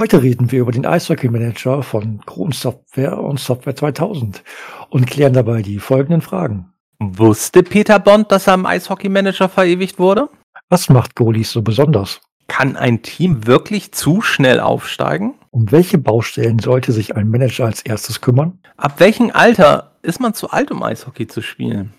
[0.00, 4.42] Heute reden wir über den Eishockey Manager von Kron Software und Software 2000
[4.88, 6.72] und klären dabei die folgenden Fragen.
[6.98, 10.30] Wusste Peter Bond, dass er am Eishockey Manager verewigt wurde?
[10.70, 12.22] Was macht Goalies so besonders?
[12.48, 15.34] Kann ein Team wirklich zu schnell aufsteigen?
[15.50, 18.58] Um welche Baustellen sollte sich ein Manager als erstes kümmern?
[18.78, 21.92] Ab welchem Alter ist man zu alt, um Eishockey zu spielen?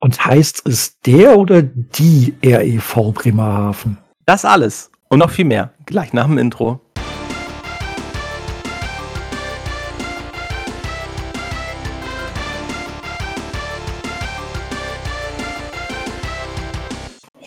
[0.00, 3.98] Und heißt es der oder die REV Bremerhaven?
[4.24, 6.80] Das alles und noch viel mehr gleich nach dem Intro.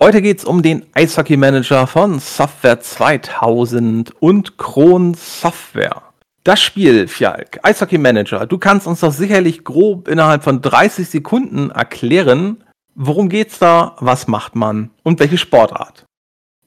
[0.07, 6.01] Heute geht es um den Eishockey Manager von Software 2000 und Kron Software.
[6.45, 11.71] Das Spiel, Fjalk, Eishockey Manager, du kannst uns doch sicherlich grob innerhalb von 30 Sekunden
[11.71, 12.63] erklären,
[12.95, 16.05] worum geht's da, was macht man und welche Sportart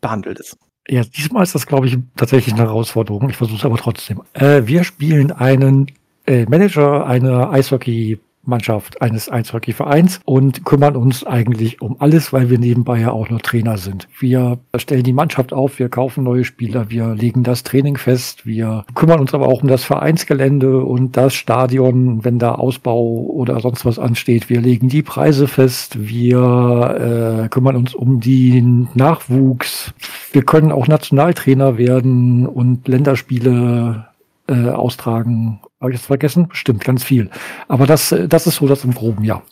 [0.02, 0.58] behandelt es.
[0.86, 3.30] Ja, diesmal ist das, glaube ich, tatsächlich eine Herausforderung.
[3.30, 4.20] Ich versuche es aber trotzdem.
[4.34, 5.90] Äh, wir spielen einen
[6.26, 12.58] äh, Manager einer Eishockey Mannschaft eines Eishockeyvereins und kümmern uns eigentlich um alles, weil wir
[12.58, 14.08] nebenbei ja auch noch Trainer sind.
[14.18, 18.84] Wir stellen die Mannschaft auf, wir kaufen neue Spieler, wir legen das Training fest, wir
[18.94, 23.84] kümmern uns aber auch um das Vereinsgelände und das Stadion, wenn da Ausbau oder sonst
[23.84, 24.48] was ansteht.
[24.48, 29.92] Wir legen die Preise fest, wir äh, kümmern uns um den Nachwuchs.
[30.32, 34.06] Wir können auch Nationaltrainer werden und Länderspiele
[34.48, 35.60] äh, austragen.
[35.80, 36.48] Habe ich das vergessen?
[36.52, 37.30] Stimmt, ganz viel.
[37.66, 39.42] Aber das, äh, das ist so das im Groben, ja.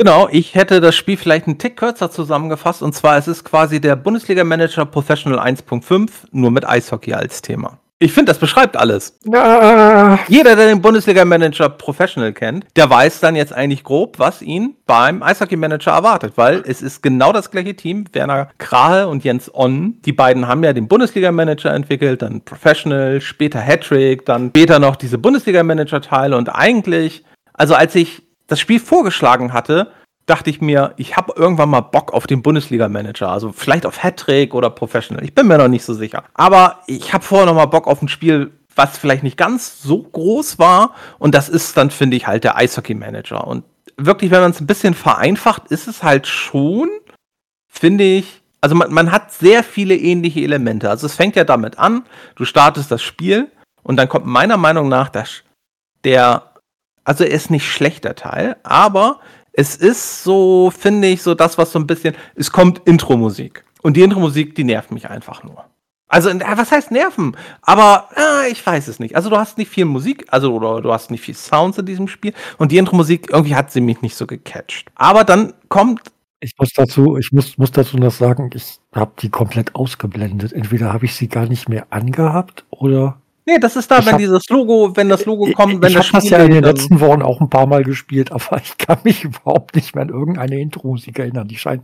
[0.00, 2.82] Genau, ich hätte das Spiel vielleicht einen Tick kürzer zusammengefasst.
[2.82, 7.80] Und zwar, es ist quasi der Bundesliga Manager Professional 1.5, nur mit Eishockey als Thema.
[8.00, 9.18] Ich finde, das beschreibt alles.
[9.24, 10.20] Ja.
[10.28, 15.20] Jeder, der den Bundesliga-Manager Professional kennt, der weiß dann jetzt eigentlich grob, was ihn beim
[15.20, 18.04] Eishockey-Manager erwartet, weil es ist genau das gleiche Team.
[18.12, 23.58] Werner Krahe und Jens Onn, die beiden haben ja den Bundesliga-Manager entwickelt, dann Professional, später
[23.58, 29.90] Hattrick, dann später noch diese Bundesliga-Manager-Teile und eigentlich, also als ich das Spiel vorgeschlagen hatte,
[30.28, 33.28] dachte ich mir, ich habe irgendwann mal Bock auf den Bundesliga-Manager.
[33.30, 35.24] Also vielleicht auf Hattrick oder Professional.
[35.24, 36.24] Ich bin mir noch nicht so sicher.
[36.34, 40.02] Aber ich habe vorher noch mal Bock auf ein Spiel, was vielleicht nicht ganz so
[40.02, 40.94] groß war.
[41.18, 43.46] Und das ist dann, finde ich, halt der Eishockey-Manager.
[43.46, 43.64] Und
[43.96, 46.90] wirklich, wenn man es ein bisschen vereinfacht, ist es halt schon,
[47.66, 50.90] finde ich, also man, man hat sehr viele ähnliche Elemente.
[50.90, 52.04] Also es fängt ja damit an,
[52.36, 53.50] du startest das Spiel
[53.82, 55.42] und dann kommt meiner Meinung nach das,
[56.04, 56.54] der,
[57.04, 59.20] also er ist nicht schlechter Teil, aber
[59.58, 63.64] es ist so, finde ich, so das, was so ein bisschen, es kommt Intro-Musik.
[63.82, 65.64] Und die Intro-Musik, die nervt mich einfach nur.
[66.06, 67.36] Also, äh, was heißt nerven?
[67.62, 69.16] Aber äh, ich weiß es nicht.
[69.16, 72.06] Also, du hast nicht viel Musik, also oder du hast nicht viel Sounds in diesem
[72.06, 72.34] Spiel.
[72.58, 74.92] Und die Intro-Musik, irgendwie hat sie mich nicht so gecatcht.
[74.94, 76.02] Aber dann kommt.
[76.38, 80.52] Ich muss dazu, ich muss, muss dazu noch sagen, ich habe die komplett ausgeblendet.
[80.52, 84.12] Entweder habe ich sie gar nicht mehr angehabt oder Nee, das ist da, ich wenn
[84.12, 86.20] hab, dieses Logo, wenn das Logo kommt, wenn ich das Spiel.
[86.20, 88.76] Ich habe das ja in den letzten Wochen auch ein paar Mal gespielt, aber ich
[88.76, 91.48] kann mich überhaupt nicht mehr an irgendeine Intro-Musik erinnern.
[91.48, 91.82] Die scheint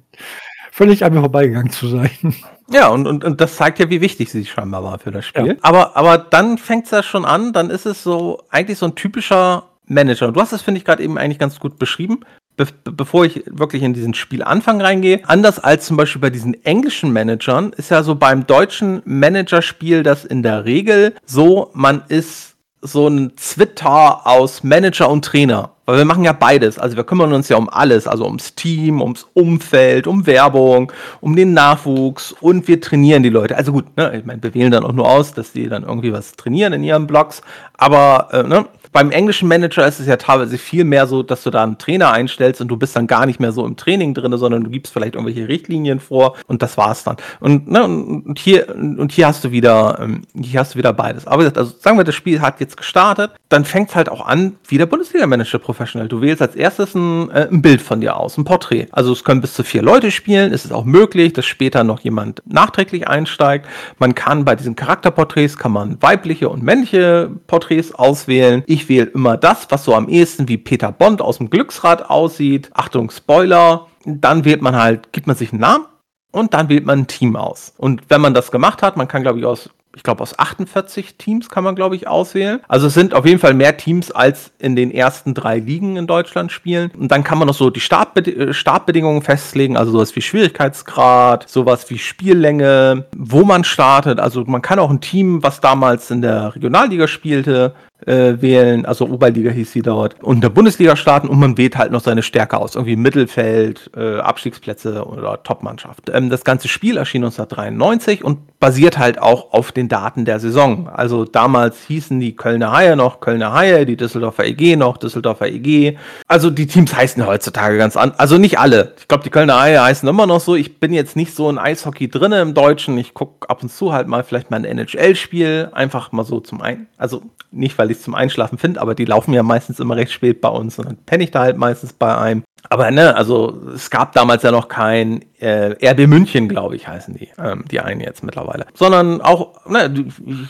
[0.70, 2.34] völlig an mir vorbeigegangen zu sein.
[2.70, 5.47] Ja, und, und, und das zeigt ja, wie wichtig sie scheinbar war für das Spiel.
[5.47, 5.54] Ja.
[5.62, 8.94] Aber, aber dann fängt es ja schon an, dann ist es so eigentlich so ein
[8.94, 10.32] typischer Manager.
[10.32, 12.26] Du hast es, finde ich, gerade eben eigentlich ganz gut beschrieben
[12.56, 17.12] be bevor ich wirklich in diesen Spielanfang reingehe, anders als zum Beispiel bei diesen englischen
[17.12, 22.54] Managern, ist ja so beim deutschen Managerspiel das in der Regel so, man ist
[22.84, 25.70] so ein Zwitter aus Manager und Trainer.
[25.87, 26.78] Weil wir machen ja beides.
[26.78, 28.06] Also wir kümmern uns ja um alles.
[28.06, 33.56] Also ums Team, ums Umfeld, um Werbung, um den Nachwuchs und wir trainieren die Leute.
[33.56, 36.12] Also gut, ne, ich meine, wir wählen dann auch nur aus, dass die dann irgendwie
[36.12, 37.42] was trainieren in ihren Blogs.
[37.76, 41.50] Aber äh, ne, beim englischen Manager ist es ja teilweise viel mehr so, dass du
[41.50, 44.38] da einen Trainer einstellst und du bist dann gar nicht mehr so im Training drin,
[44.38, 47.16] sondern du gibst vielleicht irgendwelche Richtlinien vor und das war's dann.
[47.41, 51.27] Und, ne, und hier und hier hast du wieder ähm, hier hast du wieder beides.
[51.27, 54.59] Aber also sagen wir, das Spiel hat jetzt gestartet, dann fängt es halt auch an,
[54.69, 56.06] wie der Bundesliga-Manager Professional.
[56.06, 58.87] Du wählst als erstes ein, äh, ein Bild von dir aus, ein Porträt.
[58.93, 60.53] Also es können bis zu vier Leute spielen.
[60.53, 63.66] Es ist auch möglich, dass später noch jemand nachträglich einsteigt.
[63.99, 68.63] Man kann bei diesen Charakterporträts kann man weibliche und männliche Porträts auswählen.
[68.66, 72.10] Ich ich wähle immer das, was so am ehesten wie Peter Bond aus dem Glücksrad
[72.10, 72.71] aussieht.
[72.75, 73.86] Achtung, Spoiler.
[74.04, 75.86] Dann wählt man halt, gibt man sich einen Namen
[76.31, 77.72] und dann wählt man ein Team aus.
[77.78, 81.16] Und wenn man das gemacht hat, man kann, glaube ich, aus ich glaube, aus 48
[81.19, 82.60] Teams kann man, glaube ich, auswählen.
[82.69, 86.07] Also es sind auf jeden Fall mehr Teams als in den ersten drei Ligen in
[86.07, 86.91] Deutschland spielen.
[86.98, 91.48] Und dann kann man noch so die Startbed äh, Startbedingungen festlegen, also sowas wie Schwierigkeitsgrad,
[91.48, 94.19] sowas wie Spiellänge, wo man startet.
[94.19, 97.75] Also man kann auch ein Team, was damals in der Regionalliga spielte,
[98.06, 101.92] äh, wählen, also Oberliga hieß sie dort, und der Bundesliga starten und man wählt halt
[101.92, 106.10] noch seine Stärke aus, irgendwie Mittelfeld, äh, Abstiegsplätze oder Topmannschaft.
[106.12, 110.88] Ähm, das ganze Spiel erschien 1993 und basiert halt auch auf den Daten der Saison.
[110.88, 115.96] Also damals hießen die Kölner Haie noch Kölner Haie, die Düsseldorfer EG noch Düsseldorfer EG.
[116.28, 118.94] Also die Teams heißen heutzutage ganz an, also nicht alle.
[118.98, 120.54] Ich glaube, die Kölner Haie heißen immer noch so.
[120.54, 122.98] Ich bin jetzt nicht so in Eishockey drinne im Deutschen.
[122.98, 126.60] Ich gucke ab und zu halt mal vielleicht mal ein NHL-Spiel, einfach mal so zum
[126.60, 127.22] ein, also
[127.54, 130.41] nicht, weil ich es zum Einschlafen finde, aber die laufen ja meistens immer recht spät
[130.41, 132.45] bei uns und dann penne ich da halt meistens bei einem.
[132.71, 137.15] Aber ne, also es gab damals ja noch kein äh, RB München, glaube ich, heißen
[137.15, 138.66] die, ähm, die einen jetzt mittlerweile.
[138.75, 140.07] Sondern auch, ne,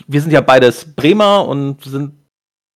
[0.07, 2.13] wir sind ja beides Bremer und sind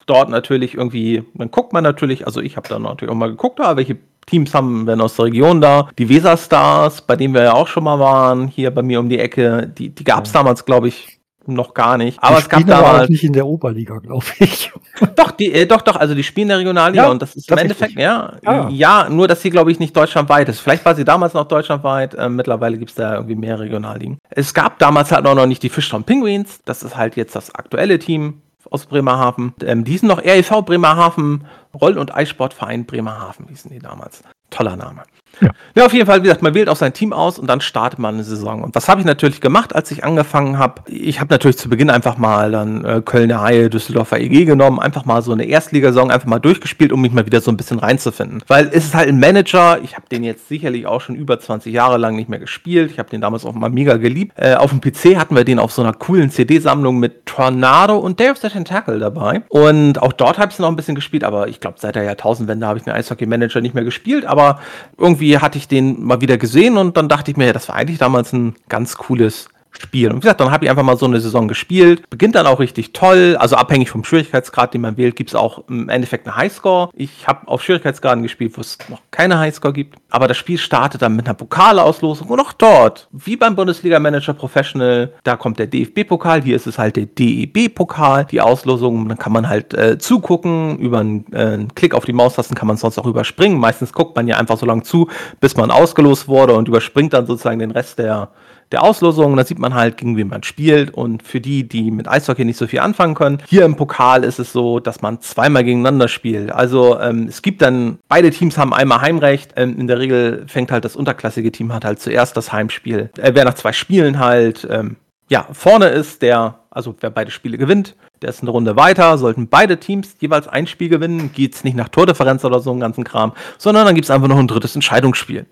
[0.07, 3.61] dort natürlich irgendwie, dann guckt man natürlich, also ich habe da natürlich auch mal geguckt,
[3.61, 5.89] ah, welche Teams haben wir aus der Region da.
[5.99, 9.09] Die Weser Stars, bei denen wir ja auch schon mal waren, hier bei mir um
[9.09, 12.23] die Ecke, die, die gab es damals, glaube ich, noch gar nicht.
[12.23, 14.71] Aber die es gab damals auch nicht in der Oberliga, glaube ich.
[15.15, 17.49] Doch, die, äh, doch, doch, also die spielen in der Regionalliga ja, und das ist
[17.51, 20.59] im Endeffekt, ja, ja, ja, nur dass sie, glaube ich, nicht deutschlandweit ist.
[20.59, 24.19] Vielleicht war sie damals noch deutschlandweit, äh, mittlerweile gibt es da irgendwie mehr Regionalligen.
[24.31, 28.01] Es gab damals halt noch nicht die Fischtown Penguins, das ist halt jetzt das aktuelle
[28.01, 29.55] Team aus Bremerhaven.
[29.63, 31.47] Ähm, die sind noch REV Bremerhaven,
[31.81, 34.25] Roll- und Eissportverein Bremerhaven hießen die damals.
[34.51, 35.03] Toller Name.
[35.41, 35.51] Ja.
[35.77, 37.99] ja, auf jeden Fall, wie gesagt, man wählt auch sein Team aus und dann startet
[37.99, 38.63] man eine Saison.
[38.63, 40.83] Und was habe ich natürlich gemacht, als ich angefangen habe?
[40.87, 45.05] Ich habe natürlich zu Beginn einfach mal dann äh, Kölner Haie, Düsseldorfer EG genommen, einfach
[45.05, 48.43] mal so eine Erstligasaison einfach mal durchgespielt, um mich mal wieder so ein bisschen reinzufinden.
[48.49, 51.73] Weil es ist halt ein Manager, ich habe den jetzt sicherlich auch schon über 20
[51.73, 52.91] Jahre lang nicht mehr gespielt.
[52.91, 54.33] Ich habe den damals auch mal mega geliebt.
[54.37, 58.19] Äh, auf dem PC hatten wir den auf so einer coolen CD-Sammlung mit Tornado und
[58.21, 59.43] Day of the Tentacle dabei.
[59.49, 62.03] Und auch dort habe ich es noch ein bisschen gespielt, aber ich glaube, seit der
[62.03, 64.25] Jahrtausendwende habe ich den Eishockey-Manager nicht mehr gespielt.
[64.25, 64.61] Aber
[64.97, 67.99] irgendwie hatte ich den mal wieder gesehen und dann dachte ich mir, das war eigentlich
[67.99, 69.49] damals ein ganz cooles
[69.81, 70.11] Spiel.
[70.11, 72.09] Und wie gesagt, dann habe ich einfach mal so eine Saison gespielt.
[72.11, 73.37] Beginnt dann auch richtig toll.
[73.39, 76.91] Also abhängig vom Schwierigkeitsgrad, den man wählt, gibt es auch im Endeffekt eine Highscore.
[76.95, 79.97] Ich habe auf Schwierigkeitsgraden gespielt, wo es noch keine Highscore gibt.
[80.11, 84.35] Aber das Spiel startet dann mit einer Pokalauslosung und auch dort, wie beim Bundesliga Manager
[84.35, 89.09] Professional, da kommt der DFB-Pokal, hier ist es halt der DEB-Pokal, die Auslosung.
[89.09, 90.79] Dann kann man halt äh, zugucken.
[90.79, 93.59] Über einen, äh, Klick auf die Maustasten kann man sonst auch überspringen.
[93.59, 95.09] Meistens guckt man ja einfach so lange zu,
[95.41, 98.31] bis man ausgelost wurde und überspringt dann sozusagen den Rest der
[98.73, 99.37] der Auslosung.
[99.37, 100.93] Da sieht man halt, gegen wen man spielt.
[100.93, 104.39] Und für die, die mit Eishockey nicht so viel anfangen können, hier im Pokal ist
[104.39, 106.53] es so, dass man zweimal gegeneinander spielt.
[106.53, 109.53] Also ähm, es gibt dann, beide Teams haben einmal Heimrecht.
[109.57, 113.11] Ähm, in der Regel fängt halt das unterklassige Team hat halt zuerst das Heimspiel.
[113.19, 114.97] Äh, wer nach zwei Spielen halt, ähm,
[115.29, 119.19] ja, vorne ist, der, also wer beide Spiele gewinnt, der ist eine Runde weiter.
[119.19, 122.81] Sollten beide Teams jeweils ein Spiel gewinnen, geht es nicht nach Tordifferenz oder so einen
[122.81, 125.47] ganzen Kram, sondern dann gibt es einfach noch ein drittes Entscheidungsspiel.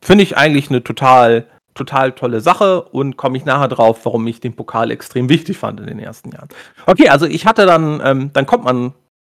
[0.00, 1.46] Finde ich eigentlich eine total
[1.76, 5.78] total tolle Sache und komme ich nachher drauf, warum ich den Pokal extrem wichtig fand
[5.80, 6.48] in den ersten Jahren.
[6.86, 8.94] Okay, also ich hatte dann, ähm, dann kommt man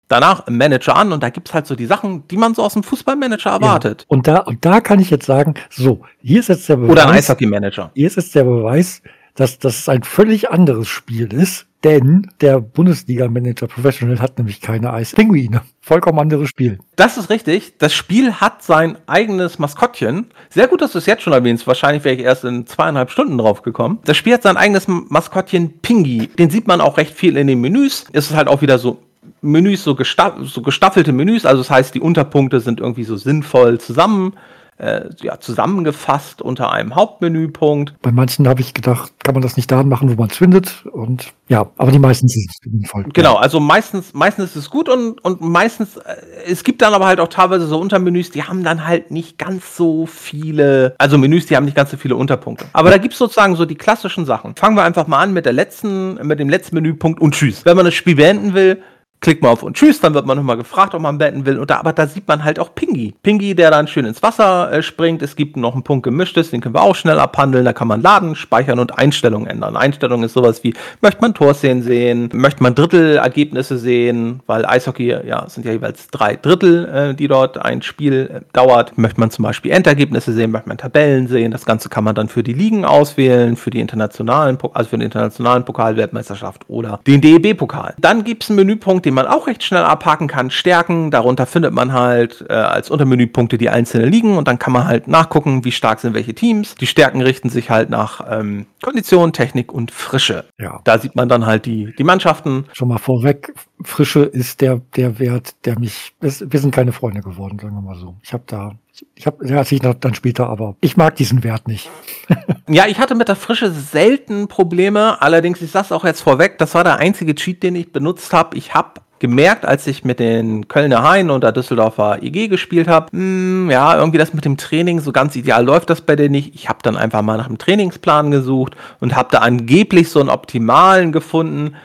[0.07, 2.63] danach im Manager an und da gibt es halt so die Sachen, die man so
[2.63, 4.01] aus dem Fußballmanager erwartet.
[4.01, 6.91] Ja, und, da, und da kann ich jetzt sagen, so, hier ist jetzt der Beweis.
[6.91, 7.91] Oder ein Eishockey-Manager.
[7.93, 9.01] Hier ist jetzt der Beweis,
[9.39, 15.61] dass das ein völlig anderes Spiel ist, denn der Bundesliga-Manager Professional hat nämlich keine Eispinguine.
[15.79, 16.79] Vollkommen anderes Spiel.
[16.97, 17.77] Das ist richtig.
[17.77, 20.25] Das Spiel hat sein eigenes Maskottchen.
[20.49, 21.67] Sehr gut, dass du es jetzt schon erwähnst.
[21.67, 23.99] Wahrscheinlich wäre ich erst in zweieinhalb Stunden drauf gekommen.
[24.03, 26.27] Das Spiel hat sein eigenes Maskottchen Pingi.
[26.27, 28.07] Den sieht man auch recht viel in den Menüs.
[28.11, 29.01] Es ist halt auch wieder so
[29.41, 31.45] Menüs, so, gestaff so gestaffelte Menüs.
[31.45, 34.33] Also das heißt, die Unterpunkte sind irgendwie so sinnvoll zusammen
[34.79, 37.93] äh, ja, zusammengefasst unter einem Hauptmenüpunkt.
[38.01, 40.85] Bei manchen habe ich gedacht, kann man das nicht da machen, wo man es findet.
[40.85, 43.05] Und ja, aber die meisten sind sinnvoll.
[43.13, 46.15] Genau, also meistens, meistens ist es gut und, und meistens, äh,
[46.47, 49.75] es gibt dann aber halt auch teilweise so Untermenüs, die haben dann halt nicht ganz
[49.75, 52.65] so viele, also Menüs, die haben nicht ganz so viele Unterpunkte.
[52.73, 54.55] Aber da gibt es sozusagen so die klassischen Sachen.
[54.55, 57.65] Fangen wir einfach mal an mit der letzten, mit dem letzten Menüpunkt und tschüss.
[57.65, 58.81] Wenn man das Spiel beenden will,
[59.21, 61.59] klickt man auf und tschüss, dann wird man nochmal gefragt, ob man betten will.
[61.59, 63.13] Und da, aber da sieht man halt auch Pingi.
[63.21, 65.21] Pingi, der dann schön ins Wasser äh, springt.
[65.21, 67.65] Es gibt noch einen Punkt gemischtes, den können wir auch schnell abhandeln.
[67.65, 69.75] Da kann man laden, speichern und Einstellungen ändern.
[69.75, 75.49] Einstellungen ist sowas wie, möchte man Torszenen sehen, möchte man Drittelergebnisse sehen, weil Eishockey, ja,
[75.49, 78.97] sind ja jeweils drei Drittel, äh, die dort ein Spiel äh, dauert.
[78.97, 81.51] Möchte man zum Beispiel Endergebnisse sehen, möchte man Tabellen sehen.
[81.51, 85.05] Das Ganze kann man dann für die Ligen auswählen, für die internationalen, also für den
[85.05, 87.95] internationalen Pokalweltmeisterschaft oder den DEB-Pokal.
[87.97, 91.09] Dann gibt es einen Menüpunkt, den man auch recht schnell abhaken kann, Stärken.
[91.09, 95.07] Darunter findet man halt äh, als Untermenüpunkte die einzelnen Ligen und dann kann man halt
[95.07, 96.75] nachgucken, wie stark sind welche Teams.
[96.75, 100.45] Die Stärken richten sich halt nach ähm, Kondition, Technik und Frische.
[100.59, 100.81] Ja.
[100.83, 102.65] Da sieht man dann halt die, die Mannschaften.
[102.71, 103.51] Schon mal vorweg,
[103.81, 107.81] Frische ist der, der Wert, der mich, es, wir sind keine Freunde geworden, sagen wir
[107.81, 108.15] mal so.
[108.21, 108.73] Ich habe da,
[109.15, 111.89] ich habe, ja, ich dann später, aber ich mag diesen Wert nicht.
[112.67, 115.21] ja, ich hatte mit der Frische selten Probleme.
[115.21, 118.57] Allerdings, ich sag's auch jetzt vorweg, das war der einzige Cheat, den ich benutzt habe.
[118.57, 123.11] Ich habe gemerkt, als ich mit den Kölner Hain und der Düsseldorfer IG gespielt habe,
[123.11, 126.55] hm, ja, irgendwie das mit dem Training, so ganz ideal läuft das bei denen nicht.
[126.55, 130.29] Ich habe dann einfach mal nach einem Trainingsplan gesucht und habe da angeblich so einen
[130.29, 131.75] optimalen gefunden.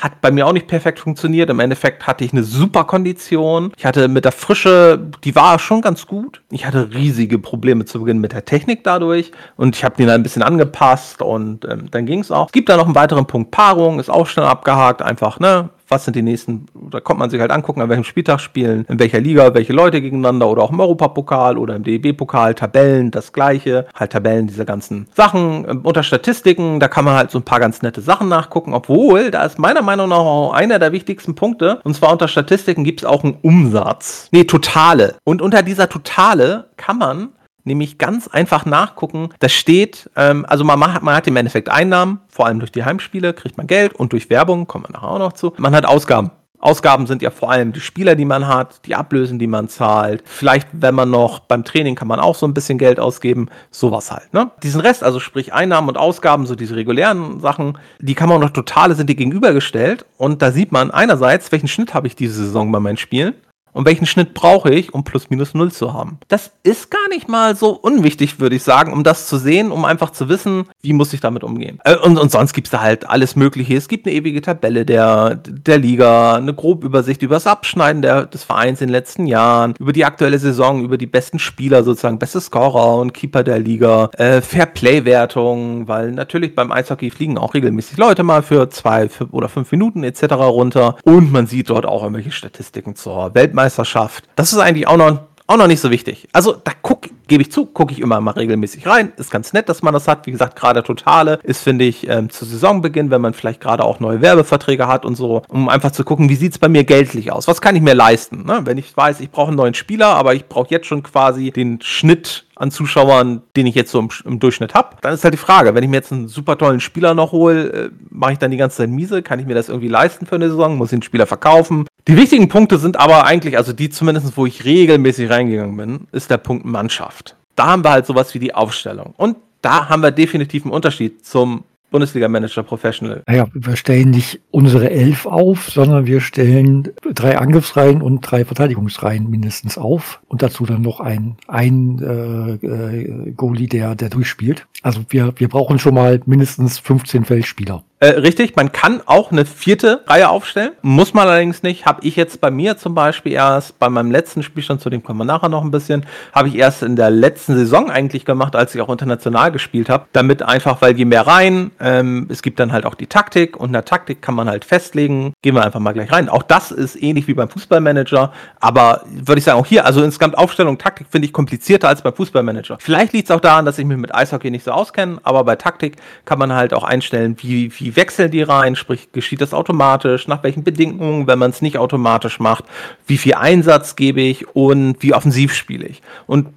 [0.00, 1.50] Hat bei mir auch nicht perfekt funktioniert.
[1.50, 3.72] Im Endeffekt hatte ich eine super Kondition.
[3.76, 6.42] Ich hatte mit der Frische, die war schon ganz gut.
[6.50, 9.32] Ich hatte riesige Probleme zu Beginn mit der Technik dadurch.
[9.56, 12.46] Und ich habe die dann ein bisschen angepasst und ähm, dann ging es auch.
[12.46, 15.02] Es gibt da noch einen weiteren Punkt Paarung, ist auch schnell abgehakt.
[15.02, 15.70] Einfach, ne?
[15.88, 18.98] Was sind die nächsten, da kommt man sich halt angucken, an welchem Spieltag spielen, in
[18.98, 23.86] welcher Liga, welche Leute gegeneinander oder auch im Europapokal oder im DEB-Pokal, Tabellen, das gleiche,
[23.94, 25.66] halt Tabellen, diese ganzen Sachen.
[25.68, 29.30] Ähm, unter Statistiken, da kann man halt so ein paar ganz nette Sachen nachgucken, obwohl,
[29.30, 33.00] da ist meiner Meinung nach auch einer der wichtigsten Punkte, und zwar unter Statistiken gibt
[33.00, 34.28] es auch einen Umsatz.
[34.32, 35.16] Nee, Totale.
[35.24, 37.30] Und unter dieser Totale kann man
[37.64, 39.30] nämlich ganz einfach nachgucken.
[39.40, 42.84] Da steht, ähm, also man, macht, man hat im Endeffekt Einnahmen, vor allem durch die
[42.84, 45.52] Heimspiele kriegt man Geld und durch Werbung, kommen wir nachher auch noch zu.
[45.58, 46.30] Man hat Ausgaben.
[46.60, 50.22] Ausgaben sind ja vor allem die Spieler, die man hat, die Ablösen, die man zahlt.
[50.24, 53.48] Vielleicht, wenn man noch beim Training kann man auch so ein bisschen Geld ausgeben.
[53.70, 54.34] Sowas halt.
[54.34, 54.50] Ne?
[54.64, 58.50] Diesen Rest, also sprich Einnahmen und Ausgaben, so diese regulären Sachen, die kann man noch
[58.50, 60.04] totale sind die gegenübergestellt.
[60.16, 63.34] Und da sieht man einerseits, welchen Schnitt habe ich diese Saison bei meinen Spielen
[63.78, 66.18] und welchen Schnitt brauche ich, um plus minus null zu haben.
[66.26, 69.84] Das ist gar nicht mal so unwichtig, würde ich sagen, um das zu sehen, um
[69.84, 71.78] einfach zu wissen, wie muss ich damit umgehen.
[71.84, 73.76] Äh, und, und sonst gibt es da halt alles Mögliche.
[73.76, 78.42] Es gibt eine ewige Tabelle der, der Liga, eine Grobübersicht über das Abschneiden der, des
[78.42, 82.40] Vereins in den letzten Jahren, über die aktuelle Saison, über die besten Spieler sozusagen, beste
[82.40, 88.24] Scorer und Keeper der Liga, äh, Fairplay-Wertung, weil natürlich beim Eishockey fliegen auch regelmäßig Leute
[88.24, 90.24] mal für zwei für, oder fünf Minuten etc.
[90.32, 94.24] runter und man sieht dort auch irgendwelche Statistiken zur Weltmeisterschaft Weltmeisterschaft.
[94.36, 96.28] Das ist eigentlich auch noch, auch noch nicht so wichtig.
[96.32, 99.12] Also da guck, gebe ich zu, gucke ich immer mal regelmäßig rein.
[99.16, 100.26] Ist ganz nett, dass man das hat.
[100.26, 104.00] Wie gesagt, gerade Totale ist, finde ich, ähm, zu Saisonbeginn, wenn man vielleicht gerade auch
[104.00, 107.32] neue Werbeverträge hat und so, um einfach zu gucken, wie sieht es bei mir geldlich
[107.32, 107.48] aus?
[107.48, 108.44] Was kann ich mir leisten?
[108.44, 108.60] Ne?
[108.64, 111.80] Wenn ich weiß, ich brauche einen neuen Spieler, aber ich brauche jetzt schon quasi den
[111.80, 114.96] Schnitt an Zuschauern, den ich jetzt so im, im Durchschnitt habe.
[115.00, 117.72] Dann ist halt die Frage, wenn ich mir jetzt einen super tollen Spieler noch hole,
[117.72, 119.22] äh, mache ich dann die ganze Zeit miese?
[119.22, 120.76] Kann ich mir das irgendwie leisten für eine Saison?
[120.76, 121.86] Muss ich den Spieler verkaufen?
[122.06, 126.30] Die wichtigen Punkte sind aber eigentlich, also die zumindest, wo ich regelmäßig reingegangen bin, ist
[126.30, 127.36] der Punkt Mannschaft.
[127.54, 129.14] Da haben wir halt sowas wie die Aufstellung.
[129.16, 133.22] Und da haben wir definitiv einen Unterschied zum Bundesliga-Manager Professional.
[133.26, 139.28] Naja, wir stellen nicht unsere Elf auf, sondern wir stellen drei Angriffsreihen und drei Verteidigungsreihen
[139.30, 144.66] mindestens auf und dazu dann noch ein, ein äh, äh, Goalie, der, der durchspielt.
[144.82, 147.84] Also wir, wir brauchen schon mal mindestens 15 Feldspieler.
[148.00, 150.70] Äh, richtig, man kann auch eine vierte Reihe aufstellen.
[150.82, 151.84] Muss man allerdings nicht.
[151.84, 155.18] Habe ich jetzt bei mir zum Beispiel erst bei meinem letzten Spielstand, zu dem kommen
[155.18, 158.72] wir nachher noch ein bisschen, habe ich erst in der letzten Saison eigentlich gemacht, als
[158.72, 160.06] ich auch international gespielt habe.
[160.12, 163.68] Damit einfach, weil je mehr rein, ähm, es gibt dann halt auch die Taktik und
[163.68, 165.32] in der Taktik kann man halt festlegen.
[165.42, 166.28] Gehen wir einfach mal gleich rein.
[166.28, 170.38] Auch das ist ähnlich wie beim Fußballmanager, aber würde ich sagen, auch hier, also insgesamt
[170.38, 172.76] Aufstellung, Taktik finde ich komplizierter als beim Fußballmanager.
[172.78, 175.56] Vielleicht liegt es auch daran, dass ich mich mit Eishockey nicht so auskenne, aber bei
[175.56, 179.54] Taktik kann man halt auch einstellen, wie, wie wie wechseln die rein, sprich geschieht das
[179.54, 182.64] automatisch, nach welchen Bedingungen, wenn man es nicht automatisch macht,
[183.06, 186.02] wie viel Einsatz gebe ich und wie offensiv spiele ich.
[186.26, 186.48] Und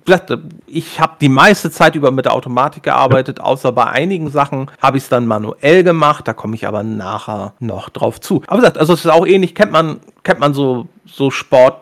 [0.68, 4.98] ich habe die meiste Zeit über mit der Automatik gearbeitet, außer bei einigen Sachen habe
[4.98, 8.44] ich es dann manuell gemacht, da komme ich aber nachher noch drauf zu.
[8.48, 11.82] Aber gesagt, also es ist auch ähnlich, kennt man, kennt man so, so Sport,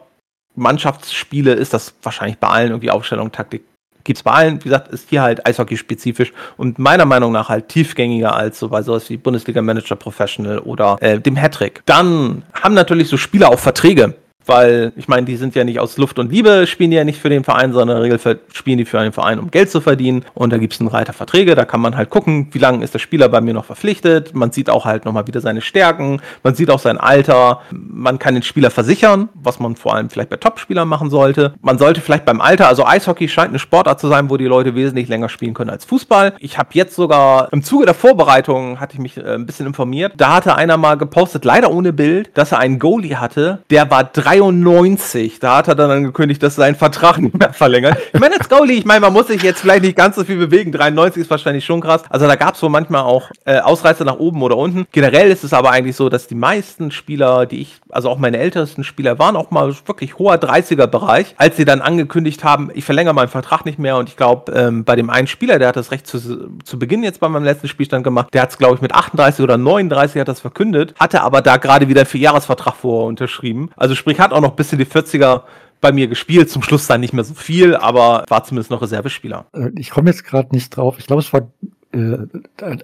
[0.56, 3.63] Mannschaftsspiele ist das wahrscheinlich bei allen irgendwie Aufstellung, Taktik,
[4.03, 8.36] gibt's bei allen, wie gesagt, ist hier halt Eishockey-spezifisch und meiner Meinung nach halt tiefgängiger
[8.36, 11.82] als so bei sowas wie Bundesliga Manager Professional oder äh, dem Hattrick.
[11.86, 14.15] Dann haben natürlich so Spieler auch Verträge
[14.46, 17.22] weil ich meine, die sind ja nicht aus Luft und Liebe, spielen die ja nicht
[17.22, 19.79] für den Verein, sondern in der Regel spielen die für einen Verein, um Geld zu
[19.79, 20.25] verdienen.
[20.34, 22.93] Und da gibt es einen Reiter Verträge, da kann man halt gucken, wie lange ist
[22.93, 24.34] der Spieler bei mir noch verpflichtet.
[24.34, 28.34] Man sieht auch halt nochmal wieder seine Stärken, man sieht auch sein Alter, man kann
[28.34, 31.53] den Spieler versichern, was man vor allem vielleicht bei Topspielern machen sollte.
[31.62, 34.74] Man sollte vielleicht beim Alter, also Eishockey scheint eine Sportart zu sein, wo die Leute
[34.74, 36.34] wesentlich länger spielen können als Fußball.
[36.39, 40.13] Ich habe jetzt sogar im Zuge der Vorbereitung, hatte ich mich äh, ein bisschen informiert,
[40.17, 44.03] da hatte einer mal gepostet, leider ohne Bild, dass er einen Goalie hatte, der war
[44.05, 47.98] drei 93, da hat er dann angekündigt, dass sein Vertrag nicht mehr verlängert.
[48.14, 50.38] Ich meine, jetzt Goalie, ich meine, man muss sich jetzt vielleicht nicht ganz so viel
[50.38, 50.72] bewegen.
[50.72, 52.04] 93 ist wahrscheinlich schon krass.
[52.10, 54.86] Also da gab es wohl manchmal auch äh, Ausreißer nach oben oder unten.
[54.92, 58.38] Generell ist es aber eigentlich so, dass die meisten Spieler, die ich, also auch meine
[58.38, 63.16] ältesten Spieler, waren auch mal wirklich hoher 30er-Bereich, als sie dann angekündigt haben, ich verlängere
[63.16, 63.98] meinen Vertrag nicht mehr.
[63.98, 66.20] Und ich glaube, ähm, bei dem einen Spieler, der hat das recht zu,
[66.64, 69.44] zu Beginn jetzt bei meinem letzten Spielstand gemacht, der hat es, glaube ich, mit 38
[69.44, 73.72] oder 39 hat das verkündet, hatte aber da gerade wieder einen Vierjahresvertrag vorher unterschrieben.
[73.76, 75.44] Also sprich, hat auch noch bis in die 40er
[75.82, 76.50] bei mir gespielt.
[76.50, 79.46] Zum Schluss dann nicht mehr so viel, aber war zumindest noch Reservespieler.
[79.54, 80.98] Äh, ich komme jetzt gerade nicht drauf.
[81.00, 81.52] Ich glaube, es war
[81.92, 82.18] äh,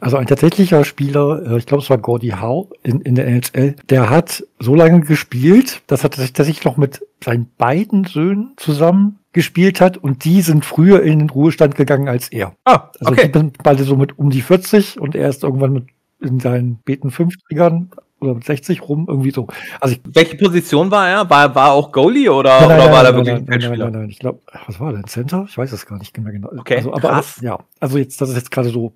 [0.01, 3.75] also ein tatsächlicher Spieler, äh, ich glaube, es war Gordy Howe in, in der NHL,
[3.89, 9.81] der hat so lange gespielt, dass er tatsächlich noch mit seinen beiden Söhnen zusammen gespielt
[9.81, 12.55] hat und die sind früher in den Ruhestand gegangen als er.
[12.63, 13.27] Ah, also okay.
[13.27, 15.83] die sind beide so mit um die 40 und er ist irgendwann mit
[16.21, 19.47] in seinen Beten 50ern oder mit 60 rum, irgendwie so.
[19.79, 21.29] Also ich, Welche Position war er?
[21.29, 23.91] War, war auch Goalie oder, nein, nein, oder war nein, er wirklich nein, nein, nein,
[23.91, 25.05] nein, ich glaube, was war denn?
[25.05, 25.45] Center?
[25.47, 26.49] Ich weiß es gar nicht mehr genau.
[26.57, 27.39] Okay, also, aber, krass.
[27.41, 28.93] ja, also jetzt, das ist jetzt gerade so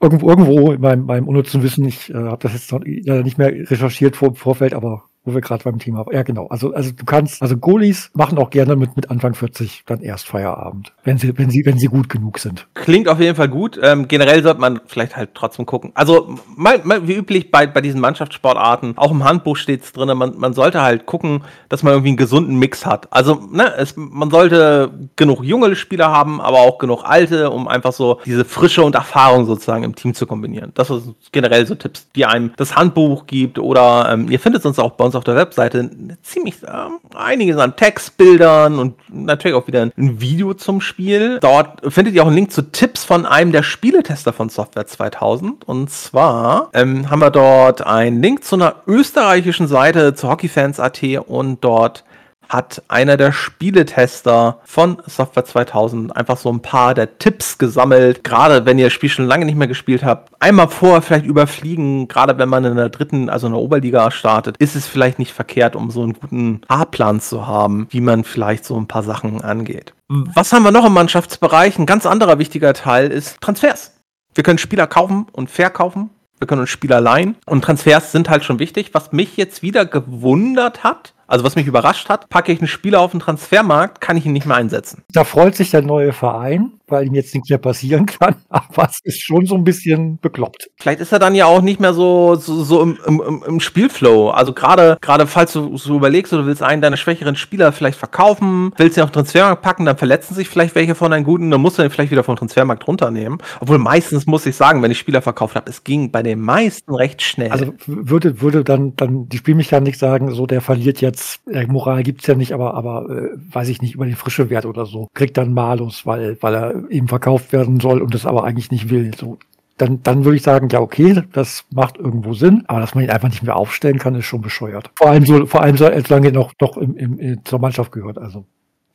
[0.00, 3.48] irgendwo, irgendwo in meinem, meinem unnützen Wissen, ich äh, habe das jetzt noch nicht mehr
[3.48, 6.46] recherchiert vor Vorfeld, aber wo wir gerade beim Thema Ja, genau.
[6.46, 10.26] Also, also du kannst, also Goalies machen auch gerne mit, mit Anfang 40 dann erst
[10.26, 12.66] Feierabend, wenn sie, wenn sie, wenn sie gut genug sind.
[12.74, 13.78] Klingt auf jeden Fall gut.
[13.82, 15.92] Ähm, generell sollte man vielleicht halt trotzdem gucken.
[15.94, 20.16] Also, mal, mal, wie üblich bei, bei diesen Mannschaftssportarten, auch im Handbuch steht es drin,
[20.16, 23.12] man, man sollte halt gucken, dass man irgendwie einen gesunden Mix hat.
[23.12, 27.92] Also, ne, es, man sollte genug junge Spieler haben, aber auch genug alte, um einfach
[27.92, 30.72] so diese Frische und Erfahrung sozusagen im Team zu kombinieren.
[30.74, 34.78] Das sind generell so Tipps, die einem das Handbuch gibt oder ähm, ihr findet uns
[34.78, 35.90] auch bei uns auf der Webseite
[36.22, 36.68] ziemlich äh,
[37.16, 41.38] einiges an Textbildern und natürlich auch wieder ein Video zum Spiel.
[41.40, 45.66] Dort findet ihr auch einen Link zu Tipps von einem der Spieletester von Software 2000.
[45.68, 51.64] Und zwar ähm, haben wir dort einen Link zu einer österreichischen Seite zu Hockeyfans.at und
[51.64, 52.04] dort
[52.50, 58.24] hat einer der Spieletester von Software 2000 einfach so ein paar der Tipps gesammelt.
[58.24, 62.08] Gerade wenn ihr das Spiel schon lange nicht mehr gespielt habt, einmal vorher vielleicht überfliegen.
[62.08, 65.32] Gerade wenn man in der dritten, also in der Oberliga startet, ist es vielleicht nicht
[65.32, 69.42] verkehrt, um so einen guten Fahrplan zu haben, wie man vielleicht so ein paar Sachen
[69.42, 69.94] angeht.
[70.08, 71.78] Was haben wir noch im Mannschaftsbereich?
[71.78, 73.92] Ein ganz anderer wichtiger Teil ist Transfers.
[74.34, 76.10] Wir können Spieler kaufen und verkaufen.
[76.40, 77.36] Wir können uns Spieler leihen.
[77.46, 78.90] Und Transfers sind halt schon wichtig.
[78.92, 83.00] Was mich jetzt wieder gewundert hat, also was mich überrascht hat, packe ich einen Spieler
[83.00, 85.04] auf den Transfermarkt, kann ich ihn nicht mehr einsetzen.
[85.12, 88.34] Da freut sich der neue Verein, weil ihm jetzt nichts mehr passieren kann.
[88.48, 90.70] Aber es ist schon so ein bisschen bekloppt.
[90.76, 94.30] Vielleicht ist er dann ja auch nicht mehr so, so, so im, im, im Spielflow.
[94.30, 98.72] Also gerade, gerade falls du so überlegst, du willst einen deiner schwächeren Spieler vielleicht verkaufen,
[98.76, 101.60] willst ihn auf den Transfermarkt packen, dann verletzen sich vielleicht welche von deinen guten, dann
[101.60, 103.38] musst du ihn vielleicht wieder vom Transfermarkt runternehmen.
[103.60, 106.92] Obwohl meistens muss ich sagen, wenn ich Spieler verkauft habe, es ging bei den meisten
[106.92, 107.52] recht schnell.
[107.52, 112.02] Also würde, würde dann, dann die Spielmechanik sagen, so der verliert jetzt jetzt, äh, Moral
[112.02, 115.08] gibt's ja nicht, aber, aber äh, weiß ich nicht, über den frische Wert oder so,
[115.14, 118.90] kriegt dann Malus, weil, weil er eben verkauft werden soll und das aber eigentlich nicht
[118.90, 119.12] will.
[119.16, 119.38] So,
[119.76, 123.10] dann, dann würde ich sagen, ja, okay, das macht irgendwo Sinn, aber dass man ihn
[123.10, 124.90] einfach nicht mehr aufstellen kann, ist schon bescheuert.
[124.96, 127.92] Vor allem so, vor allem so, solange er noch, noch im, im, im, zur Mannschaft
[127.92, 128.44] gehört, also.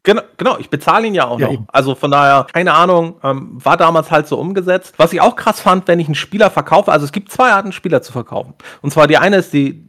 [0.03, 1.53] Genau, genau, ich bezahle ihn ja auch ja, noch.
[1.55, 1.65] Eben.
[1.69, 4.93] Also von daher, keine Ahnung, ähm, war damals halt so umgesetzt.
[4.97, 7.71] Was ich auch krass fand, wenn ich einen Spieler verkaufe, also es gibt zwei Arten,
[7.71, 8.53] Spieler zu verkaufen.
[8.83, 9.83] Und zwar die eine ist die,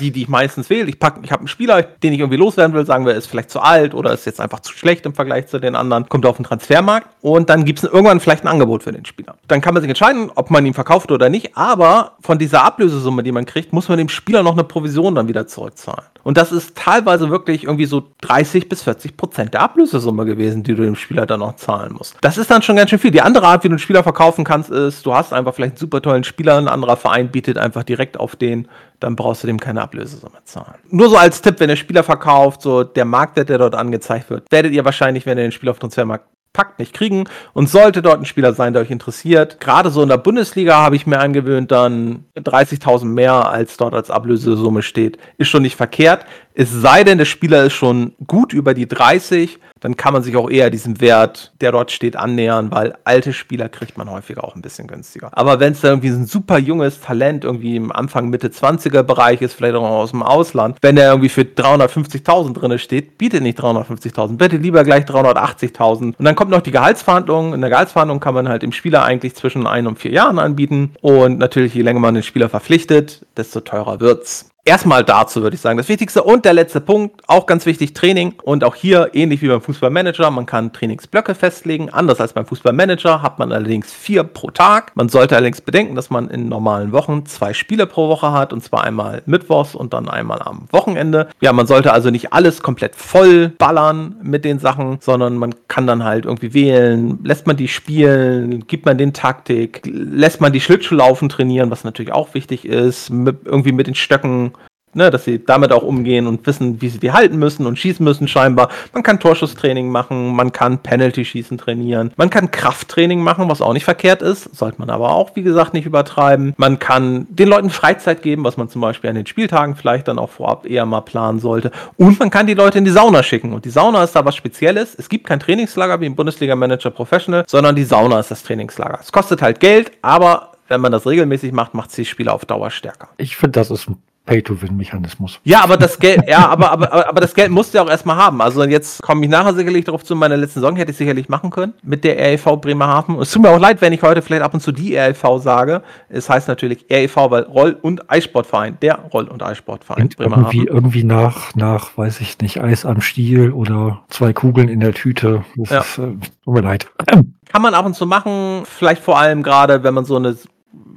[0.00, 0.88] die, die ich meistens wähle.
[0.88, 3.50] Ich pack, ich habe einen Spieler, den ich irgendwie loswerden will, sagen wir, ist vielleicht
[3.50, 6.36] zu alt oder ist jetzt einfach zu schlecht im Vergleich zu den anderen, kommt auf
[6.36, 9.36] den Transfermarkt und dann gibt es irgendwann vielleicht ein Angebot für den Spieler.
[9.48, 13.22] Dann kann man sich entscheiden, ob man ihn verkauft oder nicht, aber von dieser Ablösesumme,
[13.22, 16.04] die man kriegt, muss man dem Spieler noch eine Provision dann wieder zurückzahlen.
[16.22, 20.74] Und das ist teilweise wirklich irgendwie so 30 bis 40 Prozent der Ablösesumme gewesen, die
[20.74, 22.16] du dem Spieler dann noch zahlen musst.
[22.20, 23.10] Das ist dann schon ganz schön viel.
[23.10, 25.78] Die andere Art, wie du einen Spieler verkaufen kannst, ist, du hast einfach vielleicht einen
[25.78, 28.68] super tollen Spieler, ein anderer Verein bietet einfach direkt auf den,
[29.00, 30.78] dann brauchst du dem keine Ablösesumme zahlen.
[30.88, 34.44] Nur so als Tipp, wenn der Spieler verkauft, so der Marktwert, der dort angezeigt wird,
[34.50, 37.24] werdet ihr wahrscheinlich, wenn ihr den Spieler auf Transfermarkt packt, nicht kriegen.
[37.52, 40.96] Und sollte dort ein Spieler sein, der euch interessiert, gerade so in der Bundesliga habe
[40.96, 46.26] ich mir angewöhnt, dann 30.000 mehr als dort als Ablösesumme steht, ist schon nicht verkehrt.
[46.60, 50.36] Es sei denn, der Spieler ist schon gut über die 30, dann kann man sich
[50.36, 54.54] auch eher diesem Wert, der dort steht, annähern, weil alte Spieler kriegt man häufiger auch
[54.54, 55.30] ein bisschen günstiger.
[55.32, 59.40] Aber wenn es da irgendwie ein super junges Talent irgendwie im Anfang, Mitte 20er Bereich
[59.40, 63.58] ist, vielleicht auch aus dem Ausland, wenn der irgendwie für 350.000 drinne steht, bietet nicht
[63.58, 66.14] 350.000, bitte lieber gleich 380.000.
[66.18, 67.54] Und dann kommt noch die Gehaltsverhandlung.
[67.54, 70.92] In der Gehaltsverhandlung kann man halt dem Spieler eigentlich zwischen ein und vier Jahren anbieten.
[71.00, 74.50] Und natürlich, je länger man den Spieler verpflichtet, desto teurer wird's.
[74.64, 75.78] Erstmal dazu, würde ich sagen.
[75.78, 78.34] Das Wichtigste und der letzte Punkt, auch ganz wichtig, Training.
[78.42, 81.90] Und auch hier, ähnlich wie beim Fußballmanager, man kann Trainingsblöcke festlegen.
[81.90, 84.92] Anders als beim Fußballmanager hat man allerdings vier pro Tag.
[84.94, 88.52] Man sollte allerdings bedenken, dass man in normalen Wochen zwei Spiele pro Woche hat.
[88.52, 91.28] Und zwar einmal mittwochs und dann einmal am Wochenende.
[91.40, 95.86] Ja, man sollte also nicht alles komplett voll ballern mit den Sachen, sondern man kann
[95.86, 97.18] dann halt irgendwie wählen.
[97.24, 98.66] Lässt man die spielen?
[98.66, 99.82] Gibt man den Taktik?
[99.84, 103.10] Lässt man die Schlittschuhlaufen trainieren, was natürlich auch wichtig ist?
[103.10, 104.52] Mit, irgendwie mit den Stöcken
[104.94, 108.04] ne, dass sie damit auch umgehen und wissen, wie sie die halten müssen und schießen
[108.04, 108.68] müssen scheinbar.
[108.92, 113.84] Man kann Torschusstraining machen, man kann Penalty-Schießen trainieren, man kann Krafttraining machen, was auch nicht
[113.84, 116.54] verkehrt ist, sollte man aber auch, wie gesagt, nicht übertreiben.
[116.56, 120.18] Man kann den Leuten Freizeit geben, was man zum Beispiel an den Spieltagen vielleicht dann
[120.18, 121.70] auch vorab eher mal planen sollte.
[121.96, 123.52] Und man kann die Leute in die Sauna schicken.
[123.52, 124.94] Und die Sauna ist da was Spezielles.
[124.98, 128.98] Es gibt kein Trainingslager wie im Bundesliga-Manager Professional, sondern die Sauna ist das Trainingslager.
[129.00, 132.44] Es kostet halt Geld, aber wenn man das regelmäßig macht, macht es die Spieler auf
[132.44, 133.08] Dauer stärker.
[133.16, 133.96] Ich finde, das ist ein
[134.30, 135.40] Pay-to-Win-Mechanismus.
[135.42, 137.90] Ja, aber das Geld, ja, aber, aber, aber, aber das Geld musst du ja auch
[137.90, 138.40] erstmal haben.
[138.40, 141.50] Also jetzt komme ich nachher sicherlich darauf zu, meiner letzten Saison hätte ich sicherlich machen
[141.50, 143.18] können mit der REV Bremerhaven.
[143.18, 145.82] Es tut mir auch leid, wenn ich heute vielleicht ab und zu die REV sage.
[146.08, 151.02] Es heißt natürlich REV, weil Roll- und Eissportverein, der Roll- und Eissportverein Und irgendwie, irgendwie
[151.04, 155.44] nach, nach, weiß ich nicht, Eis am Stiel oder zwei Kugeln in der Tüte.
[155.56, 155.80] Das Ja.
[155.80, 156.02] ist, äh,
[156.44, 156.88] tut mir leid.
[157.06, 160.36] Kann man ab und zu machen, vielleicht vor allem gerade, wenn man so eine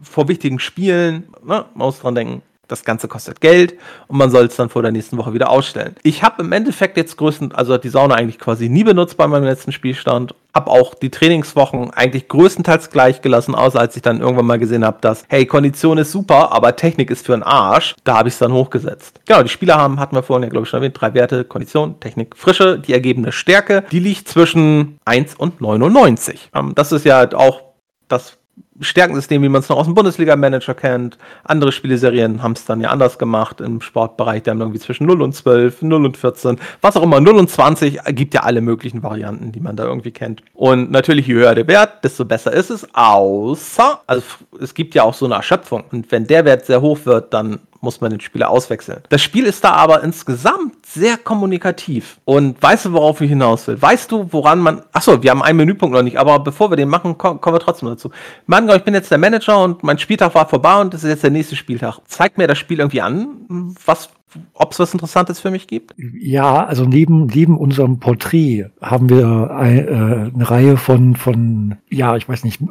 [0.03, 4.45] vor wichtigen Spielen, ne, man muss dran denken, das Ganze kostet Geld und man soll
[4.45, 5.95] es dann vor der nächsten Woche wieder ausstellen.
[6.03, 9.43] Ich habe im Endeffekt jetzt größten, also die Sauna eigentlich quasi nie benutzt bei meinem
[9.43, 10.33] letzten Spielstand.
[10.53, 14.85] Habe auch die Trainingswochen eigentlich größtenteils gleich gelassen, außer als ich dann irgendwann mal gesehen
[14.85, 17.95] habe, dass, hey, Kondition ist super, aber Technik ist für einen Arsch.
[18.03, 19.19] Da habe ich es dann hochgesetzt.
[19.25, 21.99] Genau, die Spieler haben, hatten wir vorhin ja, glaube ich, schon erwähnt, drei Werte, Kondition,
[21.99, 26.51] Technik, Frische, die ergebene Stärke, die liegt zwischen 1 und 99.
[26.53, 27.61] Ähm, das ist ja auch
[28.07, 28.37] das
[28.83, 31.17] Stärkensystem, wie man es noch aus dem Bundesliga-Manager kennt.
[31.43, 34.43] Andere Spieleserien haben es dann ja anders gemacht im Sportbereich.
[34.43, 37.19] Die haben irgendwie zwischen 0 und 12, 0 und 14, was auch immer.
[37.19, 40.41] 0 und 20 gibt ja alle möglichen Varianten, die man da irgendwie kennt.
[40.53, 42.87] Und natürlich, je höher der Wert, desto besser ist es.
[42.93, 44.23] Außer, also
[44.59, 45.83] es gibt ja auch so eine Erschöpfung.
[45.91, 49.01] Und wenn der Wert sehr hoch wird, dann muss man den Spieler auswechseln.
[49.09, 52.17] Das Spiel ist da aber insgesamt sehr kommunikativ.
[52.25, 53.79] Und weißt du, worauf ich hinaus will?
[53.79, 54.81] Weißt du, woran man.
[54.93, 57.59] Achso, wir haben einen Menüpunkt noch nicht, aber bevor wir den machen, ko- kommen wir
[57.59, 58.09] trotzdem dazu.
[58.47, 61.23] Mann, ich bin jetzt der Manager und mein Spieltag war vorbei und das ist jetzt
[61.23, 61.99] der nächste Spieltag.
[62.07, 64.09] Zeigt mir das Spiel irgendwie an, was,
[64.53, 65.93] ob es was Interessantes für mich gibt?
[65.97, 72.15] Ja, also neben, neben unserem Porträt haben wir ein, äh, eine Reihe von, von, ja,
[72.15, 72.61] ich weiß nicht,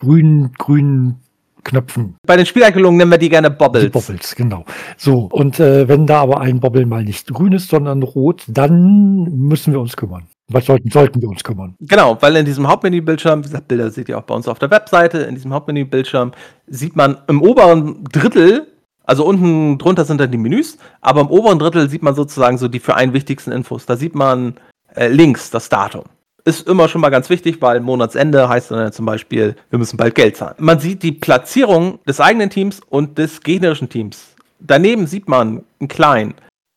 [0.00, 1.20] grünen, grünen
[1.68, 2.16] Knöpfen.
[2.26, 3.84] Bei den Spieleigelungen nennen wir die gerne Bobbles.
[3.84, 4.64] Die Bobbles, genau.
[4.96, 9.24] So, und äh, wenn da aber ein Bobbel mal nicht grün ist, sondern rot, dann
[9.24, 10.26] müssen wir uns kümmern.
[10.50, 11.76] Was sollten, sollten wir uns kümmern?
[11.80, 14.70] Genau, weil in diesem Hauptmenü-Bildschirm, wie gesagt, Bilder seht ihr auch bei uns auf der
[14.70, 16.32] Webseite, in diesem Hauptmenü-Bildschirm
[16.66, 18.66] sieht man im oberen Drittel,
[19.04, 22.68] also unten drunter sind dann die Menüs, aber im oberen Drittel sieht man sozusagen so
[22.68, 23.84] die für einen wichtigsten Infos.
[23.84, 24.54] Da sieht man
[24.94, 26.04] äh, links das Datum.
[26.48, 30.14] Ist immer schon mal ganz wichtig, weil Monatsende heißt dann zum Beispiel, wir müssen bald
[30.14, 30.54] Geld zahlen.
[30.56, 34.34] Man sieht die Platzierung des eigenen Teams und des gegnerischen Teams.
[34.58, 36.34] Daneben sieht man einen kleinen,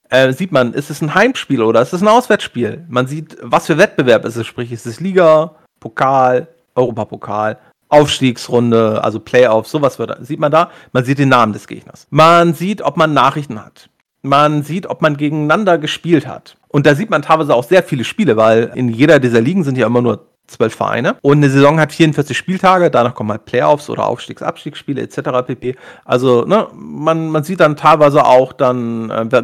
[0.10, 2.84] äh, sieht man, ist es ein Heimspiel oder ist es ein Auswärtsspiel?
[2.90, 7.58] Man sieht, was für Wettbewerb ist es, sprich, ist es Liga, Pokal, Europapokal,
[7.88, 10.70] Aufstiegsrunde, also Playoffs, sowas wird, sieht man da.
[10.92, 12.08] Man sieht den Namen des Gegners.
[12.10, 13.90] Man sieht, ob man Nachrichten hat.
[14.22, 16.58] Man sieht, ob man gegeneinander gespielt hat.
[16.72, 19.78] Und da sieht man teilweise auch sehr viele Spiele, weil in jeder dieser Ligen sind
[19.78, 21.16] ja immer nur zwölf Vereine.
[21.22, 25.46] Und eine Saison hat 44 Spieltage, danach kommen halt Playoffs oder Aufstiegs-Abstiegsspiele etc.
[25.48, 25.76] pp.
[26.06, 29.44] Also, ne, man, man sieht dann teilweise auch dann, äh,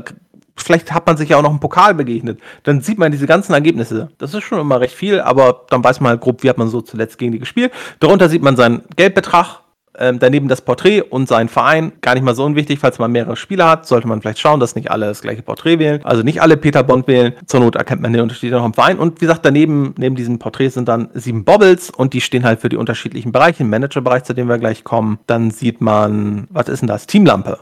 [0.55, 2.39] vielleicht hat man sich ja auch noch im Pokal begegnet.
[2.63, 4.09] Dann sieht man diese ganzen Ergebnisse.
[4.17, 6.67] Das ist schon immer recht viel, aber dann weiß man halt grob, wie hat man
[6.67, 7.71] so zuletzt gegen die gespielt.
[7.99, 9.61] Darunter sieht man seinen Geldbetrag,
[9.99, 11.93] ähm, daneben das Porträt und seinen Verein.
[12.01, 14.75] Gar nicht mal so unwichtig, falls man mehrere Spieler hat, sollte man vielleicht schauen, dass
[14.75, 16.01] nicht alle das gleiche Porträt wählen.
[16.03, 17.33] Also nicht alle Peter Bond wählen.
[17.45, 18.99] Zur Not erkennt man den Unterschied noch im Verein.
[18.99, 22.61] Und wie gesagt, daneben, neben diesen Porträts sind dann sieben Bobbles und die stehen halt
[22.61, 23.63] für die unterschiedlichen Bereiche.
[23.63, 27.07] Im Managerbereich, zu dem wir gleich kommen, dann sieht man, was ist denn das?
[27.07, 27.59] Teamlampe.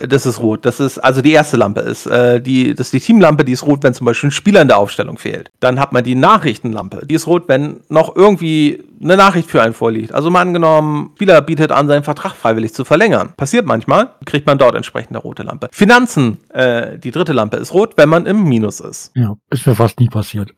[0.00, 0.64] Das ist rot.
[0.64, 3.64] Das ist, also die erste Lampe ist, äh, die, das ist die Teamlampe, die ist
[3.64, 5.50] rot, wenn zum Beispiel ein Spieler in der Aufstellung fehlt.
[5.60, 7.06] Dann hat man die Nachrichtenlampe.
[7.06, 10.12] Die ist rot, wenn noch irgendwie eine Nachricht für einen vorliegt.
[10.12, 13.34] Also mal angenommen, Spieler bietet an, seinen Vertrag freiwillig zu verlängern.
[13.36, 15.68] Passiert manchmal, kriegt man dort entsprechend eine rote Lampe.
[15.72, 19.12] Finanzen, äh, die dritte Lampe ist rot, wenn man im Minus ist.
[19.14, 20.54] Ja, ist mir fast nie passiert.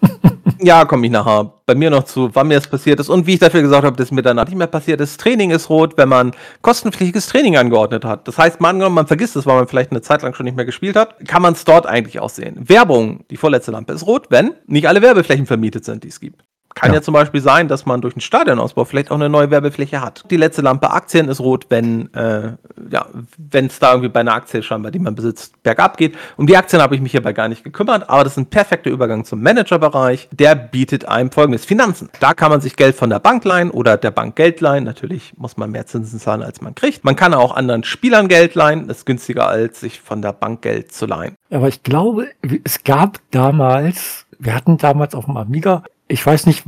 [0.62, 3.34] Ja, komme ich nachher bei mir noch zu, wann mir das passiert ist und wie
[3.34, 5.18] ich dafür gesagt habe, dass mir danach nicht mehr passiert ist.
[5.18, 8.28] Training ist rot, wenn man kostenpflichtiges Training angeordnet hat.
[8.28, 10.66] Das heißt, angenommen, man vergisst es, weil man vielleicht eine Zeit lang schon nicht mehr
[10.66, 12.56] gespielt hat, kann man es dort eigentlich auch sehen.
[12.68, 16.44] Werbung, die vorletzte Lampe ist rot, wenn nicht alle Werbeflächen vermietet sind, die es gibt.
[16.74, 16.96] Kann ja.
[16.96, 17.02] ja.
[17.02, 20.24] zum Beispiel sein, dass man durch einen Stadionausbau vielleicht auch eine neue Werbefläche hat.
[20.30, 22.52] Die letzte Lampe Aktien ist rot, wenn äh,
[22.90, 23.06] ja,
[23.36, 26.16] wenn es da irgendwie bei einer Aktie scheinbar, die man besitzt, bergab geht.
[26.36, 28.90] Um die Aktien habe ich mich hierbei gar nicht gekümmert, aber das ist ein perfekter
[28.90, 30.28] Übergang zum Managerbereich.
[30.32, 32.08] Der bietet einem folgendes Finanzen.
[32.20, 34.84] Da kann man sich Geld von der Bank leihen oder der Bank Geld leihen.
[34.84, 37.04] Natürlich muss man mehr Zinsen zahlen, als man kriegt.
[37.04, 38.88] Man kann auch anderen Spielern Geld leihen.
[38.88, 41.34] Das ist günstiger, als sich von der Bank Geld zu leihen.
[41.50, 42.28] Aber ich glaube,
[42.64, 46.64] es gab damals, wir hatten damals auf dem Amiga ich weiß nicht,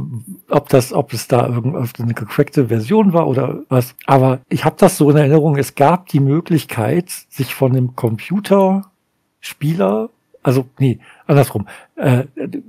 [0.48, 4.96] ob das, ob es da irgendeine gecrackte Version war oder was, aber ich habe das
[4.96, 10.10] so in Erinnerung, es gab die Möglichkeit, sich von dem Computerspieler
[10.42, 11.68] also nee, andersrum.
[11.94, 12.24] Äh,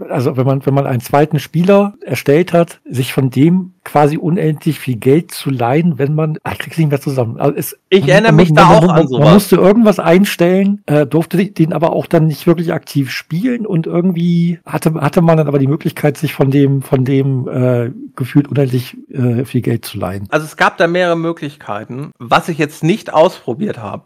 [0.09, 4.79] also wenn man wenn man einen zweiten Spieler erstellt hat, sich von dem quasi unendlich
[4.79, 7.39] viel Geld zu leihen, wenn man, ich krieg's nicht mehr zusammen.
[7.39, 9.23] Also es, ich erinnere mich man, da man, auch man, an sowas.
[9.23, 13.87] Man musste irgendwas einstellen, äh, durfte den aber auch dann nicht wirklich aktiv spielen und
[13.87, 18.47] irgendwie hatte hatte man dann aber die Möglichkeit, sich von dem von dem äh, gefühlt
[18.47, 20.27] unendlich äh, viel Geld zu leihen.
[20.29, 22.11] Also es gab da mehrere Möglichkeiten.
[22.19, 24.03] Was ich jetzt nicht ausprobiert habe,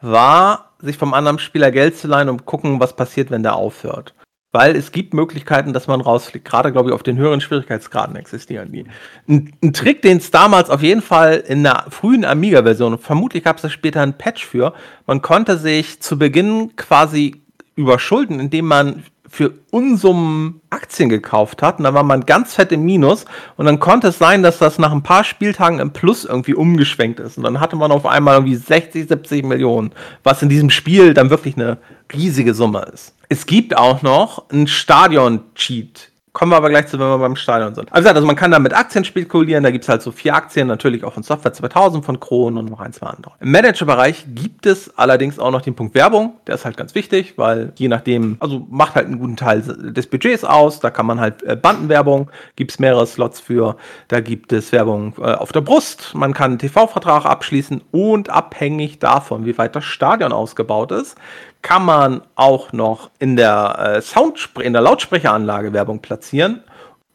[0.00, 4.14] war, sich vom anderen Spieler Geld zu leihen und gucken, was passiert, wenn der aufhört.
[4.52, 6.44] Weil es gibt Möglichkeiten, dass man rausfliegt.
[6.44, 8.84] Gerade, glaube ich, auf den höheren Schwierigkeitsgraden existieren die.
[9.28, 13.56] Ein, ein Trick, den es damals auf jeden Fall in der frühen Amiga-Version, vermutlich gab
[13.56, 14.74] es da später einen Patch für,
[15.06, 17.42] man konnte sich zu Beginn quasi
[17.76, 21.78] überschulden, indem man für Unsummen Aktien gekauft hat.
[21.78, 23.24] Und dann war man ganz fett im Minus.
[23.56, 27.20] Und dann konnte es sein, dass das nach ein paar Spieltagen im Plus irgendwie umgeschwenkt
[27.20, 27.38] ist.
[27.38, 29.92] Und dann hatte man auf einmal irgendwie 60, 70 Millionen,
[30.24, 31.78] was in diesem Spiel dann wirklich eine
[32.12, 33.14] riesige Summe ist.
[33.28, 37.74] Es gibt auch noch ein Stadion-Cheat Kommen wir aber gleich zu, wenn wir beim Stadion
[37.74, 37.92] sind.
[37.92, 40.68] Also, also man kann da mit Aktien spekulieren, da gibt es halt so vier Aktien,
[40.68, 43.32] natürlich auch von Software 2000, von Kronen und noch ein, zwei andere.
[43.40, 47.34] Im Managerbereich gibt es allerdings auch noch den Punkt Werbung, der ist halt ganz wichtig,
[47.36, 51.18] weil je nachdem, also macht halt einen guten Teil des Budgets aus, da kann man
[51.18, 55.62] halt äh, Bandenwerbung, gibt es mehrere Slots für, da gibt es Werbung äh, auf der
[55.62, 61.16] Brust, man kann einen TV-Vertrag abschließen und abhängig davon, wie weit das Stadion ausgebaut ist,
[61.62, 66.62] kann man auch noch in der, äh, Soundspre in der Lautsprecheranlage Werbung platzieren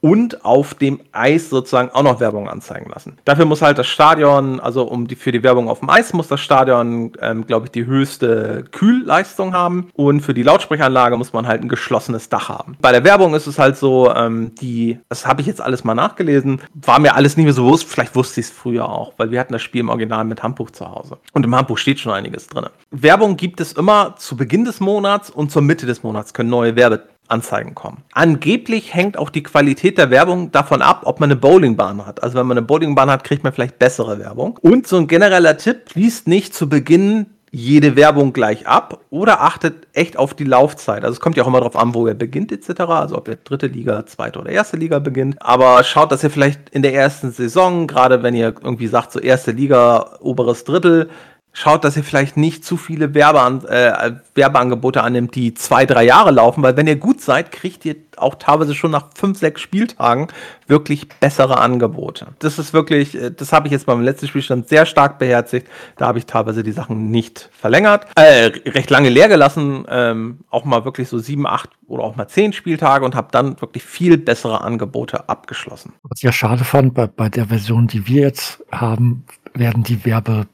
[0.05, 3.17] und auf dem Eis sozusagen auch noch Werbung anzeigen lassen.
[3.25, 6.27] Dafür muss halt das Stadion, also um die, für die Werbung auf dem Eis muss
[6.27, 11.47] das Stadion, ähm, glaube ich, die höchste Kühlleistung haben und für die Lautsprecheranlage muss man
[11.47, 12.77] halt ein geschlossenes Dach haben.
[12.81, 15.95] Bei der Werbung ist es halt so, ähm, die, das habe ich jetzt alles mal
[15.95, 19.31] nachgelesen, war mir alles nicht mehr so bewusst, vielleicht wusste ich es früher auch, weil
[19.31, 22.13] wir hatten das Spiel im Original mit Handbuch zu Hause und im Handbuch steht schon
[22.13, 22.67] einiges drin.
[22.91, 26.75] Werbung gibt es immer zu Beginn des Monats und zur Mitte des Monats können neue
[26.75, 28.03] Werbe Anzeigen kommen.
[28.13, 32.23] Angeblich hängt auch die Qualität der Werbung davon ab, ob man eine Bowlingbahn hat.
[32.23, 34.57] Also wenn man eine Bowlingbahn hat, kriegt man vielleicht bessere Werbung.
[34.61, 39.87] Und so ein genereller Tipp, liest nicht zu Beginn jede Werbung gleich ab oder achtet
[39.93, 41.05] echt auf die Laufzeit.
[41.05, 42.81] Also es kommt ja auch immer darauf an, wo er beginnt etc.
[42.81, 45.41] Also ob er dritte Liga, zweite oder erste Liga beginnt.
[45.41, 49.21] Aber schaut, dass ihr vielleicht in der ersten Saison, gerade wenn ihr irgendwie sagt, so
[49.21, 51.09] erste Liga, oberes Drittel,
[51.55, 56.31] schaut, dass ihr vielleicht nicht zu viele Werbean äh, Werbeangebote annimmt, die zwei, drei Jahre
[56.31, 60.27] laufen, weil wenn ihr gut seid, kriegt ihr auch teilweise schon nach fünf, sechs Spieltagen
[60.67, 62.27] wirklich bessere Angebote.
[62.39, 65.67] Das ist wirklich, äh, das habe ich jetzt beim letzten Spielstand sehr stark beherzigt.
[65.95, 70.65] Da habe ich teilweise die Sachen nicht verlängert, äh, recht lange leer gelassen, ähm, auch
[70.65, 74.17] mal wirklich so sieben, acht oder auch mal zehn Spieltage und habe dann wirklich viel
[74.17, 75.93] bessere Angebote abgeschlossen.
[76.03, 80.03] Was ich ja schade fand, bei, bei der Version, die wir jetzt haben, werden die
[80.03, 80.47] Werbe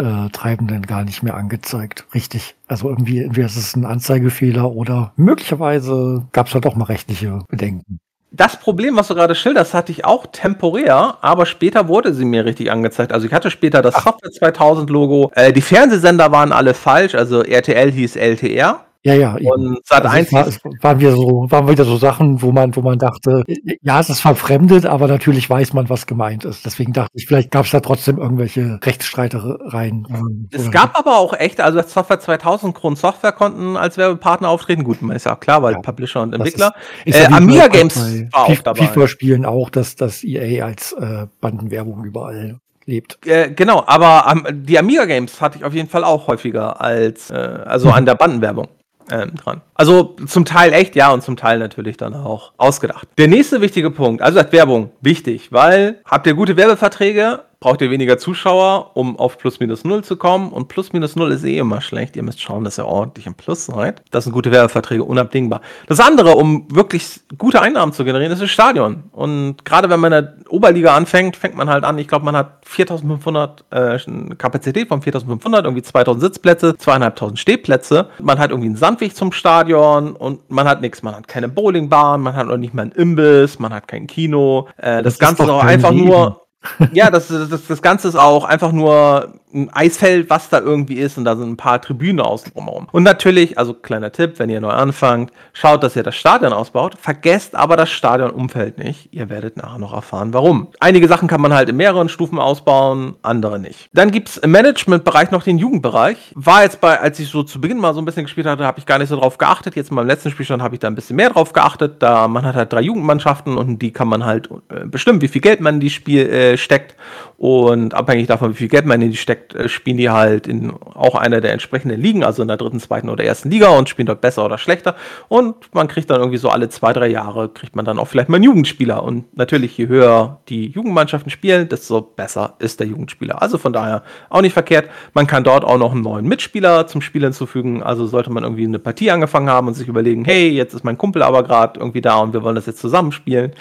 [0.00, 2.06] äh, Treibenden gar nicht mehr angezeigt.
[2.14, 2.56] Richtig.
[2.66, 7.40] Also irgendwie, entweder ist es ein Anzeigefehler oder möglicherweise gab es da doch mal rechtliche
[7.48, 8.00] Bedenken.
[8.32, 12.44] Das Problem, was du gerade schilderst, hatte ich auch temporär, aber später wurde sie mir
[12.44, 13.12] richtig angezeigt.
[13.12, 13.94] Also ich hatte später das.
[13.94, 15.32] Software 2000 Logo.
[15.34, 18.84] Äh, die Fernsehsender waren alle falsch, also RTL hieß LTR.
[19.02, 19.34] Ja, ja.
[19.34, 22.76] Und Sat also 1 war, es waren wieder so, waren wieder so Sachen, wo man,
[22.76, 23.44] wo man dachte,
[23.80, 26.66] ja, es ist verfremdet, aber natürlich weiß man, was gemeint ist.
[26.66, 30.06] Deswegen dachte ich, vielleicht gab es da trotzdem irgendwelche Rechtsstreitereien.
[30.10, 34.50] Ähm, es gab aber auch echt, also das Software 2000 Kron Software konnten als Werbepartner
[34.50, 34.84] auftreten.
[34.84, 36.74] Gut, man ist ja auch klar, weil ja, Publisher und Entwickler.
[37.06, 37.96] Ist, ist äh, ja Amiga Games
[38.32, 38.86] war auch dabei.
[38.86, 43.26] FIFA spielen auch, dass das EA als äh, Bandenwerbung überall lebt.
[43.26, 47.30] Äh, genau, aber ähm, die Amiga Games hatte ich auf jeden Fall auch häufiger als,
[47.30, 48.68] äh, also an der Bandenwerbung
[49.10, 49.60] ähm, dran.
[49.74, 53.08] Also zum Teil echt, ja, und zum Teil natürlich dann auch ausgedacht.
[53.18, 57.90] Der nächste wichtige Punkt, also als Werbung, wichtig, weil habt ihr gute Werbeverträge, braucht ihr
[57.90, 60.50] weniger Zuschauer, um auf plus minus null zu kommen.
[60.50, 62.16] Und plus minus null ist eh immer schlecht.
[62.16, 64.02] Ihr müsst schauen, dass ihr ordentlich im Plus seid.
[64.10, 65.60] Das sind gute Werbeverträge, unabdingbar.
[65.86, 69.04] Das andere, um wirklich gute Einnahmen zu generieren, ist das Stadion.
[69.12, 71.98] Und gerade wenn man in der Oberliga anfängt, fängt man halt an.
[71.98, 73.98] Ich glaube, man hat 4500 äh,
[74.38, 78.08] Kapazität von 4500, irgendwie 2000 Sitzplätze, zweieinhalbtausend Stehplätze.
[78.20, 81.02] Man hat irgendwie einen Sandweg zum Stadion und man hat nichts.
[81.02, 84.68] Man hat keine Bowlingbahn, man hat auch nicht mal einen Imbiss, man hat kein Kino.
[84.78, 86.06] Äh, das, das Ganze ist auch einfach Leben.
[86.06, 86.46] nur
[86.92, 91.18] ja, das, das, das Ganze ist auch einfach nur ein Eisfeld, was da irgendwie ist
[91.18, 92.88] und da sind ein paar Tribünen außen drumherum.
[92.92, 96.96] Und natürlich, also kleiner Tipp, wenn ihr neu anfangt, schaut, dass ihr das Stadion ausbaut,
[97.00, 99.08] vergesst aber das Stadionumfeld nicht.
[99.12, 100.68] Ihr werdet nachher noch erfahren, warum.
[100.80, 103.88] Einige Sachen kann man halt in mehreren Stufen ausbauen, andere nicht.
[103.92, 106.32] Dann gibt's im Managementbereich noch den Jugendbereich.
[106.34, 108.78] War jetzt bei, als ich so zu Beginn mal so ein bisschen gespielt hatte, habe
[108.78, 109.76] ich gar nicht so drauf geachtet.
[109.76, 112.02] Jetzt in meinem letzten Spielstand habe ich da ein bisschen mehr drauf geachtet.
[112.02, 115.40] Da man hat halt drei Jugendmannschaften und die kann man halt äh, bestimmen, wie viel
[115.40, 116.94] Geld man in die Spiel äh, steckt.
[117.40, 120.74] Und abhängig davon, wie viel Geld man in die steckt, äh, spielen die halt in
[120.74, 124.04] auch einer der entsprechenden Ligen, also in der dritten, zweiten oder ersten Liga und spielen
[124.04, 124.94] dort besser oder schlechter.
[125.28, 128.28] Und man kriegt dann irgendwie so alle zwei, drei Jahre, kriegt man dann auch vielleicht
[128.28, 129.02] mal einen Jugendspieler.
[129.02, 133.40] Und natürlich, je höher die Jugendmannschaften spielen, desto besser ist der Jugendspieler.
[133.40, 134.90] Also von daher auch nicht verkehrt.
[135.14, 137.82] Man kann dort auch noch einen neuen Mitspieler zum Spiel hinzufügen.
[137.82, 140.98] Also sollte man irgendwie eine Partie angefangen haben und sich überlegen, hey, jetzt ist mein
[140.98, 143.54] Kumpel aber gerade irgendwie da und wir wollen das jetzt zusammen spielen,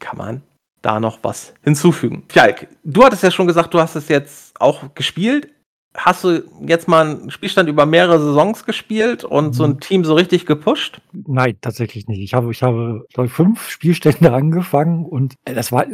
[0.00, 0.42] kann man
[0.82, 2.24] da noch was hinzufügen.
[2.28, 5.48] Fjalk, du hattest ja schon gesagt, du hast es jetzt auch gespielt.
[5.94, 9.80] Hast du jetzt mal einen Spielstand über mehrere Saisons gespielt und so ein mhm.
[9.80, 11.02] Team so richtig gepusht?
[11.12, 12.20] Nein, tatsächlich nicht.
[12.20, 15.84] Ich habe, ich habe, glaube ich, fünf Spielstände angefangen und äh, das war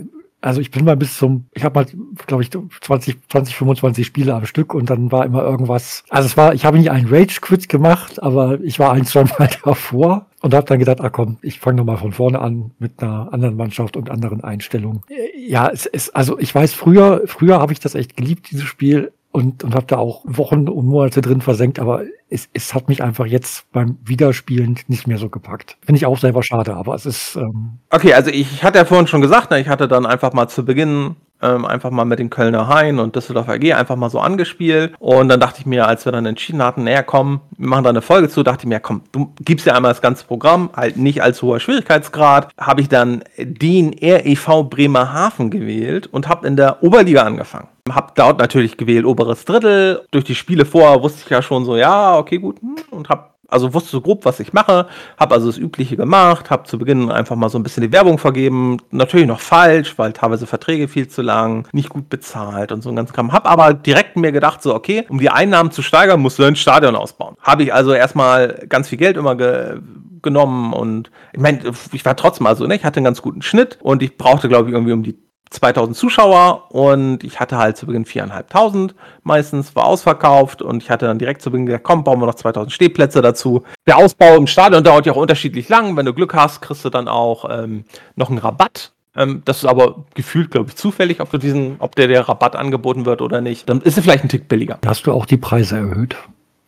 [0.40, 1.86] also ich bin mal bis zum, ich habe mal,
[2.26, 6.04] glaube ich, 20, 20, 25 Spiele am Stück und dann war immer irgendwas.
[6.10, 9.50] Also es war, ich habe nicht einen Rage-Quit gemacht, aber ich war ein, zwei Mal
[9.64, 13.32] davor und habe dann gedacht, ah komm, ich fange nochmal von vorne an mit einer
[13.32, 15.02] anderen Mannschaft und anderen Einstellungen.
[15.36, 19.12] Ja, es ist, also ich weiß, früher, früher habe ich das echt geliebt, dieses Spiel
[19.32, 23.02] und, und habe da auch Wochen und Monate drin versenkt, aber es, es hat mich
[23.02, 25.76] einfach jetzt beim Wiederspielen nicht mehr so gepackt.
[25.84, 27.36] Finde ich auch selber schade, aber es ist.
[27.36, 30.48] Ähm okay, also ich hatte ja vorhin schon gesagt, ne, ich hatte dann einfach mal
[30.48, 34.18] zu Beginn ähm, einfach mal mit den Kölner Hain und Düsseldorf AG einfach mal so
[34.18, 34.94] angespielt.
[34.98, 37.90] Und dann dachte ich mir, als wir dann entschieden hatten, naja, komm, wir machen da
[37.90, 40.96] eine Folge zu, dachte ich mir, komm, du gibst ja einmal das ganze Programm, halt
[40.96, 46.82] nicht als hoher Schwierigkeitsgrad, habe ich dann den REV Bremerhaven gewählt und habe in der
[46.82, 47.68] Oberliga angefangen.
[47.94, 50.02] Hab dort natürlich gewählt, oberes Drittel.
[50.10, 52.60] Durch die Spiele vorher wusste ich ja schon so, ja, okay, gut.
[52.60, 54.86] Hm, und hab also wusste so grob, was ich mache,
[55.18, 58.18] habe also das Übliche gemacht, habe zu Beginn einfach mal so ein bisschen die Werbung
[58.18, 62.90] vergeben, natürlich noch falsch, weil teilweise Verträge viel zu lang, nicht gut bezahlt und so
[62.90, 63.32] ein ganzen Kram.
[63.32, 66.56] Habe aber direkt mir gedacht, so okay, um die Einnahmen zu steigern, musst du ein
[66.56, 67.36] Stadion ausbauen.
[67.40, 69.80] Habe ich also erstmal ganz viel Geld immer ge
[70.20, 71.60] genommen und ich meine,
[71.92, 74.68] ich war trotzdem also, ne, ich hatte einen ganz guten Schnitt und ich brauchte glaube
[74.68, 75.16] ich irgendwie um die
[75.50, 78.90] 2000 Zuschauer und ich hatte halt zu Beginn 4.500
[79.22, 82.34] meistens, war ausverkauft und ich hatte dann direkt zu Beginn gesagt, komm, bauen wir noch
[82.34, 83.62] 2000 Stehplätze dazu.
[83.86, 85.96] Der Ausbau im Stadion dauert ja auch unterschiedlich lang.
[85.96, 87.84] Wenn du Glück hast, kriegst du dann auch ähm,
[88.16, 88.92] noch einen Rabatt.
[89.16, 92.56] Ähm, das ist aber gefühlt, glaube ich, zufällig, ob, du diesen, ob der, der Rabatt
[92.56, 93.68] angeboten wird oder nicht.
[93.68, 94.78] Dann ist er vielleicht ein Tick billiger.
[94.86, 96.16] Hast du auch die Preise erhöht?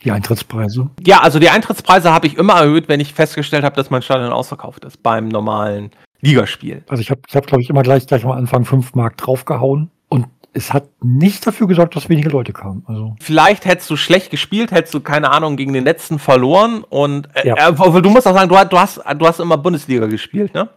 [0.02, 0.88] Die Eintrittspreise?
[1.04, 4.32] Ja, also die Eintrittspreise habe ich immer erhöht, wenn ich festgestellt habe, dass mein Stadion
[4.32, 5.90] ausverkauft ist beim normalen
[6.20, 6.82] Ligaspiel.
[6.88, 9.90] Also ich habe, ich hab, glaube ich, immer gleich, gleich am Anfang 5 Mark draufgehauen
[10.08, 12.84] und es hat nicht dafür gesorgt, dass wenige Leute kamen.
[12.86, 13.14] Also.
[13.20, 17.48] Vielleicht hättest du schlecht gespielt, hättest du, keine Ahnung, gegen den letzten verloren und äh,
[17.48, 17.68] ja.
[17.68, 20.68] äh, du musst auch sagen, du, du, hast, du hast immer Bundesliga gespielt, ne?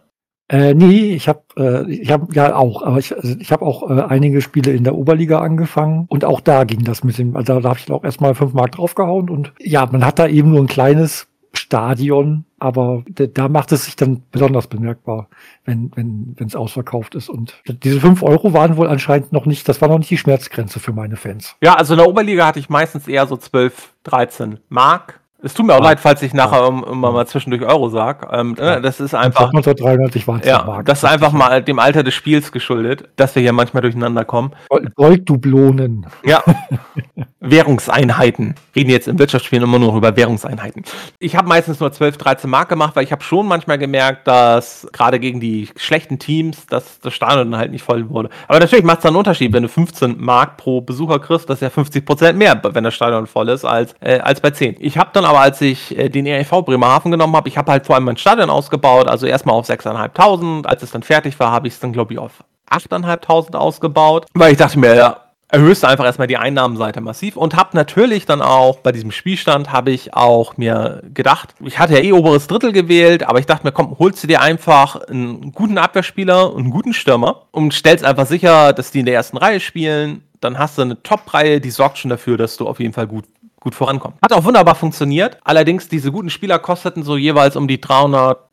[0.48, 3.90] Äh, nee, ich habe äh, ich habe ja auch, aber ich, also ich habe auch
[3.90, 7.60] äh, einige Spiele in der Oberliga angefangen und auch da ging das mit dem, also
[7.60, 10.60] da habe ich auch erstmal fünf Mark draufgehauen und ja, man hat da eben nur
[10.60, 15.28] ein kleines Stadion, aber da macht es sich dann besonders bemerkbar,
[15.66, 17.28] wenn wenn wenn es ausverkauft ist.
[17.28, 20.80] Und diese fünf Euro waren wohl anscheinend noch nicht, das war noch nicht die Schmerzgrenze
[20.80, 21.56] für meine Fans.
[21.62, 25.66] Ja, also in der Oberliga hatte ich meistens eher so 12, 13 Mark es tut
[25.66, 25.84] mir auch ja.
[25.84, 26.68] leid, falls ich nachher ja.
[26.68, 28.32] immer mal zwischendurch Euro sag.
[28.32, 28.80] Ähm, ja.
[28.80, 29.48] Das ist einfach.
[29.48, 30.86] 1993 waren ja, Mark.
[30.86, 34.52] Das ist einfach mal dem Alter des Spiels geschuldet, dass wir hier manchmal durcheinander kommen.
[34.94, 36.06] Golddublonen.
[36.24, 36.42] Ja.
[37.40, 38.54] Währungseinheiten.
[38.74, 40.82] Reden jetzt im Wirtschaftsspielen immer nur über Währungseinheiten.
[41.18, 44.88] Ich habe meistens nur 12, 13 Mark gemacht, weil ich habe schon manchmal gemerkt, dass
[44.92, 48.30] gerade gegen die schlechten Teams, dass das Stadion halt nicht voll wurde.
[48.48, 51.58] Aber natürlich macht es dann einen Unterschied, wenn du 15 Mark pro Besucher kriegst, das
[51.58, 54.76] ist ja 50 Prozent mehr, wenn das Stadion voll ist, als, äh, als bei 10.
[54.78, 57.86] Ich habe dann aber, als ich äh, den ERV Bremerhaven genommen habe, ich habe halt
[57.86, 60.64] vor allem mein Stadion ausgebaut, also erstmal auf 6.500.
[60.64, 64.52] Als es dann fertig war, habe ich es dann, glaube ich, auf 8.500 ausgebaut, weil
[64.52, 65.16] ich dachte mir, ja,
[65.48, 69.72] erhöhst du einfach erstmal die Einnahmenseite massiv und habe natürlich dann auch bei diesem Spielstand
[69.72, 73.66] habe ich auch mir gedacht, ich hatte ja eh oberes Drittel gewählt, aber ich dachte
[73.66, 78.04] mir, komm, holst du dir einfach einen guten Abwehrspieler und einen guten Stürmer und stellst
[78.04, 80.22] einfach sicher, dass die in der ersten Reihe spielen.
[80.40, 83.24] Dann hast du eine Top-Reihe, die sorgt schon dafür, dass du auf jeden Fall gut
[83.64, 84.18] gut vorankommen.
[84.22, 85.38] Hat auch wunderbar funktioniert.
[85.42, 87.80] Allerdings, diese guten Spieler kosteten so jeweils um die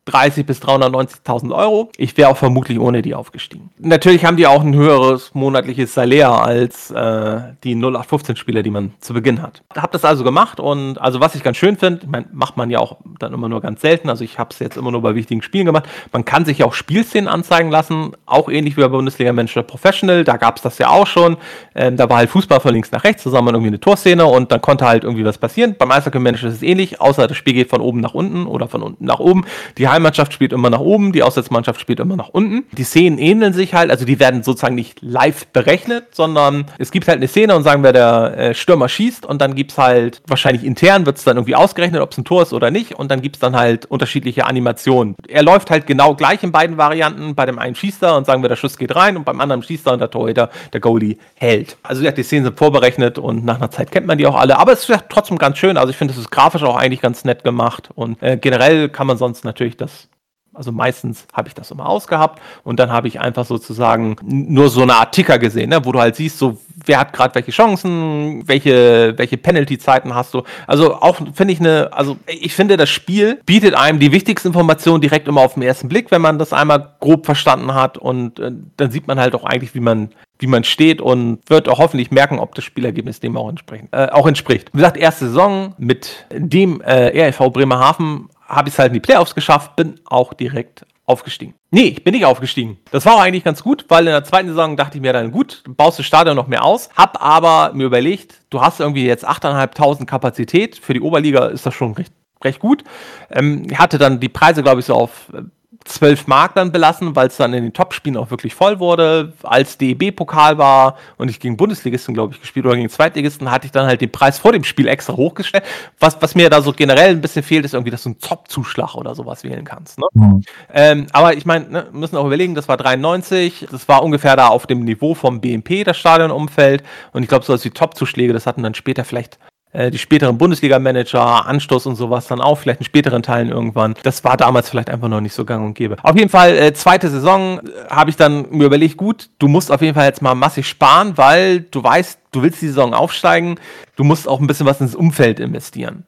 [0.06, 1.90] 330 bis 390.000 Euro.
[1.96, 3.70] Ich wäre auch vermutlich ohne die aufgestiegen.
[3.78, 9.12] Natürlich haben die auch ein höheres monatliches Salär als äh, die 0815-Spieler, die man zu
[9.12, 9.62] Beginn hat.
[9.76, 12.98] Hab das also gemacht und also was ich ganz schön finde, macht man ja auch
[13.18, 14.08] dann immer nur ganz selten.
[14.08, 15.88] Also ich habe es jetzt immer nur bei wichtigen Spielen gemacht.
[16.12, 20.24] Man kann sich ja auch Spielszenen anzeigen lassen, auch ähnlich wie bei Bundesliga Manager Professional.
[20.24, 21.36] Da gab es das ja auch schon.
[21.74, 24.60] Ähm, da war halt Fußball von links nach rechts zusammen irgendwie eine Torszene und dann
[24.60, 25.74] konnte halt halt irgendwie was passieren.
[25.76, 28.68] Beim Eishockey Manager ist es ähnlich, außer das Spiel geht von oben nach unten oder
[28.68, 29.44] von unten nach oben.
[29.78, 32.64] Die Heimmannschaft spielt immer nach oben, die Auswärtsmannschaft spielt immer nach unten.
[32.72, 37.08] Die Szenen ähneln sich halt, also die werden sozusagen nicht live berechnet, sondern es gibt
[37.08, 40.22] halt eine Szene und sagen wir, der äh, Stürmer schießt und dann gibt es halt,
[40.26, 43.10] wahrscheinlich intern wird es dann irgendwie ausgerechnet, ob es ein Tor ist oder nicht und
[43.10, 45.14] dann gibt es dann halt unterschiedliche Animationen.
[45.28, 47.34] Er läuft halt genau gleich in beiden Varianten.
[47.34, 49.62] Bei dem einen schießt er und sagen wir, der Schuss geht rein und beim anderen
[49.62, 51.76] schießt er und der Torhüter, der Goalie, hält.
[51.82, 54.72] Also die Szenen sind vorberechnet und nach einer Zeit kennt man die auch alle, aber
[54.72, 55.76] es ist trotzdem ganz schön.
[55.76, 57.90] Also ich finde, es ist grafisch auch eigentlich ganz nett gemacht.
[57.94, 60.08] Und äh, generell kann man sonst natürlich das
[60.54, 64.82] also meistens habe ich das immer ausgehabt und dann habe ich einfach sozusagen nur so
[64.82, 68.46] eine Art Ticker gesehen, ne, wo du halt siehst, so wer hat gerade welche Chancen,
[68.46, 70.42] welche, welche Penalty-Zeiten hast du.
[70.66, 75.00] Also auch finde ich eine, also ich finde, das Spiel bietet einem die wichtigsten Informationen
[75.00, 78.52] direkt immer auf den ersten Blick, wenn man das einmal grob verstanden hat und äh,
[78.76, 82.10] dann sieht man halt auch eigentlich, wie man wie man steht und wird auch hoffentlich
[82.10, 84.70] merken, ob das Spielergebnis dem auch, entsprechend, äh, auch entspricht.
[84.72, 89.00] Wie gesagt, erste Saison mit dem äh, RFV Bremerhaven habe ich es halt in die
[89.00, 91.54] Playoffs geschafft, bin auch direkt aufgestiegen.
[91.70, 92.78] Nee, ich bin nicht aufgestiegen.
[92.90, 95.32] Das war auch eigentlich ganz gut, weil in der zweiten Saison dachte ich mir dann,
[95.32, 96.90] gut, baust das Stadion noch mehr aus.
[96.96, 100.78] Hab aber mir überlegt, du hast irgendwie jetzt 8.500 Kapazität.
[100.78, 102.12] Für die Oberliga ist das schon recht,
[102.44, 102.84] recht gut.
[103.30, 105.42] Ähm, hatte dann die Preise, glaube ich, so auf äh,
[105.84, 109.32] 12 Mark dann belassen, weil es dann in den Top-Spielen auch wirklich voll wurde.
[109.42, 113.72] Als DEB-Pokal war und ich gegen Bundesligisten, glaube ich, gespielt oder gegen Zweitligisten, hatte ich
[113.72, 115.64] dann halt den Preis vor dem Spiel extra hochgestellt.
[115.98, 118.94] Was, was mir da so generell ein bisschen fehlt, ist irgendwie, dass du einen Top-Zuschlag
[118.94, 119.98] oder sowas wählen kannst.
[119.98, 120.06] Ne?
[120.14, 120.42] Mhm.
[120.72, 124.48] Ähm, aber ich meine, ne, müssen auch überlegen, das war 93, das war ungefähr da
[124.48, 126.82] auf dem Niveau vom BMP, das Stadionumfeld.
[127.12, 129.38] Und ich glaube, so als die Top-Zuschläge, das hatten dann später vielleicht
[129.74, 133.94] die späteren Bundesliga-Manager, Anstoß und sowas dann auch, vielleicht in späteren Teilen irgendwann.
[134.02, 135.96] Das war damals vielleicht einfach noch nicht so gang und gäbe.
[136.02, 139.72] Auf jeden Fall, äh, zweite Saison äh, habe ich dann mir überlegt, gut, du musst
[139.72, 143.58] auf jeden Fall jetzt mal massig sparen, weil du weißt, du willst die Saison aufsteigen,
[143.96, 146.04] du musst auch ein bisschen was ins Umfeld investieren.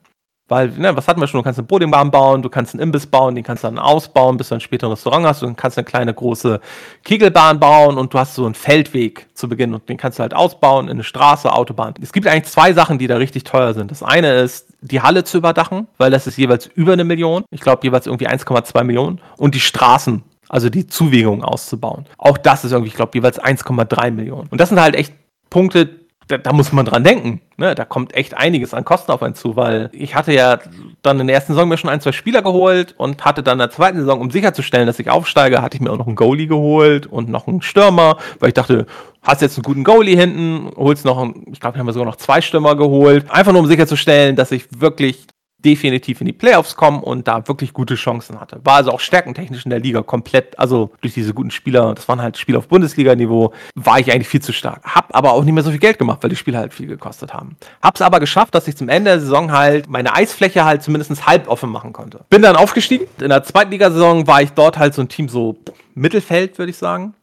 [0.47, 1.39] Weil, ne, was hatten wir schon?
[1.39, 4.37] Du kannst eine Bowlingbahn bauen, du kannst einen Imbiss bauen, den kannst du dann ausbauen,
[4.37, 5.41] bis du dann später ein Restaurant hast.
[5.41, 6.59] Du kannst eine kleine große
[7.03, 10.35] Kegelbahn bauen und du hast so einen Feldweg zu Beginn und den kannst du halt
[10.35, 11.95] ausbauen in eine Straße, Autobahn.
[11.99, 13.89] Es gibt eigentlich zwei Sachen, die da richtig teuer sind.
[13.89, 17.43] Das eine ist, die Halle zu überdachen, weil das ist jeweils über eine Million.
[17.49, 19.21] Ich glaube, jeweils irgendwie 1,2 Millionen.
[19.37, 22.05] Und die Straßen also die Zuwegung auszubauen.
[22.17, 24.47] Auch das ist irgendwie, ich glaube, jeweils 1,3 Millionen.
[24.49, 25.13] Und das sind halt echt
[25.49, 27.41] Punkte, da, da, muss man dran denken.
[27.57, 27.75] Ne?
[27.75, 30.59] Da kommt echt einiges an Kosten auf einen zu, weil ich hatte ja
[31.01, 33.59] dann in der ersten Saison mir schon ein, zwei Spieler geholt und hatte dann in
[33.59, 36.47] der zweiten Saison, um sicherzustellen, dass ich aufsteige, hatte ich mir auch noch einen Goalie
[36.47, 38.87] geholt und noch einen Stürmer, weil ich dachte,
[39.21, 42.17] hast jetzt einen guten Goalie hinten, holst noch, einen, ich glaube, wir haben sogar noch
[42.17, 45.27] zwei Stürmer geholt, einfach nur um sicherzustellen, dass ich wirklich
[45.65, 48.59] definitiv in die Playoffs kommen und da wirklich gute Chancen hatte.
[48.63, 52.21] War also auch stärkentechnisch in der Liga komplett, also durch diese guten Spieler, das waren
[52.21, 54.83] halt Spieler auf Bundesliga-Niveau, war ich eigentlich viel zu stark.
[54.85, 57.33] Hab aber auch nicht mehr so viel Geld gemacht, weil die Spiele halt viel gekostet
[57.33, 57.57] haben.
[57.81, 61.47] Hab's aber geschafft, dass ich zum Ende der Saison halt meine Eisfläche halt zumindest halb
[61.47, 62.25] offen machen konnte.
[62.29, 63.07] Bin dann aufgestiegen.
[63.19, 65.57] In der Zweitligasaison war ich dort halt so ein Team so
[65.95, 67.15] Mittelfeld, würde ich sagen.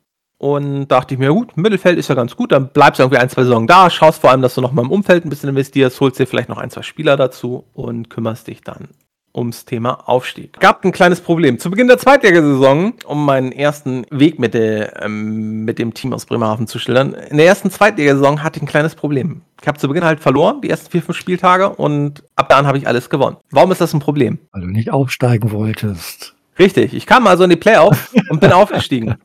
[0.42, 3.28] Und dachte ich mir, gut, Mittelfeld ist ja ganz gut, dann bleibst du irgendwie ein,
[3.28, 6.00] zwei Saison da, schaust vor allem, dass du noch mal im Umfeld ein bisschen investierst,
[6.00, 8.88] holst dir vielleicht noch ein, zwei Spieler dazu und kümmerst dich dann
[9.32, 10.58] ums Thema Aufstieg.
[10.58, 11.60] Gab ein kleines Problem.
[11.60, 16.26] Zu Beginn der Zweitligasaison, um meinen ersten Weg mit, der, ähm, mit dem Team aus
[16.26, 19.42] Bremerhaven zu schildern, in der ersten Zweitligasaison hatte ich ein kleines Problem.
[19.60, 22.78] Ich habe zu Beginn halt verloren, die ersten vier, fünf Spieltage, und ab dann habe
[22.78, 23.36] ich alles gewonnen.
[23.52, 24.40] Warum ist das ein Problem?
[24.50, 26.34] Weil du nicht aufsteigen wolltest.
[26.58, 29.16] Richtig, ich kam also in die Playoffs und bin aufgestiegen.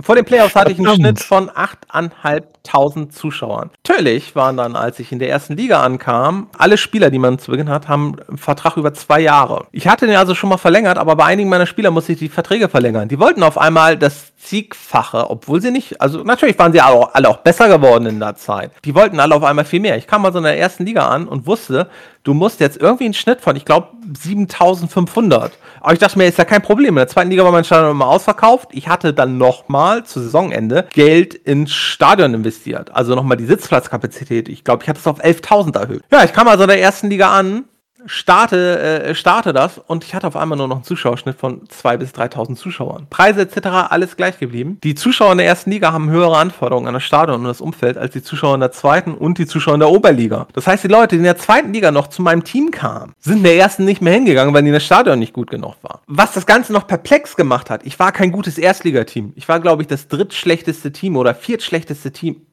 [0.00, 3.70] Vor den Playoffs hatte ich einen Schnitt von 8.500 Zuschauern.
[3.86, 7.52] Natürlich waren dann, als ich in der ersten Liga ankam, alle Spieler, die man zu
[7.52, 9.66] Beginn hat, haben einen Vertrag über zwei Jahre.
[9.72, 12.28] Ich hatte den also schon mal verlängert, aber bei einigen meiner Spieler musste ich die
[12.28, 13.08] Verträge verlängern.
[13.08, 17.14] Die wollten auf einmal das Siegfache, obwohl sie nicht, also natürlich waren sie alle auch,
[17.14, 18.72] alle auch besser geworden in der Zeit.
[18.84, 19.96] Die wollten alle auf einmal viel mehr.
[19.96, 21.88] Ich kam also in der ersten Liga an und wusste,
[22.24, 25.52] du musst jetzt irgendwie einen Schnitt von, ich glaube, 7500.
[25.80, 26.94] Aber ich dachte mir, ist ja kein Problem.
[26.94, 28.70] In der zweiten Liga war mein Stadion immer ausverkauft.
[28.72, 32.94] Ich hatte dann nochmal zu Saisonende Geld ins Stadion investiert.
[32.94, 34.48] Also nochmal die Sitzplatzkapazität.
[34.48, 36.02] Ich glaube, ich hatte es auf 11.000 erhöht.
[36.10, 37.64] Ja, ich kam also in der ersten Liga an
[38.06, 41.96] starte, äh, starte das und ich hatte auf einmal nur noch einen Zuschauerschnitt von 2.000
[41.98, 43.06] bis 3.000 Zuschauern.
[43.10, 43.66] Preise etc.
[43.90, 44.78] alles gleich geblieben.
[44.82, 47.98] Die Zuschauer in der ersten Liga haben höhere Anforderungen an das Stadion und das Umfeld
[47.98, 50.46] als die Zuschauer in der zweiten und die Zuschauer in der Oberliga.
[50.52, 53.38] Das heißt, die Leute, die in der zweiten Liga noch zu meinem Team kamen, sind
[53.38, 56.00] in der ersten nicht mehr hingegangen, weil in das Stadion nicht gut genug war.
[56.06, 59.32] Was das Ganze noch perplex gemacht hat, ich war kein gutes Erstligateam.
[59.36, 62.46] Ich war, glaube ich, das drittschlechteste Team oder viertschlechteste Team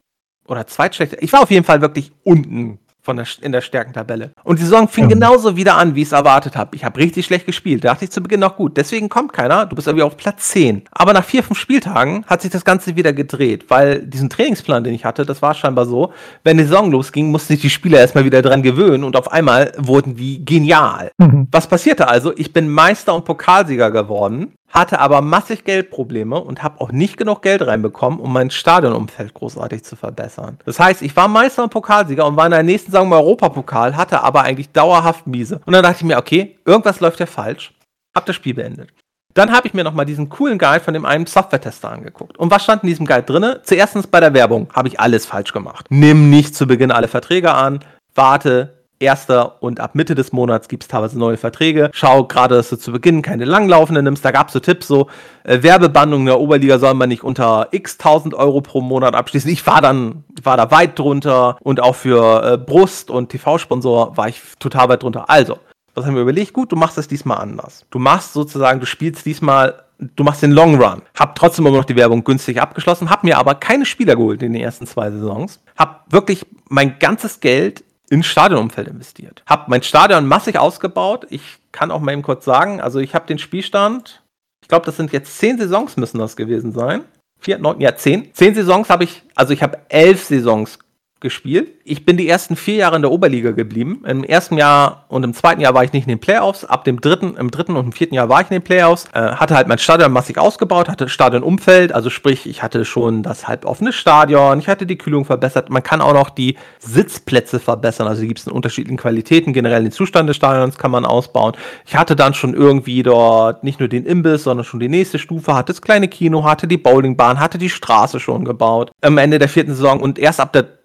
[0.48, 1.24] oder zweitschlechteste.
[1.24, 4.32] Ich war auf jeden Fall wirklich unten von der, in der Stärkentabelle.
[4.44, 5.12] Und die Saison fing ja.
[5.12, 6.76] genauso wieder an, wie ich es erwartet habe.
[6.76, 7.84] Ich habe richtig schlecht gespielt.
[7.84, 8.78] Da dachte ich zu Beginn noch gut.
[8.78, 9.66] Deswegen kommt keiner.
[9.66, 10.84] Du bist irgendwie auf Platz 10.
[10.92, 14.94] Aber nach vier, fünf Spieltagen hat sich das Ganze wieder gedreht, weil diesen Trainingsplan, den
[14.94, 18.26] ich hatte, das war scheinbar so, wenn die Saison losging, mussten sich die Spieler erstmal
[18.26, 21.12] wieder dran gewöhnen und auf einmal wurden die genial.
[21.18, 21.48] Mhm.
[21.52, 22.34] Was passierte also?
[22.36, 27.42] Ich bin Meister und Pokalsieger geworden hatte aber massig Geldprobleme und habe auch nicht genug
[27.42, 30.58] Geld reinbekommen, um mein Stadionumfeld großartig zu verbessern.
[30.66, 33.96] Das heißt, ich war Meister und Pokalsieger und war in der nächsten Saison im Europapokal,
[33.96, 35.62] hatte aber eigentlich dauerhaft miese.
[35.66, 37.74] Und dann dachte ich mir, okay, irgendwas läuft ja falsch.
[38.16, 38.90] Hab das Spiel beendet.
[39.34, 42.38] Dann habe ich mir nochmal diesen coolen Guide von dem einen Software-Tester angeguckt.
[42.38, 43.62] Und was stand in diesem Guide drinne?
[43.64, 45.86] Zuerstens bei der Werbung habe ich alles falsch gemacht.
[45.90, 47.80] Nimm nicht zu Beginn alle Verträge an,
[48.14, 51.90] warte erster und ab Mitte des Monats gibt es teilweise neue Verträge.
[51.94, 54.24] Schau gerade, dass du zu Beginn keine langlaufenden nimmst.
[54.24, 55.08] Da gab es so Tipps, so
[55.44, 59.50] äh, Werbebandung in der Oberliga soll man nicht unter x tausend Euro pro Monat abschließen.
[59.50, 64.28] Ich war dann, war da weit drunter und auch für äh, Brust und TV-Sponsor war
[64.28, 65.30] ich total weit drunter.
[65.30, 65.58] Also,
[65.94, 66.54] was haben wir überlegt?
[66.54, 67.86] Gut, du machst es diesmal anders.
[67.90, 69.84] Du machst sozusagen, du spielst diesmal
[70.16, 71.04] du machst den Long Run.
[71.18, 74.54] Hab trotzdem immer noch die Werbung günstig abgeschlossen, hab mir aber keine Spieler geholt in
[74.54, 75.60] den ersten zwei Saisons.
[75.78, 79.42] Hab wirklich mein ganzes Geld ins Stadionumfeld investiert.
[79.48, 81.26] Hab mein Stadion massig ausgebaut.
[81.30, 84.22] Ich kann auch mal eben kurz sagen, also ich habe den Spielstand,
[84.62, 87.06] ich glaube, das sind jetzt zehn Saisons müssen das gewesen sein.
[87.40, 88.34] Vier, neun, ja, zehn.
[88.34, 90.78] Zehn Saisons habe ich, also ich habe elf Saisons
[91.22, 91.70] gespielt.
[91.84, 94.04] Ich bin die ersten vier Jahre in der Oberliga geblieben.
[94.06, 96.66] Im ersten Jahr und im zweiten Jahr war ich nicht in den Playoffs.
[96.66, 99.06] Ab dem dritten, im dritten und im vierten Jahr war ich in den Playoffs.
[99.14, 103.48] Äh, hatte halt mein Stadion massig ausgebaut, hatte Stadionumfeld, also sprich, ich hatte schon das
[103.48, 105.70] halboffene Stadion, ich hatte die Kühlung verbessert.
[105.70, 108.08] Man kann auch noch die Sitzplätze verbessern.
[108.08, 109.54] Also gibt es in unterschiedlichen Qualitäten.
[109.54, 111.54] Generell den Zustand des Stadions kann man ausbauen.
[111.86, 115.54] Ich hatte dann schon irgendwie dort nicht nur den Imbiss, sondern schon die nächste Stufe,
[115.56, 118.92] hatte das kleine Kino, hatte die Bowlingbahn, hatte die Straße schon gebaut.
[119.02, 120.81] Am Ende der vierten Saison und erst ab der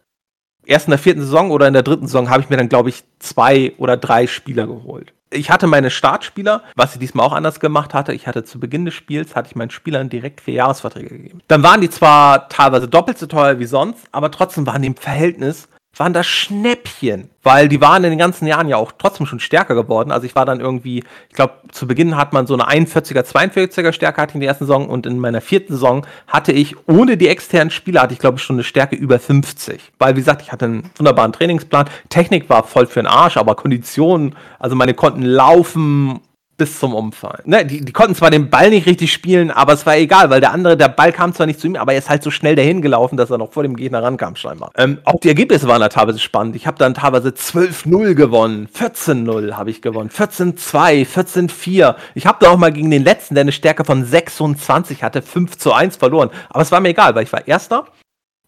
[0.67, 2.91] erst in der vierten Saison oder in der dritten Saison habe ich mir dann, glaube
[2.91, 5.12] ich, zwei oder drei Spieler geholt.
[5.31, 8.12] Ich hatte meine Startspieler, was ich diesmal auch anders gemacht hatte.
[8.12, 11.41] Ich hatte zu Beginn des Spiels, hatte ich meinen Spielern direkt vier Jahresverträge gegeben.
[11.49, 14.97] Dann waren die zwar teilweise doppelt so teuer wie sonst, aber trotzdem waren die im
[14.97, 19.40] Verhältnis waren das Schnäppchen, weil die waren in den ganzen Jahren ja auch trotzdem schon
[19.40, 20.11] stärker geworden.
[20.11, 23.92] Also ich war dann irgendwie, ich glaube, zu Beginn hat man so eine 41er, 42er
[23.92, 27.16] Stärke hatte ich in der ersten Saison und in meiner vierten Saison hatte ich ohne
[27.16, 29.92] die externen Spieler hatte ich glaube ich schon eine Stärke über 50.
[29.99, 31.88] Weil wie gesagt, ich hatte einen wunderbaren Trainingsplan.
[32.09, 36.20] Technik war voll für den Arsch, aber Konditionen, also meine konnten laufen
[36.57, 37.42] bis zum Umfallen.
[37.44, 40.40] Ne, die, die, konnten zwar den Ball nicht richtig spielen, aber es war egal, weil
[40.40, 42.57] der andere, der Ball kam zwar nicht zu ihm, aber er ist halt so schnell
[42.57, 44.70] dahin gelaufen, dass er noch vor dem Gegner rankam, scheinbar.
[44.76, 46.57] Ähm, auch die Ergebnisse waren da teilweise spannend.
[46.57, 51.96] Ich habe dann teilweise 12-0 gewonnen, 14-0 habe ich gewonnen, 14-2, 14-4.
[52.14, 55.59] Ich habe da auch mal gegen den letzten, der eine Stärke von 26 hatte, 5
[55.59, 56.30] zu 1 verloren.
[56.48, 57.86] Aber es war mir egal, weil ich war Erster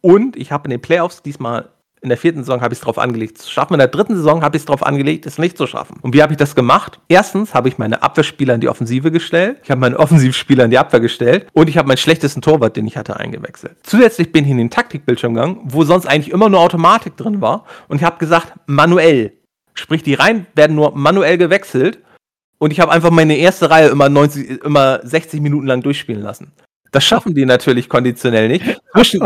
[0.00, 1.68] und ich habe in den Playoffs diesmal
[2.00, 3.74] in der vierten Saison habe ich es darauf angelegt, zu schaffen.
[3.74, 5.96] In der dritten Saison habe ich es darauf angelegt, es nicht zu schaffen.
[6.02, 7.00] Und wie habe ich das gemacht?
[7.08, 9.58] Erstens habe ich meine Abwehrspieler in die Offensive gestellt.
[9.64, 11.46] Ich habe meinen Offensivspieler in die Abwehr gestellt.
[11.52, 13.76] Und ich habe meinen schlechtesten Torwart, den ich hatte, eingewechselt.
[13.82, 17.64] Zusätzlich bin ich in den Taktikbildschirm gegangen, wo sonst eigentlich immer nur Automatik drin war.
[17.88, 19.32] Und ich habe gesagt, manuell.
[19.74, 21.98] Sprich, die Reihen werden nur manuell gewechselt.
[22.58, 26.52] Und ich habe einfach meine erste Reihe immer, 90, immer 60 Minuten lang durchspielen lassen.
[26.90, 28.64] Das schaffen die natürlich konditionell nicht.
[28.94, 29.22] Zwischen,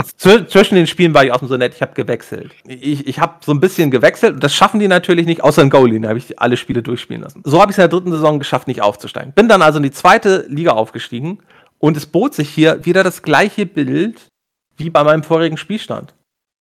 [0.48, 2.52] zwischen den Spielen war ich auch so nett, ich habe gewechselt.
[2.66, 5.70] Ich, ich habe so ein bisschen gewechselt und das schaffen die natürlich nicht, außer in
[5.70, 7.42] Goalie, da habe ich alle Spiele durchspielen lassen.
[7.44, 9.32] So habe ich es in der dritten Saison geschafft, nicht aufzusteigen.
[9.32, 11.38] Bin dann also in die zweite Liga aufgestiegen
[11.78, 14.28] und es bot sich hier wieder das gleiche Bild
[14.76, 16.14] wie bei meinem vorigen Spielstand.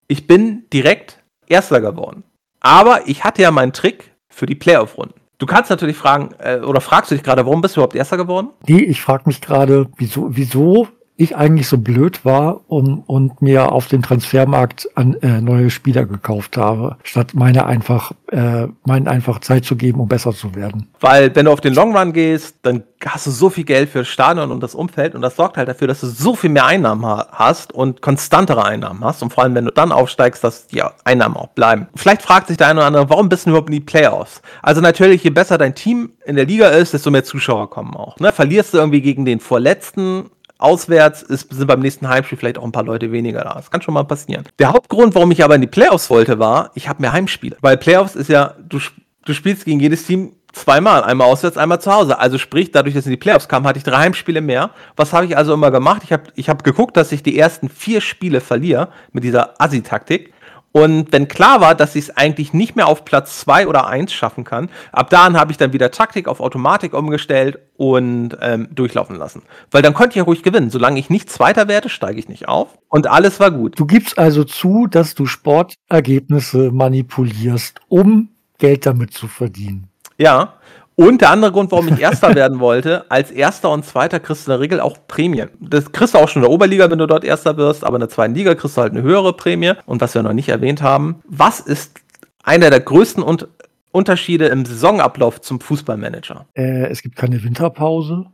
[0.07, 2.23] Ich bin direkt Erster geworden.
[2.61, 5.20] Aber ich hatte ja meinen Trick für die Playoff-Runden.
[5.41, 8.15] Du kannst natürlich fragen, äh, oder fragst du dich gerade, warum bist du überhaupt Erster
[8.15, 8.49] geworden?
[8.67, 10.87] Nee, ich frage mich gerade, wieso, wieso
[11.21, 16.05] ich eigentlich so blöd war um, und mir auf dem Transfermarkt an, äh, neue Spieler
[16.05, 20.87] gekauft habe, statt meine einfach, äh, meinen einfach Zeit zu geben, um besser zu werden.
[20.99, 24.05] Weil wenn du auf den Long Run gehst, dann hast du so viel Geld für
[24.05, 27.05] Stadion und das Umfeld und das sorgt halt dafür, dass du so viel mehr Einnahmen
[27.05, 30.81] ha hast und konstantere Einnahmen hast und vor allem, wenn du dann aufsteigst, dass die
[31.03, 31.87] Einnahmen auch bleiben.
[31.95, 34.41] Vielleicht fragt sich der eine oder andere, warum bist du überhaupt in die Playoffs?
[34.61, 38.19] Also natürlich, je besser dein Team in der Liga ist, desto mehr Zuschauer kommen auch.
[38.19, 38.31] Ne?
[38.31, 40.29] Verlierst du irgendwie gegen den Vorletzten,
[40.61, 43.53] auswärts ist, sind beim nächsten Heimspiel vielleicht auch ein paar Leute weniger da.
[43.55, 44.45] Das kann schon mal passieren.
[44.59, 47.57] Der Hauptgrund, warum ich aber in die Playoffs wollte, war, ich habe mehr Heimspiele.
[47.61, 48.79] Weil Playoffs ist ja, du,
[49.25, 52.19] du spielst gegen jedes Team zweimal, einmal auswärts, einmal zu Hause.
[52.19, 54.71] Also sprich, dadurch, dass in die Playoffs kam, hatte ich drei Heimspiele mehr.
[54.95, 56.01] Was habe ich also immer gemacht?
[56.03, 60.33] Ich habe ich hab geguckt, dass ich die ersten vier Spiele verliere mit dieser Assi-Taktik.
[60.71, 64.13] Und wenn klar war, dass ich es eigentlich nicht mehr auf Platz zwei oder eins
[64.13, 69.17] schaffen kann, ab dahin habe ich dann wieder Taktik auf Automatik umgestellt und ähm, durchlaufen
[69.17, 69.41] lassen.
[69.69, 70.69] Weil dann konnte ich ja ruhig gewinnen.
[70.69, 72.69] Solange ich nicht Zweiter werde, steige ich nicht auf.
[72.87, 73.77] Und alles war gut.
[73.79, 79.89] Du gibst also zu, dass du Sportergebnisse manipulierst, um Geld damit zu verdienen.
[80.17, 80.53] Ja,
[80.95, 84.51] und der andere Grund, warum ich Erster werden wollte, als Erster und Zweiter kriegst du
[84.51, 85.49] in der Regel auch Prämien.
[85.59, 88.01] Das kriegst du auch schon in der Oberliga, wenn du dort Erster wirst, aber in
[88.01, 89.73] der zweiten Liga kriegst du halt eine höhere Prämie.
[89.85, 91.99] Und was wir noch nicht erwähnt haben, was ist
[92.43, 93.47] einer der größten und
[93.91, 96.45] Unterschiede im Saisonablauf zum Fußballmanager?
[96.53, 98.25] Äh, es gibt keine Winterpause.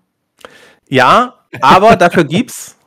[0.90, 2.78] Ja, aber dafür gibt's,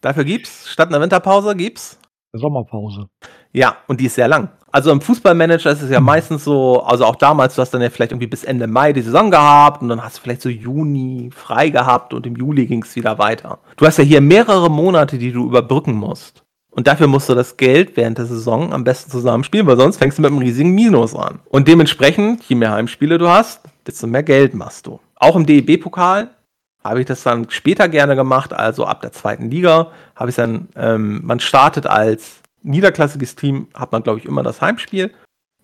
[0.00, 1.98] dafür gibt's, statt einer Winterpause gibt's
[2.32, 3.08] Sommerpause.
[3.56, 4.50] Ja, und die ist sehr lang.
[4.70, 7.88] Also im Fußballmanager ist es ja meistens so, also auch damals, du hast dann ja
[7.88, 11.30] vielleicht irgendwie bis Ende Mai die Saison gehabt und dann hast du vielleicht so Juni
[11.34, 13.58] frei gehabt und im Juli ging es wieder weiter.
[13.78, 16.42] Du hast ja hier mehrere Monate, die du überbrücken musst.
[16.68, 20.18] Und dafür musst du das Geld während der Saison am besten zusammenspielen, weil sonst fängst
[20.18, 21.40] du mit einem riesigen Minus an.
[21.48, 25.00] Und dementsprechend, je mehr Heimspiele du hast, desto mehr Geld machst du.
[25.14, 26.28] Auch im DEB-Pokal
[26.84, 30.68] habe ich das dann später gerne gemacht, also ab der zweiten Liga habe ich dann,
[30.76, 35.12] ähm, man startet als niederklassiges Team hat man, glaube ich, immer das Heimspiel.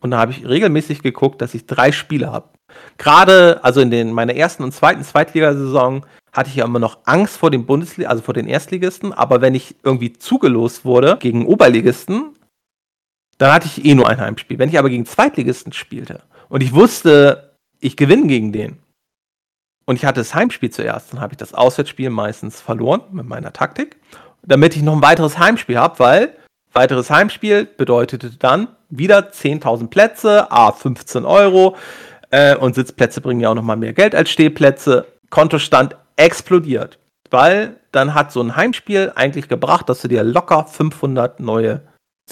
[0.00, 2.48] Und da habe ich regelmäßig geguckt, dass ich drei Spiele habe.
[2.98, 7.36] Gerade, also in den meiner ersten und zweiten Zweitligasaison hatte ich ja immer noch Angst
[7.36, 9.12] vor den Bundesliga, also vor den Erstligisten.
[9.12, 12.36] Aber wenn ich irgendwie zugelost wurde gegen Oberligisten,
[13.38, 14.58] dann hatte ich eh nur ein Heimspiel.
[14.58, 18.78] Wenn ich aber gegen Zweitligisten spielte und ich wusste, ich gewinne gegen den
[19.84, 23.52] und ich hatte das Heimspiel zuerst, dann habe ich das Auswärtsspiel meistens verloren mit meiner
[23.52, 23.96] Taktik,
[24.42, 26.36] damit ich noch ein weiteres Heimspiel habe, weil
[26.72, 31.76] Weiteres Heimspiel bedeutete dann wieder 10.000 Plätze, a 15 Euro.
[32.30, 35.06] Äh, und Sitzplätze bringen ja auch nochmal mehr Geld als Stehplätze.
[35.30, 36.98] Kontostand explodiert.
[37.30, 41.82] Weil dann hat so ein Heimspiel eigentlich gebracht, dass du dir locker 500 neue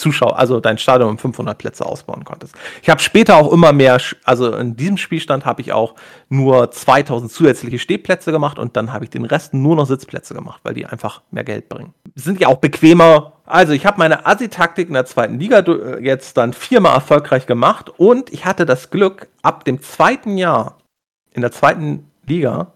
[0.00, 2.54] Zuschauer, also dein Stadion um 500 Plätze ausbauen konntest.
[2.82, 5.94] Ich habe später auch immer mehr, also in diesem Spielstand habe ich auch
[6.28, 10.60] nur 2000 zusätzliche Stehplätze gemacht und dann habe ich den Rest nur noch Sitzplätze gemacht,
[10.64, 11.94] weil die einfach mehr Geld bringen.
[12.14, 13.34] Sind ja auch bequemer.
[13.44, 17.90] Also ich habe meine Assi-Taktik in der zweiten Liga äh, jetzt dann viermal erfolgreich gemacht
[17.96, 20.78] und ich hatte das Glück, ab dem zweiten Jahr
[21.32, 22.72] in der zweiten Liga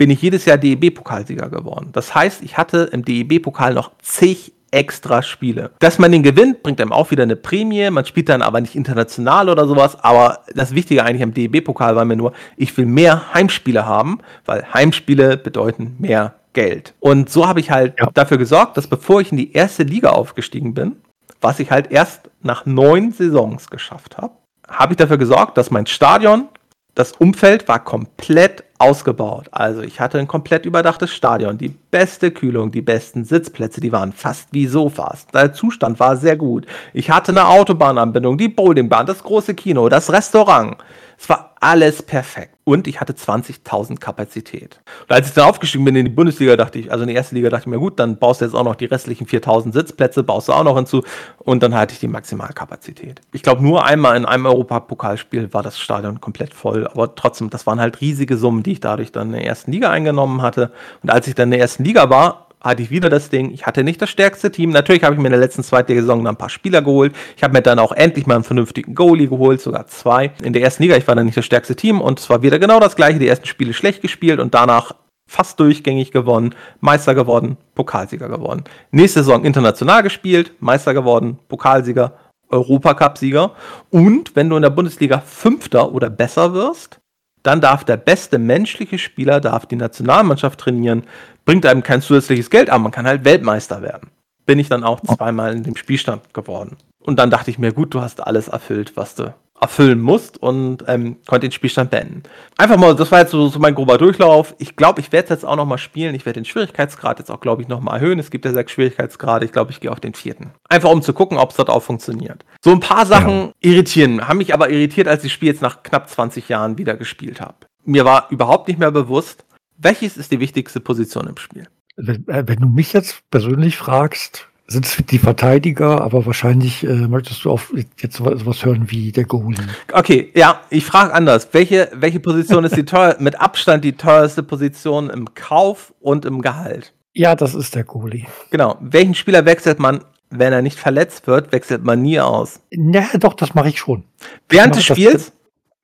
[0.00, 1.90] bin ich jedes Jahr DEB-Pokalsieger geworden.
[1.92, 5.70] Das heißt, ich hatte im DEB-Pokal noch zig extra Spiele.
[5.78, 7.90] Dass man den gewinnt, bringt einem auch wieder eine Prämie.
[7.90, 10.02] Man spielt dann aber nicht international oder sowas.
[10.02, 14.64] Aber das Wichtige eigentlich am DEB-Pokal war mir nur, ich will mehr Heimspiele haben, weil
[14.72, 16.94] Heimspiele bedeuten mehr Geld.
[17.00, 18.08] Und so habe ich halt ja.
[18.12, 20.96] dafür gesorgt, dass bevor ich in die erste Liga aufgestiegen bin,
[21.40, 24.34] was ich halt erst nach neun Saisons geschafft habe,
[24.68, 26.48] habe ich dafür gesorgt, dass mein Stadion
[26.94, 29.48] das Umfeld war komplett ausgebaut.
[29.52, 34.12] Also ich hatte ein komplett überdachtes Stadion, die beste Kühlung, die besten Sitzplätze, die waren
[34.12, 35.26] fast wie Sofas.
[35.28, 36.66] Der Zustand war sehr gut.
[36.92, 40.76] Ich hatte eine Autobahnanbindung, die Bowlingbahn, das große Kino, das Restaurant.
[41.18, 42.54] Es war alles perfekt.
[42.64, 44.80] Und ich hatte 20.000 Kapazität.
[45.02, 47.34] Und als ich dann aufgestiegen bin in die Bundesliga, dachte ich, also in die erste
[47.34, 50.22] Liga, dachte ich mir, gut, dann baust du jetzt auch noch die restlichen 4.000 Sitzplätze,
[50.22, 51.02] baust du auch noch hinzu.
[51.38, 53.20] Und dann hatte ich die Maximalkapazität.
[53.32, 56.86] Ich glaube, nur einmal in einem Europapokalspiel war das Stadion komplett voll.
[56.86, 59.90] Aber trotzdem, das waren halt riesige Summen, die ich dadurch dann in der ersten Liga
[59.90, 60.72] eingenommen hatte.
[61.02, 63.66] Und als ich dann in der ersten Liga war, hatte ich wieder das Ding, ich
[63.66, 64.70] hatte nicht das stärkste Team.
[64.70, 67.14] Natürlich habe ich mir in der letzten zweiten Saison ein paar Spieler geholt.
[67.36, 70.32] Ich habe mir dann auch endlich mal einen vernünftigen Goalie geholt, sogar zwei.
[70.42, 72.58] In der ersten Liga, ich war dann nicht das stärkste Team und es war wieder
[72.58, 73.18] genau das gleiche.
[73.18, 74.92] Die ersten Spiele schlecht gespielt und danach
[75.26, 78.64] fast durchgängig gewonnen, Meister geworden, Pokalsieger geworden.
[78.90, 82.14] Nächste Saison international gespielt, Meister geworden, Pokalsieger,
[82.50, 83.52] Europacup-Sieger.
[83.90, 87.00] Und wenn du in der Bundesliga Fünfter oder besser wirst,
[87.42, 91.04] dann darf der beste menschliche Spieler darf die Nationalmannschaft trainieren,
[91.44, 94.10] bringt einem kein zusätzliches Geld, aber man kann halt Weltmeister werden.
[94.46, 96.76] Bin ich dann auch zweimal in dem Spielstand geworden.
[97.00, 100.84] Und dann dachte ich mir, gut, du hast alles erfüllt, was du erfüllen musst und
[100.88, 102.22] ähm, konnte den Spielstand beenden.
[102.56, 104.54] Einfach mal, das war jetzt so, so mein grober Durchlauf.
[104.58, 106.14] Ich glaube, ich werde es jetzt auch noch mal spielen.
[106.14, 108.18] Ich werde den Schwierigkeitsgrad jetzt auch, glaube ich, noch mal erhöhen.
[108.18, 109.44] Es gibt ja sechs Schwierigkeitsgrade.
[109.44, 110.52] Ich glaube, ich gehe auf den vierten.
[110.68, 112.44] Einfach um zu gucken, ob es dort auch funktioniert.
[112.64, 113.72] So ein paar Sachen ja.
[113.72, 116.96] irritieren, haben mich aber irritiert, als ich das Spiel jetzt nach knapp 20 Jahren wieder
[116.96, 117.56] gespielt habe.
[117.84, 119.44] Mir war überhaupt nicht mehr bewusst,
[119.76, 121.68] welches ist die wichtigste Position im Spiel.
[121.96, 127.08] Wenn, äh, wenn du mich jetzt persönlich fragst, sind es die Verteidiger, aber wahrscheinlich äh,
[127.08, 129.58] möchtest du auf jetzt sowas hören wie der Goalie.
[129.92, 131.48] Okay, ja, ich frage anders.
[131.52, 136.40] Welche, welche Position ist die teuer, mit Abstand die teuerste Position im Kauf und im
[136.40, 136.92] Gehalt?
[137.12, 138.26] Ja, das ist der Goalie.
[138.50, 138.76] Genau.
[138.80, 142.60] Welchen Spieler wechselt man, wenn er nicht verletzt wird, wechselt man nie aus?
[142.70, 144.04] Ja, doch, das mache ich schon.
[144.48, 145.12] Während des Spiels?
[145.12, 145.32] Das,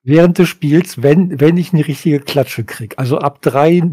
[0.03, 2.97] während des Spiels, wenn, wenn ich eine richtige Klatsche kriege.
[2.97, 3.83] Also ab drei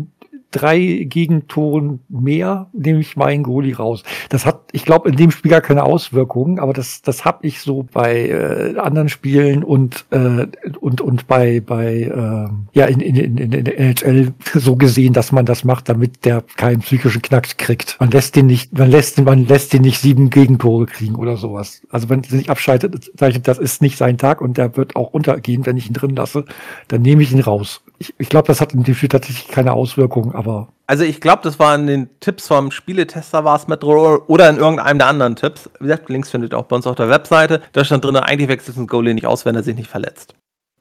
[0.54, 4.04] drei Gegentoren mehr, nehme ich meinen Goalie raus.
[4.28, 7.60] Das hat, ich glaube, in dem Spiel gar keine Auswirkungen, aber das, das habe ich
[7.60, 10.46] so bei äh, anderen Spielen und äh,
[10.80, 15.32] und und bei bei äh, ja in, in, in, in der NHL so gesehen, dass
[15.32, 17.96] man das macht, damit der keinen psychischen Knacks kriegt.
[17.98, 21.82] Man lässt den nicht, man lässt man lässt den nicht sieben Gegentore kriegen oder sowas.
[21.90, 25.66] Also wenn er sich abschaltet, das ist nicht sein Tag und der wird auch untergehen,
[25.66, 26.44] wenn ich ihn drin lasse,
[26.88, 29.72] dann nehme ich ihn raus ich, ich glaube, das hat in dem Spiel tatsächlich keine
[29.72, 30.68] Auswirkungen, aber.
[30.86, 34.56] Also ich glaube, das war in den Tipps vom Spieletester war es mit oder in
[34.56, 35.70] irgendeinem der anderen Tipps.
[35.78, 37.62] Wie gesagt, Links findet ihr auch bei uns auf der Webseite.
[37.72, 40.34] Da stand drin, eigentlich wechselt ein Goalie nicht aus, wenn er sich nicht verletzt.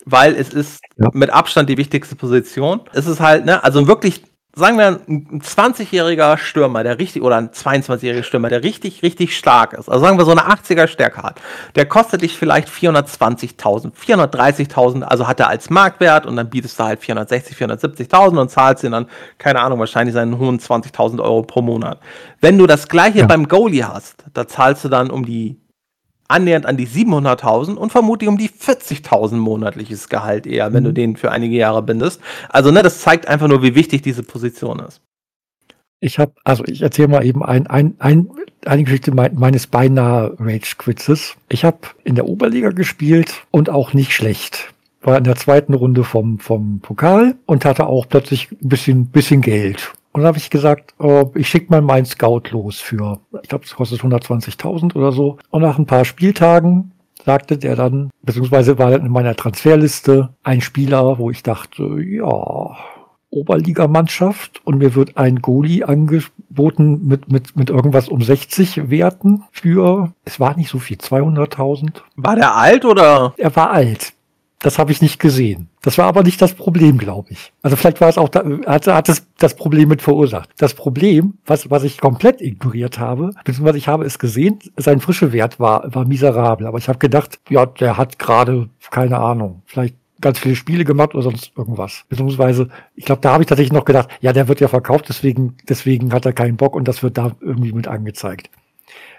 [0.05, 1.09] Weil es ist ja.
[1.13, 2.81] mit Abstand die wichtigste Position.
[2.91, 4.23] Es ist halt, ne, also wirklich
[4.55, 9.73] sagen wir, ein 20-jähriger Stürmer, der richtig, oder ein 22-jähriger Stürmer, der richtig, richtig stark
[9.73, 11.41] ist, also sagen wir so eine 80er Stärke hat,
[11.75, 16.83] der kostet dich vielleicht 420.000, 430.000, also hat er als Marktwert und dann bietest du
[16.83, 19.07] halt 460, 470.000 und zahlst ihn dann,
[19.39, 21.99] keine Ahnung, wahrscheinlich seinen hohen 20.000 Euro pro Monat.
[22.39, 23.25] Wenn du das gleiche ja.
[23.25, 25.57] beim Goalie hast, da zahlst du dann um die
[26.33, 30.87] annähernd an die 700.000 und vermutlich um die 40.000 monatliches Gehalt eher, wenn mhm.
[30.87, 32.19] du den für einige Jahre bindest.
[32.49, 35.01] Also, ne, das zeigt einfach nur, wie wichtig diese Position ist.
[35.99, 38.29] Ich habe, also ich erzähle mal eben ein, ein, ein,
[38.65, 41.37] eine Geschichte meines beinahe Rage-Quizzes.
[41.47, 44.73] Ich habe in der Oberliga gespielt und auch nicht schlecht.
[45.01, 49.39] War in der zweiten Runde vom, vom Pokal und hatte auch plötzlich ein bisschen, bisschen
[49.39, 49.93] Geld.
[50.13, 53.65] Und dann habe ich gesagt, oh, ich schicke mal meinen Scout los für, ich glaube,
[53.65, 55.37] es kostet 120.000 oder so.
[55.49, 56.91] Und nach ein paar Spieltagen
[57.25, 62.75] sagte der dann, beziehungsweise war in meiner Transferliste ein Spieler, wo ich dachte, ja,
[63.31, 70.13] Oberligamannschaft und mir wird ein Goalie angeboten mit, mit, mit irgendwas um 60 Werten für,
[70.25, 72.01] es war nicht so viel, 200.000.
[72.15, 73.33] War der alt oder?
[73.37, 74.12] Er war alt.
[74.63, 75.67] Das habe ich nicht gesehen.
[75.81, 77.51] Das war aber nicht das Problem, glaube ich.
[77.61, 80.49] Also vielleicht war es auch, da, hat, hat es das Problem mit verursacht.
[80.57, 85.33] Das Problem, was, was ich komplett ignoriert habe, beziehungsweise ich habe es gesehen, sein frische
[85.33, 86.65] Wert war, war miserabel.
[86.65, 91.13] Aber ich habe gedacht, ja, der hat gerade, keine Ahnung, vielleicht ganz viele Spiele gemacht
[91.13, 92.05] oder sonst irgendwas.
[92.07, 95.57] Beziehungsweise, ich glaube, da habe ich tatsächlich noch gedacht, ja, der wird ja verkauft, deswegen,
[95.67, 98.49] deswegen hat er keinen Bock und das wird da irgendwie mit angezeigt.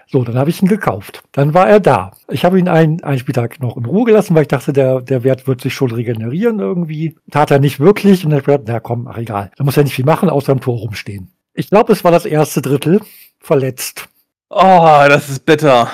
[0.07, 1.23] So, dann habe ich ihn gekauft.
[1.31, 2.11] Dann war er da.
[2.29, 5.23] Ich habe ihn einen, einen Spieltag noch in Ruhe gelassen, weil ich dachte, der, der
[5.23, 7.15] Wert wird sich schon regenerieren irgendwie.
[7.31, 8.23] Tat er nicht wirklich.
[8.23, 9.51] Und dann habe ich gedacht, na komm, ach egal.
[9.57, 11.31] Da muss er nicht viel machen, außer am Tor rumstehen.
[11.53, 13.01] Ich glaube, es war das erste Drittel.
[13.39, 14.07] Verletzt.
[14.49, 15.89] Oh, das ist bitter.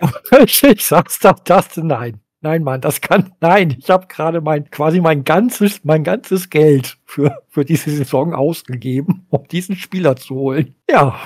[0.44, 2.20] ich, ich sag's doch, das, nein.
[2.42, 6.96] Nein, Mann, das kann, nein, ich habe gerade mein, quasi mein ganzes, mein ganzes Geld
[7.04, 10.74] für, für diese Saison ausgegeben, um diesen Spieler zu holen.
[10.88, 11.20] Ja,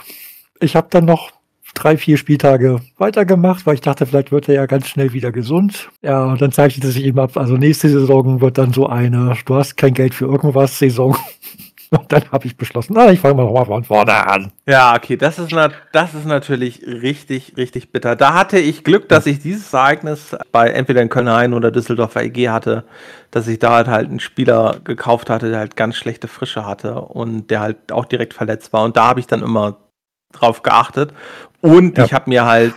[0.60, 1.30] ich habe dann noch
[1.74, 5.90] drei, vier Spieltage weitergemacht, weil ich dachte, vielleicht wird er ja ganz schnell wieder gesund.
[6.02, 9.54] Ja, und dann zeichnete sich eben ab, also nächste Saison wird dann so eine, du
[9.54, 11.16] hast kein Geld für irgendwas Saison.
[11.90, 14.50] Und dann habe ich beschlossen, na, ich fange mal nochmal von vorne an.
[14.66, 18.16] Ja, okay, das ist, na, das ist natürlich richtig, richtig bitter.
[18.16, 22.48] Da hatte ich Glück, dass ich dieses Ereignis bei entweder in Köln-Hain oder Düsseldorfer EG
[22.48, 22.84] hatte,
[23.30, 27.00] dass ich da halt, halt einen Spieler gekauft hatte, der halt ganz schlechte Frische hatte
[27.00, 28.82] und der halt auch direkt verletzt war.
[28.82, 29.76] Und da habe ich dann immer
[30.34, 31.12] drauf geachtet.
[31.60, 32.04] Und ja.
[32.04, 32.74] ich habe mir halt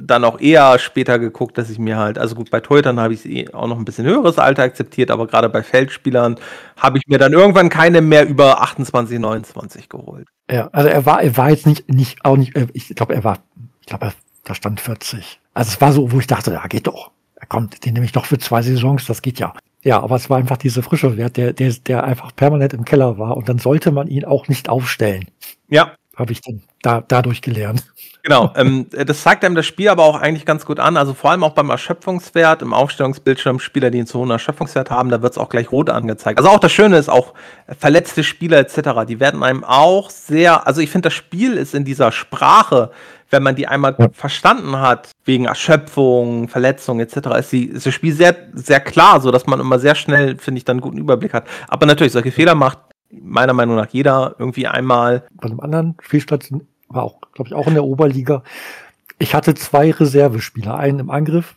[0.00, 3.26] dann auch eher später geguckt, dass ich mir halt, also gut, bei Torhütern habe ich
[3.26, 6.36] eh auch noch ein bisschen höheres Alter akzeptiert, aber gerade bei Feldspielern
[6.76, 10.28] habe ich mir dann irgendwann keine mehr über 28, 29 geholt.
[10.50, 13.38] Ja, also er war, er war jetzt nicht, nicht, auch nicht, ich glaube, er war,
[13.80, 14.12] ich glaube,
[14.44, 15.40] da stand 40.
[15.54, 17.10] Also es war so, wo ich dachte, ja, geht doch.
[17.34, 19.54] Er kommt, den nehme ich doch für zwei Saisons, das geht ja.
[19.82, 23.18] Ja, aber es war einfach diese frische Wert, der, der, der einfach permanent im Keller
[23.18, 25.26] war und dann sollte man ihn auch nicht aufstellen.
[25.68, 27.84] Ja, habe ich dann da, dadurch gelernt.
[28.22, 30.96] Genau, ähm, das zeigt einem das Spiel aber auch eigentlich ganz gut an.
[30.96, 35.08] Also vor allem auch beim Erschöpfungswert, im Aufstellungsbildschirm, Spieler, die einen zu hohen Erschöpfungswert haben,
[35.08, 36.38] da wird es auch gleich rot angezeigt.
[36.38, 37.32] Also auch das Schöne ist auch,
[37.78, 41.84] verletzte Spieler etc., die werden einem auch sehr, also ich finde, das Spiel ist in
[41.84, 42.90] dieser Sprache,
[43.30, 44.08] wenn man die einmal ja.
[44.12, 49.30] verstanden hat, wegen Erschöpfung, Verletzung etc., ist, die, ist das Spiel sehr, sehr klar, so
[49.30, 51.44] dass man immer sehr schnell, finde ich, dann einen guten Überblick hat.
[51.68, 52.78] Aber natürlich, solche Fehler macht
[53.10, 55.24] meiner Meinung nach jeder irgendwie einmal.
[55.34, 56.50] Bei einem anderen Spielstand
[56.88, 58.42] war auch, glaube ich, auch in der Oberliga.
[59.18, 61.56] Ich hatte zwei Reservespieler, einen im Angriff,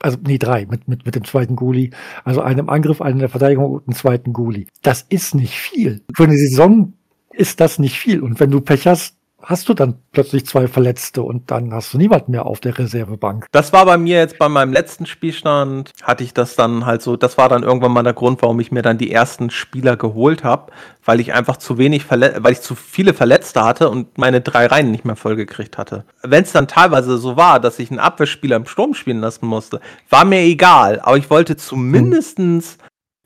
[0.00, 1.90] also nee, drei mit, mit, mit dem zweiten Goalie.
[2.24, 4.66] Also einen im Angriff, einen in der Verteidigung und einen zweiten Goalie.
[4.82, 6.02] Das ist nicht viel.
[6.14, 6.92] Für eine Saison
[7.32, 8.22] ist das nicht viel.
[8.22, 11.98] Und wenn du Pech hast, hast du dann plötzlich zwei Verletzte und dann hast du
[11.98, 13.46] niemanden mehr auf der Reservebank.
[13.52, 17.16] Das war bei mir jetzt bei meinem letzten Spielstand, hatte ich das dann halt so,
[17.16, 20.44] das war dann irgendwann mal der Grund, warum ich mir dann die ersten Spieler geholt
[20.44, 20.72] habe,
[21.04, 24.66] weil ich einfach zu wenig, Verle weil ich zu viele Verletzte hatte und meine drei
[24.66, 26.04] Reihen nicht mehr vollgekriegt hatte.
[26.22, 29.80] Wenn es dann teilweise so war, dass ich einen Abwehrspieler im Sturm spielen lassen musste,
[30.10, 32.78] war mir egal, aber ich wollte zumindestens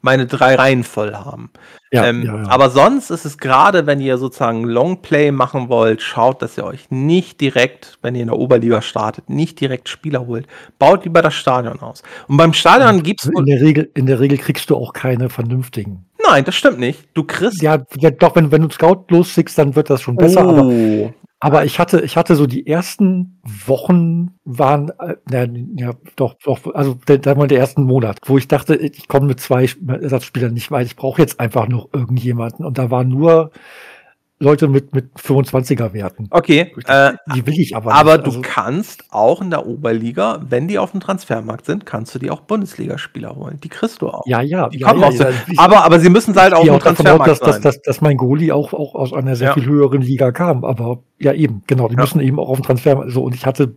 [0.02, 1.50] meine drei Reihen voll haben.
[1.92, 2.48] Ja, ähm, ja, ja.
[2.48, 6.90] Aber sonst ist es gerade, wenn ihr sozusagen Longplay machen wollt, schaut, dass ihr euch
[6.90, 10.46] nicht direkt, wenn ihr in der Oberliga startet, nicht direkt Spieler holt.
[10.78, 12.02] Baut lieber das Stadion aus.
[12.28, 13.30] Und beim Stadion gibt es.
[13.30, 16.04] In der Regel, in der Regel kriegst du auch keine vernünftigen.
[16.28, 17.08] Nein, das stimmt nicht.
[17.14, 17.62] Du kriegst.
[17.62, 20.46] Ja, doch, wenn, wenn du Scout losschickst, dann wird das schon besser.
[20.46, 21.12] Oh.
[21.44, 26.72] Aber ich hatte, ich hatte so die ersten Wochen waren, äh, ja, ja doch, doch,
[26.72, 30.70] also der, der, der ersten Monat, wo ich dachte, ich komme mit zwei Ersatzspielern nicht
[30.70, 30.86] weit.
[30.86, 32.64] Ich brauche jetzt einfach noch irgendjemanden.
[32.64, 33.50] Und da war nur
[34.42, 36.26] Leute mit, mit 25er Werten.
[36.30, 36.72] Okay.
[36.84, 37.94] Dachte, äh, die will ich aber.
[37.94, 38.26] Aber nicht.
[38.26, 42.18] du also, kannst auch in der Oberliga, wenn die auf dem Transfermarkt sind, kannst du
[42.18, 43.60] die auch Bundesligaspieler holen.
[43.62, 44.26] Die kriegst du auch.
[44.26, 44.68] Ja, ja.
[44.68, 45.24] Die ja, kommen ja, auch so.
[45.56, 47.62] aber, aber sie müssen halt auf dem Transfermarkt aus, dass, sein.
[47.62, 49.54] Dass, dass, dass mein Goalie auch, auch aus einer sehr ja.
[49.54, 50.64] viel höheren Liga kam.
[50.64, 51.88] Aber ja, eben, genau.
[51.88, 53.12] Die müssen eben auch auf dem Transfermarkt.
[53.12, 53.76] So, und ich hatte,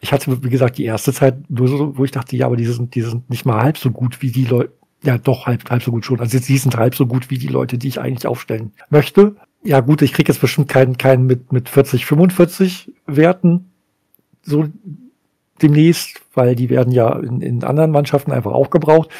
[0.00, 2.66] ich hatte, wie gesagt, die erste Zeit nur so, wo ich dachte, ja, aber die
[2.66, 4.72] sind, die sind nicht mal halb so gut wie die Leute.
[5.02, 6.20] Ja, doch, halb, halb so gut schon.
[6.20, 9.80] Also sie sind halb so gut wie die Leute, die ich eigentlich aufstellen möchte ja
[9.80, 13.70] gut, ich kriege jetzt bestimmt keinen keinen mit, mit 40, 45 Werten
[14.42, 14.66] so
[15.62, 19.10] demnächst, weil die werden ja in, in anderen Mannschaften einfach auch gebraucht.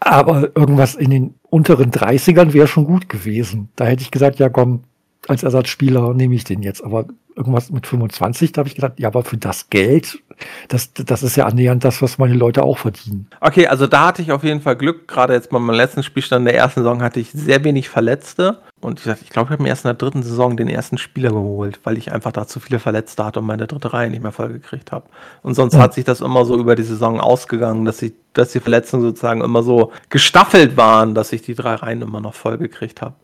[0.00, 3.68] Aber irgendwas in den unteren 30ern wäre schon gut gewesen.
[3.76, 4.84] Da hätte ich gesagt, ja komm,
[5.26, 6.82] als Ersatzspieler nehme ich den jetzt.
[6.82, 7.06] Aber
[7.38, 10.18] irgendwas mit 25, da habe ich gedacht, ja, aber für das Geld,
[10.66, 13.28] das, das ist ja annähernd das, was meine Leute auch verdienen.
[13.40, 15.06] Okay, also da hatte ich auf jeden Fall Glück.
[15.06, 18.58] Gerade jetzt bei meinem letzten Spielstand der ersten Saison hatte ich sehr wenig Verletzte.
[18.80, 21.30] Und ich, ich glaube, ich habe mir erst in der dritten Saison den ersten Spieler
[21.30, 24.32] geholt, weil ich einfach da zu viele Verletzte hatte und meine dritte Reihe nicht mehr
[24.32, 25.06] vollgekriegt habe.
[25.42, 25.80] Und sonst ja.
[25.80, 29.40] hat sich das immer so über die Saison ausgegangen, dass, ich, dass die Verletzungen sozusagen
[29.42, 33.14] immer so gestaffelt waren, dass ich die drei Reihen immer noch vollgekriegt habe.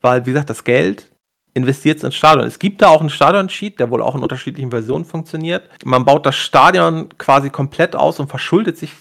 [0.00, 1.13] Weil, wie gesagt, das Geld
[1.54, 2.46] investiert ins Stadion.
[2.46, 5.68] Es gibt da auch einen Stadion-Sheet, der wohl auch in unterschiedlichen Versionen funktioniert.
[5.84, 8.92] Man baut das Stadion quasi komplett aus und verschuldet sich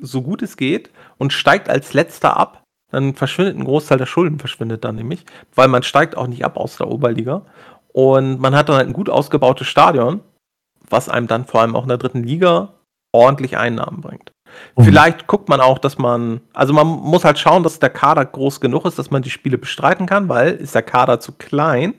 [0.00, 2.62] so gut es geht und steigt als letzter ab.
[2.90, 5.24] Dann verschwindet ein Großteil der Schulden, verschwindet dann nämlich,
[5.54, 7.46] weil man steigt auch nicht ab aus der Oberliga.
[7.92, 10.20] Und man hat dann halt ein gut ausgebautes Stadion,
[10.90, 12.74] was einem dann vor allem auch in der dritten Liga
[13.12, 14.33] ordentlich Einnahmen bringt.
[14.76, 14.84] Mhm.
[14.84, 18.60] Vielleicht guckt man auch, dass man, also man muss halt schauen, dass der Kader groß
[18.60, 21.94] genug ist, dass man die Spiele bestreiten kann, weil ist der Kader zu klein,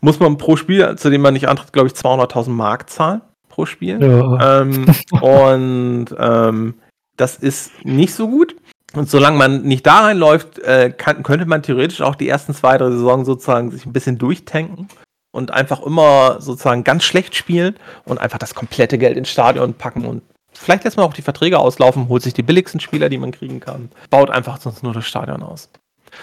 [0.00, 3.66] muss man pro Spiel, zu dem man nicht antritt, glaube ich, 200.000 Mark zahlen pro
[3.66, 4.00] Spiel.
[4.00, 4.60] Ja.
[4.60, 4.86] Ähm,
[5.20, 6.74] und ähm,
[7.16, 8.54] das ist nicht so gut.
[8.94, 12.78] Und solange man nicht da reinläuft, äh, kann, könnte man theoretisch auch die ersten zwei,
[12.78, 14.88] drei Saison sozusagen sich ein bisschen durchtanken
[15.30, 20.06] und einfach immer sozusagen ganz schlecht spielen und einfach das komplette Geld ins Stadion packen
[20.06, 20.22] und
[20.58, 23.60] Vielleicht lässt man auch die Verträge auslaufen, holt sich die billigsten Spieler, die man kriegen
[23.60, 25.70] kann, baut einfach sonst nur das Stadion aus.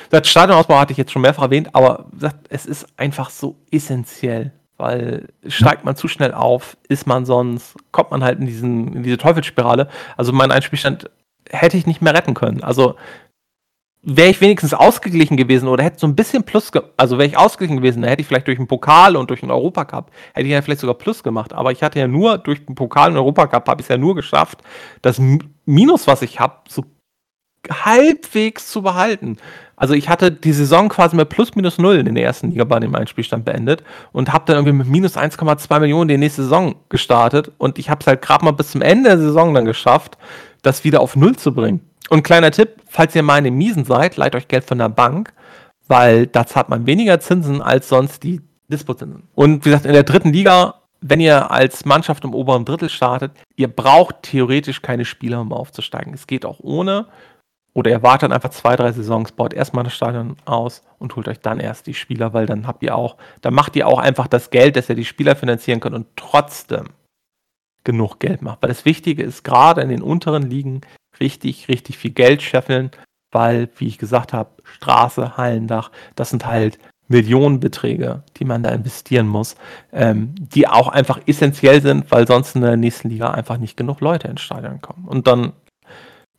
[0.09, 2.05] Das Stadionausbau hatte ich jetzt schon mehrfach erwähnt, aber
[2.49, 8.11] es ist einfach so essentiell, weil steigt man zu schnell auf, ist man sonst, kommt
[8.11, 9.89] man halt in, diesen, in diese Teufelsspirale.
[10.17, 11.09] Also mein Einspielstand
[11.49, 12.63] hätte ich nicht mehr retten können.
[12.63, 12.95] Also
[14.05, 17.77] wäre ich wenigstens ausgeglichen gewesen oder hätte so ein bisschen Plus, also wäre ich ausgeglichen
[17.77, 20.61] gewesen, dann hätte ich vielleicht durch den Pokal und durch den Europacup, hätte ich ja
[20.61, 21.53] vielleicht sogar Plus gemacht.
[21.53, 24.15] Aber ich hatte ja nur, durch den Pokal und Europacup habe ich es ja nur
[24.15, 24.61] geschafft,
[25.01, 25.19] das
[25.65, 26.85] Minus, was ich habe, so
[27.69, 29.37] halbwegs zu behalten.
[29.75, 32.79] Also ich hatte die Saison quasi mit plus minus null in der ersten Liga bei
[32.79, 37.51] dem Einspielstand beendet und habe dann irgendwie mit minus 1,2 Millionen die nächste Saison gestartet
[37.57, 40.17] und ich habe es halt gerade mal bis zum Ende der Saison dann geschafft,
[40.61, 41.81] das wieder auf null zu bringen.
[42.09, 44.89] Und kleiner Tipp, falls ihr mal in den Miesen seid, leiht euch Geld von der
[44.89, 45.33] Bank,
[45.87, 49.23] weil da zahlt man weniger Zinsen als sonst die Dispozinsen.
[49.35, 53.31] Und wie gesagt, in der dritten Liga, wenn ihr als Mannschaft im oberen Drittel startet,
[53.55, 56.13] ihr braucht theoretisch keine Spieler, um aufzusteigen.
[56.13, 57.07] Es geht auch ohne.
[57.73, 61.41] Oder ihr wartet einfach zwei, drei Saisons, baut erstmal das Stadion aus und holt euch
[61.41, 64.49] dann erst die Spieler, weil dann habt ihr auch, dann macht ihr auch einfach das
[64.49, 66.85] Geld, dass ihr die Spieler finanzieren könnt und trotzdem
[67.83, 68.61] genug Geld macht.
[68.61, 70.81] Weil das Wichtige ist, gerade in den unteren Ligen
[71.19, 72.91] richtig, richtig viel Geld scheffeln,
[73.31, 79.27] weil, wie ich gesagt habe, Straße, Hallendach, das sind halt Millionenbeträge, die man da investieren
[79.27, 79.55] muss,
[79.93, 84.01] ähm, die auch einfach essentiell sind, weil sonst in der nächsten Liga einfach nicht genug
[84.01, 85.07] Leute ins Stadion kommen.
[85.07, 85.53] Und dann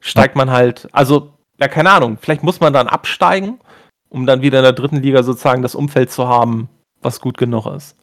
[0.01, 3.61] steigt man halt, also, ja, keine Ahnung, vielleicht muss man dann absteigen,
[4.09, 6.69] um dann wieder in der dritten Liga sozusagen das Umfeld zu haben,
[7.01, 7.97] was gut genug ist.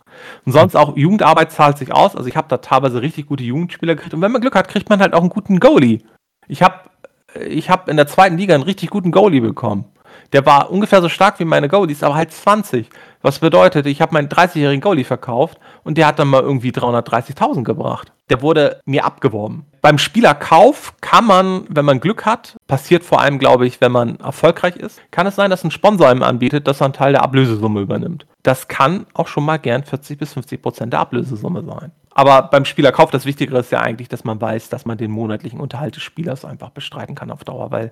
[0.46, 2.16] Und sonst auch Jugendarbeit zahlt sich aus.
[2.16, 4.14] Also ich habe da teilweise richtig gute Jugendspieler gekriegt.
[4.14, 6.02] Und wenn man Glück hat, kriegt man halt auch einen guten Goalie.
[6.48, 6.90] Ich habe
[7.48, 9.86] ich hab in der zweiten Liga einen richtig guten Goalie bekommen.
[10.32, 12.90] Der war ungefähr so stark wie meine Goalies, aber halt 20.
[13.22, 17.64] Was bedeutet, ich habe meinen 30-jährigen Goalie verkauft und der hat dann mal irgendwie 330.000
[17.64, 18.12] gebracht.
[18.30, 19.66] Der wurde mir abgeworben.
[19.82, 24.18] Beim Spielerkauf kann man, wenn man Glück hat, passiert vor allem, glaube ich, wenn man
[24.18, 27.24] erfolgreich ist, kann es sein, dass ein Sponsor einem anbietet, dass er einen Teil der
[27.24, 28.26] Ablösesumme übernimmt.
[28.44, 31.92] Das kann auch schon mal gern 40 bis 50 Prozent der Ablösesumme sein.
[32.16, 35.60] Aber beim Spielerkauf, das Wichtigere ist ja eigentlich, dass man weiß, dass man den monatlichen
[35.60, 37.92] Unterhalt des Spielers einfach bestreiten kann auf Dauer, weil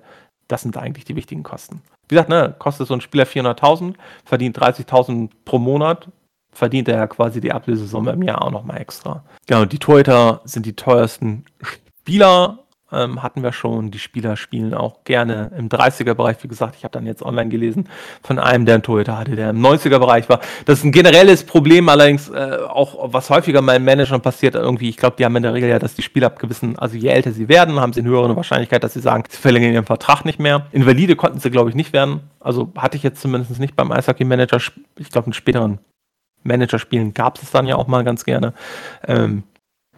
[0.52, 1.82] das sind eigentlich die wichtigen Kosten.
[2.08, 3.94] Wie gesagt, ne, kostet so ein Spieler 400.000,
[4.24, 6.08] verdient 30.000 pro Monat,
[6.52, 9.24] verdient er ja quasi die Ablösesumme im Jahr auch nochmal extra.
[9.46, 11.46] Genau, die Torhüter sind die teuersten
[12.00, 12.58] Spieler
[12.92, 13.90] ähm, hatten wir schon.
[13.90, 16.36] Die Spieler spielen auch gerne im 30er-Bereich.
[16.42, 17.88] Wie gesagt, ich habe dann jetzt online gelesen
[18.22, 20.40] von einem, der einen Torhüter hatte, der im 90er-Bereich war.
[20.64, 24.96] Das ist ein generelles Problem, allerdings äh, auch, was häufiger meinen Managern passiert, irgendwie, ich
[24.96, 27.32] glaube, die haben in der Regel ja, dass die Spieler ab gewissen, also je älter
[27.32, 30.38] sie werden, haben sie eine höhere Wahrscheinlichkeit, dass sie sagen, sie verlängern ihren Vertrag nicht
[30.38, 30.66] mehr.
[30.72, 32.20] Invalide konnten sie, glaube ich, nicht werden.
[32.40, 34.58] Also hatte ich jetzt zumindest nicht beim Eishockey-Manager.
[34.98, 35.78] Ich glaube, in späteren
[36.44, 38.52] Managerspielen gab es dann ja auch mal ganz gerne.
[39.06, 39.44] Ähm,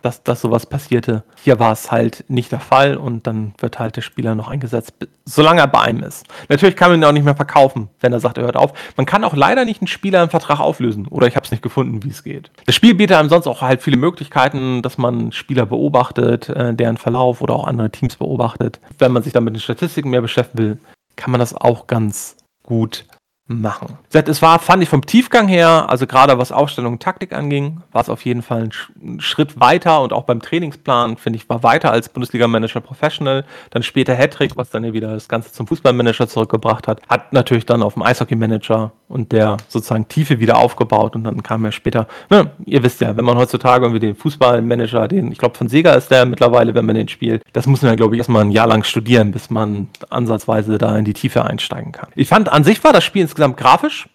[0.05, 1.25] dass, dass sowas passierte.
[1.43, 4.93] Hier war es halt nicht der Fall und dann wird halt der Spieler noch eingesetzt,
[5.25, 6.27] solange er bei einem ist.
[6.49, 8.73] Natürlich kann man ihn auch nicht mehr verkaufen, wenn er sagt, er hört auf.
[8.97, 11.63] Man kann auch leider nicht einen Spieler im Vertrag auflösen oder ich habe es nicht
[11.63, 12.51] gefunden, wie es geht.
[12.67, 16.99] Das Spiel bietet einem sonst auch halt viele Möglichkeiten, dass man Spieler beobachtet, äh, deren
[16.99, 18.81] Verlauf oder auch andere Teams beobachtet.
[18.99, 20.79] Wenn man sich dann mit den Statistiken mehr beschäftigen will,
[21.17, 23.07] kann man das auch ganz gut
[23.47, 23.99] machen.
[24.11, 28.01] Es war, fand ich vom Tiefgang her, also gerade was Aufstellung und Taktik anging, war
[28.01, 28.71] es auf jeden Fall
[29.03, 33.45] ein, Schritt weiter und auch beim Trainingsplan, finde ich, war weiter als Bundesliga-Manager Professional.
[33.71, 37.67] Dann später Hattrick, was dann ja wieder das Ganze zum Fußballmanager zurückgebracht hat, hat natürlich
[37.67, 42.09] dann auf dem Eishockey-Manager und der sozusagen Tiefe wieder aufgebaut und dann kam ja später,
[42.31, 45.95] ne, ihr wisst ja, wenn man heutzutage irgendwie den Fußballmanager, den, ich glaube von Sega
[45.95, 48.51] ist der mittlerweile, wenn man den spielt, das muss man ja, glaube ich, erstmal ein
[48.51, 52.11] Jahr lang studieren, bis man ansatzweise da in die Tiefe einsteigen kann.
[52.17, 54.09] Ich fand, an sich war das Spiel insgesamt grafisch,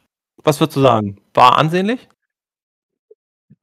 [0.43, 1.17] was würdest du sagen?
[1.33, 2.09] War ansehnlich?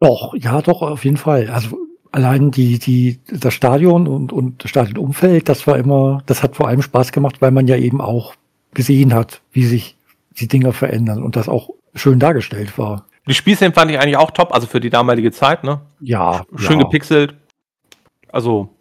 [0.00, 1.50] Doch, ja, doch, auf jeden Fall.
[1.50, 1.76] Also
[2.12, 6.68] allein die, die, das Stadion und, und das Stadionumfeld, das war immer, das hat vor
[6.68, 8.34] allem Spaß gemacht, weil man ja eben auch
[8.72, 9.95] gesehen hat, wie sich
[10.38, 13.06] die Dinger verändern und das auch schön dargestellt war.
[13.26, 15.80] Die Spielszenen fand ich eigentlich auch top, also für die damalige Zeit, ne?
[16.00, 16.44] Ja.
[16.56, 16.84] Schön ja.
[16.84, 17.34] gepixelt.
[18.30, 18.76] Also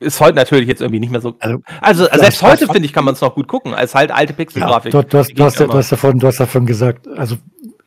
[0.00, 1.36] ist heute natürlich jetzt irgendwie nicht mehr so.
[1.38, 4.32] Also, also selbst heute, finde ich, kann man es noch gut gucken, als halt alte
[4.32, 4.92] Pixelgrafik.
[4.92, 7.36] Ja, du, du, hast, du, hast, du, hast davon, du hast davon gesagt, also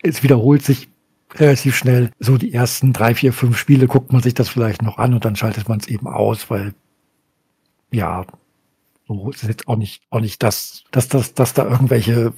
[0.02, 0.90] es wiederholt sich
[1.36, 2.12] relativ schnell.
[2.20, 5.26] So die ersten drei, vier, fünf Spiele guckt man sich das vielleicht noch an und
[5.26, 6.74] dann schaltet man es eben aus, weil
[7.92, 8.26] ja,
[9.08, 12.34] so ist jetzt auch nicht, auch nicht das, dass, dass, dass da irgendwelche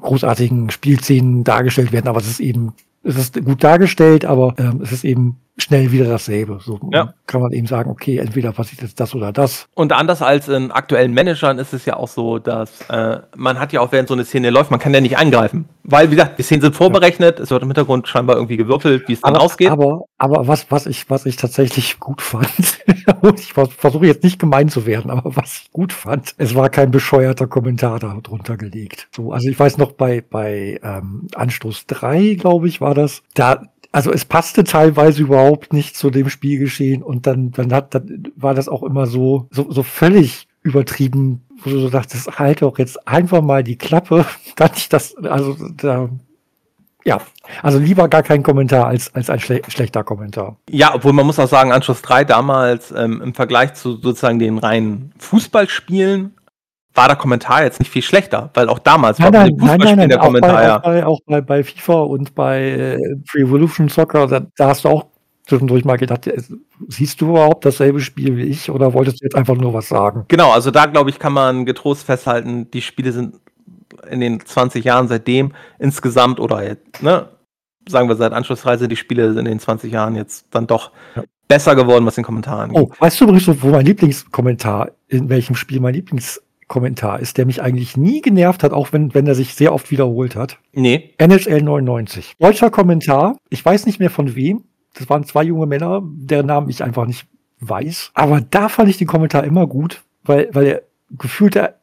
[0.00, 4.92] großartigen Spielszenen dargestellt werden, aber es ist eben, es ist gut dargestellt, aber ähm, es
[4.92, 6.58] ist eben schnell wieder dasselbe.
[6.62, 7.14] So ja.
[7.26, 9.68] kann man eben sagen, okay, entweder passiert jetzt das oder das.
[9.74, 13.72] Und anders als in aktuellen Managern ist es ja auch so, dass äh, man hat
[13.72, 15.68] ja auch, während so eine Szene läuft, man kann ja nicht eingreifen.
[15.84, 19.12] Weil, wie gesagt, die Szenen sind vorberechnet, es wird im Hintergrund scheinbar irgendwie gewürfelt, wie
[19.12, 19.70] es dann aber, ausgeht.
[19.70, 22.48] Aber, aber was, was ich, was ich tatsächlich gut fand,
[23.36, 26.90] ich versuche jetzt nicht gemein zu werden, aber was ich gut fand, es war kein
[26.90, 29.08] bescheuerter Kommentar da drunter gelegt.
[29.14, 33.62] So, also ich weiß noch bei, bei ähm, Anstoß 3, glaube ich, war das, da
[33.94, 38.52] also es passte teilweise überhaupt nicht zu dem Spielgeschehen und dann, dann hat, dann war
[38.52, 43.06] das auch immer so, so, so völlig übertrieben, wo du so dachtest, halt doch jetzt
[43.06, 44.26] einfach mal die Klappe,
[44.56, 46.08] dann nicht das, also da,
[47.04, 47.20] ja,
[47.62, 50.56] also lieber gar kein Kommentar als, als ein schle schlechter Kommentar.
[50.68, 54.58] Ja, obwohl man muss auch sagen, Anschluss 3 damals ähm, im Vergleich zu sozusagen den
[54.58, 56.34] reinen Fußballspielen
[56.94, 59.96] war der Kommentar jetzt nicht viel schlechter, weil auch damals nein, war nein, nein, nein,
[59.96, 60.76] nein, der auch Kommentar bei, ja.
[60.76, 64.84] Auch bei, auch bei, bei FIFA und bei äh, Free Evolution Soccer, da, da hast
[64.84, 65.06] du auch
[65.46, 66.30] zwischendurch mal gedacht,
[66.88, 70.24] siehst du überhaupt dasselbe Spiel wie ich oder wolltest du jetzt einfach nur was sagen?
[70.28, 73.34] Genau, also da glaube ich, kann man getrost festhalten, die Spiele sind
[74.10, 77.28] in den 20 Jahren seitdem insgesamt oder ne,
[77.88, 81.22] sagen wir seit Anschlussreise, die Spiele sind in den 20 Jahren jetzt dann doch ja.
[81.48, 82.78] besser geworden, was den Kommentaren angeht.
[82.78, 87.46] Oh, weißt du übrigens, wo mein Lieblingskommentar, in welchem Spiel mein Lieblings Kommentar ist, der
[87.46, 90.58] mich eigentlich nie genervt hat, auch wenn, wenn er sich sehr oft wiederholt hat.
[90.72, 91.10] Nee.
[91.18, 92.34] NHL 99.
[92.38, 93.36] Deutscher Kommentar.
[93.50, 94.64] Ich weiß nicht mehr von wem.
[94.94, 97.26] Das waren zwei junge Männer, deren Namen ich einfach nicht
[97.60, 98.12] weiß.
[98.14, 101.78] Aber da fand ich den Kommentar immer gut, weil, weil er gefühlt, er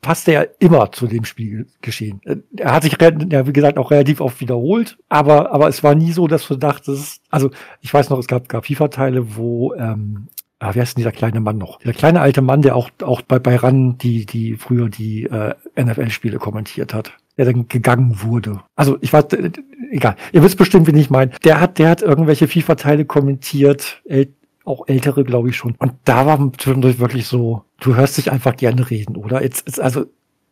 [0.00, 2.20] passte er immer zu dem Spielgeschehen.
[2.56, 6.12] Er hat sich, ja, wie gesagt, auch relativ oft wiederholt, aber, aber es war nie
[6.12, 7.50] so, dass du dachtest, also
[7.80, 11.40] ich weiß noch, es gab, gab FIFA-Teile, wo ähm, ah, wie heißt denn dieser kleine
[11.40, 11.78] Mann noch?
[11.80, 15.54] Der kleine alte Mann, der auch, auch bei, bei RAN die, die früher die äh,
[15.76, 18.60] NFL-Spiele kommentiert hat, der dann gegangen wurde.
[18.76, 19.50] Also ich weiß, äh,
[19.90, 21.32] egal, ihr wisst bestimmt, wen ich meine.
[21.44, 24.32] Der hat, der hat irgendwelche FIFA-Teile kommentiert, äl
[24.64, 25.74] auch ältere, glaube ich schon.
[25.78, 29.42] Und da war zwischendurch wirklich so, du hörst dich einfach gerne reden, oder?
[29.42, 30.04] Jetzt, jetzt also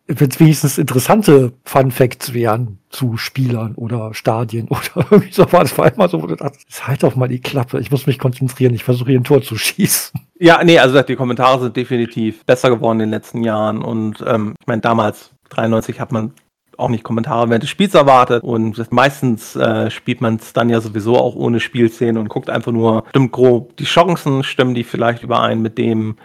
[0.09, 5.63] wenn es wenigstens interessante Fun Facts wären zu Spielern oder Stadien oder irgendwie so war
[5.63, 8.75] das war immer so, du dachtest, halt doch mal die Klappe, ich muss mich konzentrieren,
[8.75, 10.21] ich versuche hier ein Tor zu schießen.
[10.39, 13.81] Ja, nee, also die Kommentare sind definitiv besser geworden in den letzten Jahren.
[13.81, 16.35] Und ähm, ich meine, damals, 93, hat man
[16.77, 18.43] auch nicht Kommentare während des Spiels erwartet.
[18.43, 22.73] Und meistens äh, spielt man es dann ja sowieso auch ohne Spielszene und guckt einfach
[22.73, 26.17] nur, stimmt grob die Chancen, stimmen die vielleicht überein mit dem,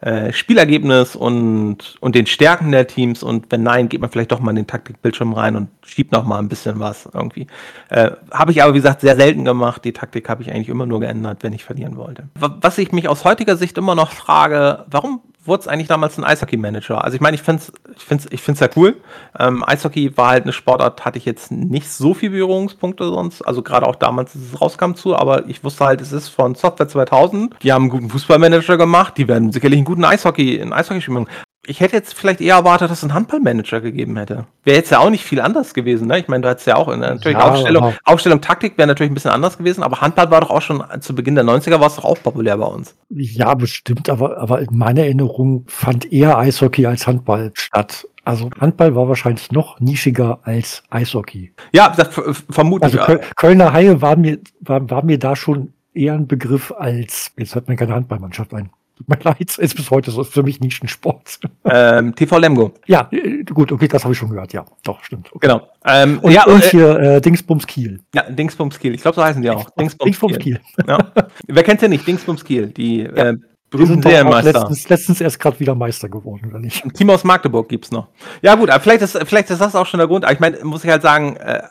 [0.00, 4.40] äh, Spielergebnis und, und den Stärken der Teams und wenn nein, geht man vielleicht doch
[4.40, 7.46] mal in den Taktikbildschirm rein und schiebt noch mal ein bisschen was irgendwie.
[7.88, 9.84] Äh, habe ich aber, wie gesagt, sehr selten gemacht.
[9.84, 12.28] Die Taktik habe ich eigentlich immer nur geändert, wenn ich verlieren wollte.
[12.34, 16.24] Was ich mich aus heutiger Sicht immer noch frage, warum wurde es eigentlich damals ein
[16.24, 17.02] Eishockey-Manager?
[17.02, 18.96] Also ich meine, ich finde es ich find's, ich find's ja cool.
[19.38, 23.42] Ähm, Eishockey war halt eine Sportart, hatte ich jetzt nicht so viele Berührungspunkte sonst.
[23.42, 26.54] Also gerade auch damals, als es rauskam zu, aber ich wusste halt, es ist von
[26.54, 27.56] Software 2000.
[27.62, 31.26] Die haben einen guten Fußballmanager gemacht, die werden sicherlich einen guten Eishockey, in Eishockey spielen
[31.66, 34.46] ich hätte jetzt vielleicht eher erwartet, dass es einen Handballmanager gegeben hätte.
[34.64, 36.18] Wäre jetzt ja auch nicht viel anders gewesen, ne?
[36.18, 39.14] Ich meine, du hättest ja auch in, natürlich ja, Aufstellung, Aufstellung, Taktik wäre natürlich ein
[39.14, 41.96] bisschen anders gewesen, aber Handball war doch auch schon zu Beginn der 90er war es
[41.96, 42.96] doch auch populär bei uns.
[43.10, 48.06] Ja, bestimmt, aber, aber in meiner Erinnerung fand eher Eishockey als Handball statt.
[48.24, 51.52] Also Handball war wahrscheinlich noch nischiger als Eishockey.
[51.72, 52.08] Ja, das
[52.50, 52.98] vermutlich.
[53.00, 57.54] Also Kölner Haie war mir, war, war mir da schon eher ein Begriff als, jetzt
[57.54, 58.70] hört mir keine Handballmannschaft ein.
[59.06, 61.40] Tut mir leid, ist bis heute so, für mich nicht ein Sport.
[61.64, 62.74] Ähm, TV Lemgo.
[62.86, 65.28] Ja, äh, gut, okay, das habe ich schon gehört, ja, doch, stimmt.
[65.32, 65.46] Okay.
[65.46, 65.68] Genau.
[65.86, 68.00] Ähm, und, ja, und äh, hier äh, Dingsbums Kiel.
[68.14, 69.70] Ja, Dingsbums Kiel, ich glaube, so heißen die auch.
[69.70, 70.60] Dingsbums, Dingsbums Kiel.
[70.76, 70.84] Kiel.
[70.86, 70.98] Ja.
[71.46, 72.06] Wer kennt den nicht?
[72.06, 73.30] Dingsbums Kiel, die ja.
[73.30, 73.36] äh,
[73.70, 74.52] berühmten Serienmeister.
[74.52, 76.84] Letztens, letztens erst gerade wieder Meister geworden, oder nicht?
[76.84, 78.08] Ein Team aus Magdeburg gibt's noch.
[78.42, 80.24] Ja gut, aber vielleicht ist, vielleicht ist das auch schon der Grund.
[80.24, 81.62] Aber ich meine, muss ich halt sagen, äh,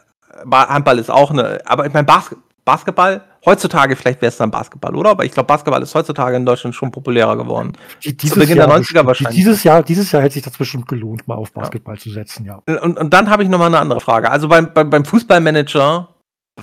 [0.52, 4.96] Handball ist auch eine, aber ich meine, Bas Basketball Heutzutage, vielleicht wäre es dann Basketball,
[4.96, 5.12] oder?
[5.12, 7.74] Aber ich glaube, Basketball ist heutzutage in Deutschland schon populärer geworden.
[8.04, 9.08] Die, dieses Zu Beginn Jahr der 90er bestimmt.
[9.08, 9.36] wahrscheinlich.
[9.38, 12.02] Dieses Jahr, dieses Jahr hätte sich das bestimmt gelohnt, mal auf Basketball ja.
[12.02, 12.62] zu setzen, ja.
[12.66, 14.30] Und, und dann habe ich nochmal eine andere Frage.
[14.30, 16.10] Also beim, beim, beim Fußballmanager,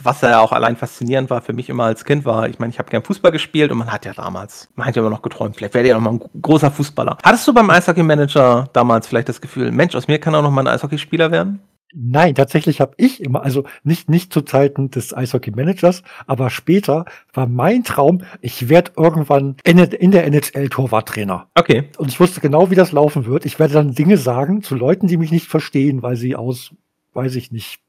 [0.02, 2.78] was ja auch allein faszinierend war für mich immer als Kind, war, ich meine, ich
[2.78, 5.56] habe gern Fußball gespielt und man hat ja damals, man hat ja immer noch geträumt,
[5.56, 7.16] vielleicht werde ich ja noch mal ein großer Fußballer.
[7.22, 10.60] Hattest du beim Eishockey-Manager damals vielleicht das Gefühl, Mensch, aus mir kann auch noch mal
[10.60, 11.60] ein Eishockeyspieler werden?
[11.98, 17.46] Nein, tatsächlich habe ich immer, also nicht, nicht zu Zeiten des Eishockey-Managers, aber später war
[17.46, 21.48] mein Traum, ich werde irgendwann in, in der NHL Torwarttrainer.
[21.54, 21.88] Okay.
[21.96, 23.46] Und ich wusste genau, wie das laufen wird.
[23.46, 26.74] Ich werde dann Dinge sagen zu Leuten, die mich nicht verstehen, weil sie aus,
[27.14, 27.80] weiß ich nicht,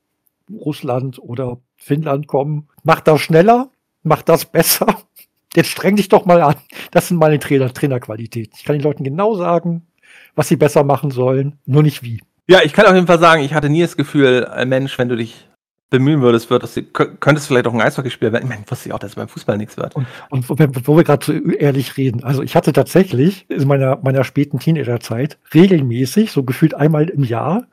[0.49, 2.69] Russland oder Finnland kommen.
[2.83, 3.71] Mach das schneller,
[4.03, 4.87] mach das besser.
[5.53, 6.55] Jetzt streng dich doch mal an.
[6.91, 8.53] Das sind meine Trainer, Trainerqualitäten.
[8.57, 9.85] Ich kann den Leuten genau sagen,
[10.33, 12.21] was sie besser machen sollen, nur nicht wie.
[12.47, 15.09] Ja, ich kann auf jeden Fall sagen, ich hatte nie das Gefühl, ein Mensch, wenn
[15.09, 15.47] du dich
[15.89, 18.43] bemühen würdest, würdest du, könntest vielleicht auch ein Eishockeyspieler werden.
[18.45, 19.95] Ich meine, wusste ich auch, dass es beim Fußball nichts wird.
[19.95, 23.97] Und, und wo, wo wir gerade so ehrlich reden, also ich hatte tatsächlich in meiner,
[24.01, 27.67] meiner späten Teenagerzeit regelmäßig, so gefühlt einmal im Jahr,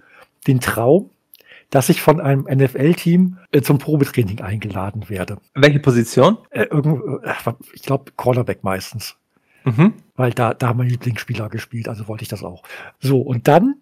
[0.47, 1.11] den Traum,
[1.70, 5.39] dass ich von einem NFL-Team äh, zum Probetraining eingeladen werde.
[5.55, 6.39] Welche Position?
[6.51, 9.16] Äh, irgend, äh, ich glaube, Cornerback meistens.
[9.64, 9.95] Mhm.
[10.14, 12.62] Weil da, da haben meine Lieblingsspieler gespielt, also wollte ich das auch.
[13.01, 13.77] So, und dann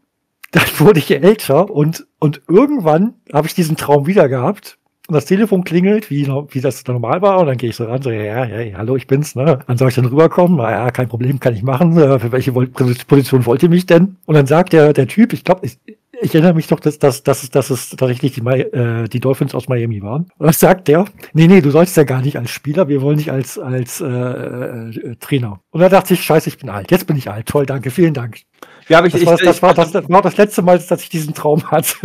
[0.53, 4.79] dann wurde ich älter und, und irgendwann habe ich diesen Traum wieder gehabt.
[5.09, 7.41] Und das Telefon klingelt, wie, wie das normal war.
[7.41, 9.59] Und dann gehe ich so ran, so, ja, ja, hallo, ich bin's, ne?
[9.67, 10.57] Wann soll ich denn rüberkommen?
[10.57, 11.97] Na ja, kein Problem, kann ich machen.
[11.99, 14.17] Äh, für welche Position wollt ihr mich denn?
[14.27, 15.79] Und dann sagt der, der Typ, ich glaube, ich,
[16.21, 19.69] ich erinnere mich doch, dass, dass, dass, dass es tatsächlich die, äh, die Dolphins aus
[19.69, 20.23] Miami waren.
[20.39, 23.19] Und dann sagt der, nee, nee, du sollst ja gar nicht als Spieler, wir wollen
[23.19, 25.61] dich als, als äh, äh, Trainer.
[25.71, 26.93] Und da dachte ich, scheiße, ich bin alt.
[26.93, 27.47] Jetzt bin ich alt.
[27.47, 28.39] Toll, danke, vielen Dank.
[28.89, 31.03] Ja, aber ich, das, war, ich, das, war, das, das war das letzte Mal, dass
[31.03, 31.97] ich diesen Traum hatte.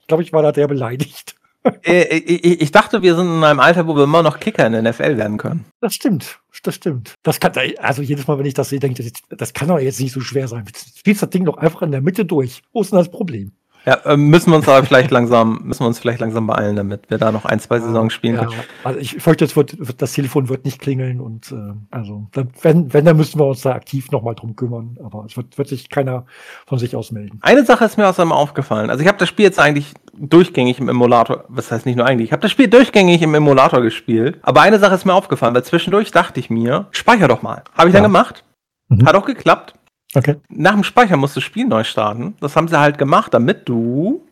[0.00, 1.36] ich glaube, ich war da sehr beleidigt.
[1.82, 4.72] Äh, ich, ich, dachte, wir sind in einem Alter, wo wir immer noch Kicker in
[4.72, 5.64] der NFL werden können.
[5.80, 7.14] Das stimmt, das stimmt.
[7.22, 10.00] Das kann, also jedes Mal, wenn ich das sehe, denke ich, das kann doch jetzt
[10.00, 10.64] nicht so schwer sein.
[10.96, 12.60] Spielst das Ding doch einfach in der Mitte durch.
[12.72, 13.52] Wo ist denn das Problem?
[13.86, 17.10] Ja, äh, müssen wir uns aber vielleicht langsam, müssen wir uns vielleicht langsam beeilen, damit
[17.10, 18.52] wir da noch ein, zwei Saisons spielen können.
[18.82, 23.04] also ich fürchte, es wird, das Telefon wird nicht klingeln und äh, also wenn, wenn,
[23.04, 24.98] dann müssen wir uns da aktiv nochmal drum kümmern.
[25.04, 26.26] Aber es wird, wird sich keiner
[26.66, 27.38] von sich aus melden.
[27.42, 28.90] Eine Sache ist mir außerdem aufgefallen.
[28.90, 32.28] Also ich habe das Spiel jetzt eigentlich durchgängig im Emulator, was heißt nicht nur eigentlich,
[32.28, 34.38] ich habe das Spiel durchgängig im Emulator gespielt.
[34.42, 37.62] Aber eine Sache ist mir aufgefallen, weil zwischendurch dachte ich mir, speicher doch mal.
[37.76, 38.00] Habe ich ja.
[38.00, 38.44] dann gemacht.
[38.88, 39.06] Mhm.
[39.06, 39.74] Hat auch geklappt.
[40.14, 40.36] Okay.
[40.48, 42.36] Nach dem Speichern musst du das Spiel neu starten.
[42.40, 44.22] Das haben sie halt gemacht, damit du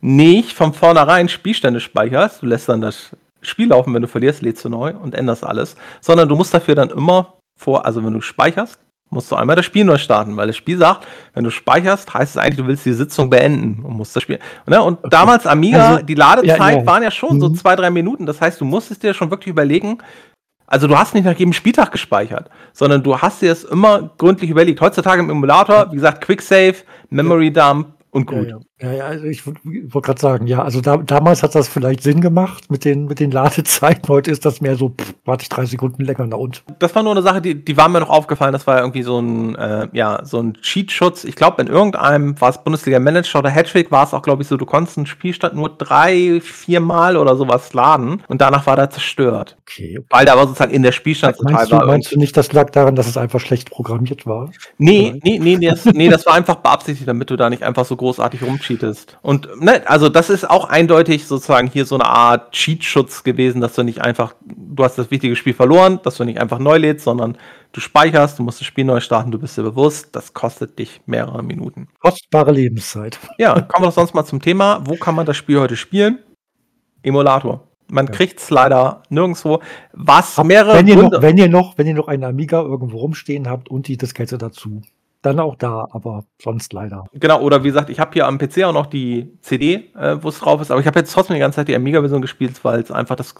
[0.00, 2.42] nicht von vornherein Spielstände speicherst.
[2.42, 5.76] Du lässt dann das Spiel laufen, wenn du verlierst, lädst du neu und änderst alles.
[6.00, 8.78] Sondern du musst dafür dann immer vor, also wenn du speicherst,
[9.10, 12.34] musst du einmal das Spiel neu starten, weil das Spiel sagt, wenn du speicherst, heißt
[12.34, 14.38] es eigentlich, du willst die Sitzung beenden und musst das Spiel.
[14.66, 14.82] Ne?
[14.82, 15.08] Und okay.
[15.10, 16.86] damals Amiga, also, die Ladezeit ja, ja.
[16.86, 17.40] waren ja schon mhm.
[17.40, 18.24] so zwei, drei Minuten.
[18.24, 19.98] Das heißt, du musstest dir schon wirklich überlegen,
[20.66, 24.50] also du hast nicht nach jedem Spieltag gespeichert, sondern du hast dir es immer gründlich
[24.50, 24.80] überlegt.
[24.80, 26.76] Heutzutage im Emulator, wie gesagt, Quick Save,
[27.10, 28.46] Memory Dump, und gut.
[28.46, 28.60] Ja, ja,
[28.90, 29.60] ja also ich wollte
[30.06, 33.30] gerade sagen, ja, also da, damals hat das vielleicht Sinn gemacht mit den, mit den
[33.30, 34.08] Ladezeiten.
[34.08, 36.64] Heute ist das mehr so, pff, warte ich drei Sekunden länger na und.
[36.78, 38.52] Das war nur eine Sache, die, die war mir noch aufgefallen.
[38.52, 41.24] Das war irgendwie so ein, äh, ja, so ein Cheat-Schutz.
[41.24, 44.56] Ich glaube, in irgendeinem, war es Bundesliga-Manager oder Hattrick, war es auch, glaube ich, so,
[44.56, 48.90] du konntest einen Spielstand nur drei, vier Mal oder sowas laden und danach war der
[48.90, 49.56] zerstört.
[49.62, 50.06] Okay, okay.
[50.10, 51.86] Weil da war sozusagen in der Spielstand meinst total du, war.
[51.86, 54.50] Meinst du nicht, das lag daran, dass es einfach schlecht programmiert war?
[54.78, 57.84] Nee, nee, nee, nee, das, nee, das war einfach beabsichtigt, damit du da nicht einfach
[57.84, 58.71] so großartig rumcheatest.
[59.22, 63.74] Und ne, also das ist auch eindeutig sozusagen hier so eine Art Cheatschutz gewesen, dass
[63.74, 67.04] du nicht einfach, du hast das wichtige Spiel verloren, dass du nicht einfach neu lädst,
[67.04, 67.36] sondern
[67.72, 71.00] du speicherst, du musst das Spiel neu starten, du bist dir bewusst, das kostet dich
[71.06, 71.88] mehrere Minuten.
[72.00, 73.18] Kostbare Lebenszeit.
[73.38, 74.82] Ja, kommen wir doch sonst mal zum Thema.
[74.84, 76.18] Wo kann man das Spiel heute spielen?
[77.02, 77.66] Emulator.
[77.88, 78.12] Man ja.
[78.12, 79.60] kriegt es leider nirgendwo.
[79.92, 83.48] Was mehrere wenn ihr, noch, wenn ihr noch, wenn ihr noch einen Amiga irgendwo rumstehen
[83.48, 84.80] habt und die Diskette dazu,
[85.22, 87.04] dann auch da, aber sonst leider.
[87.14, 90.28] Genau, oder wie gesagt, ich habe hier am PC auch noch die CD, äh, wo
[90.28, 92.80] es drauf ist, aber ich habe jetzt trotzdem die ganze Zeit die Amiga-Version gespielt, weil
[92.80, 93.34] es einfach das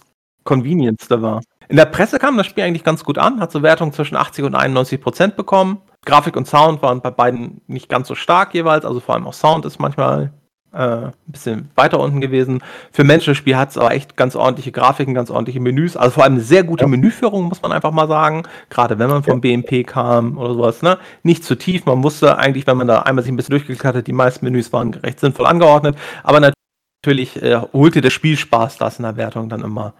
[0.44, 1.42] Convenience da war.
[1.68, 4.44] In der Presse kam das Spiel eigentlich ganz gut an, hat so Wertungen zwischen 80
[4.44, 5.80] und 91 Prozent bekommen.
[6.04, 9.32] Grafik und Sound waren bei beiden nicht ganz so stark jeweils, also vor allem auch
[9.32, 10.32] Sound ist manchmal
[10.72, 12.62] äh, ein bisschen weiter unten gewesen.
[12.92, 15.96] Für Menschenspiel hat es aber echt ganz ordentliche Grafiken, ganz ordentliche Menüs.
[15.96, 16.88] Also vor allem eine sehr gute ja.
[16.88, 18.44] Menüführung, muss man einfach mal sagen.
[18.70, 19.56] Gerade wenn man vom ja.
[19.56, 20.82] BMP kam oder sowas.
[20.82, 20.98] Ne?
[21.22, 21.84] Nicht zu tief.
[21.86, 24.72] Man musste eigentlich, wenn man da einmal sich ein bisschen durchgeklickt hatte, die meisten Menüs
[24.72, 25.96] waren recht sinnvoll angeordnet.
[26.22, 29.94] Aber natürlich äh, holte der Spielspaß das in der Wertung dann immer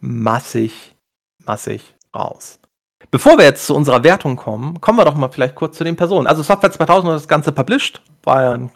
[0.00, 0.94] massig,
[1.44, 2.58] massig raus.
[3.10, 5.96] Bevor wir jetzt zu unserer Wertung kommen, kommen wir doch mal vielleicht kurz zu den
[5.96, 6.26] Personen.
[6.26, 8.70] Also Software 2000 hat das Ganze published, war ja ein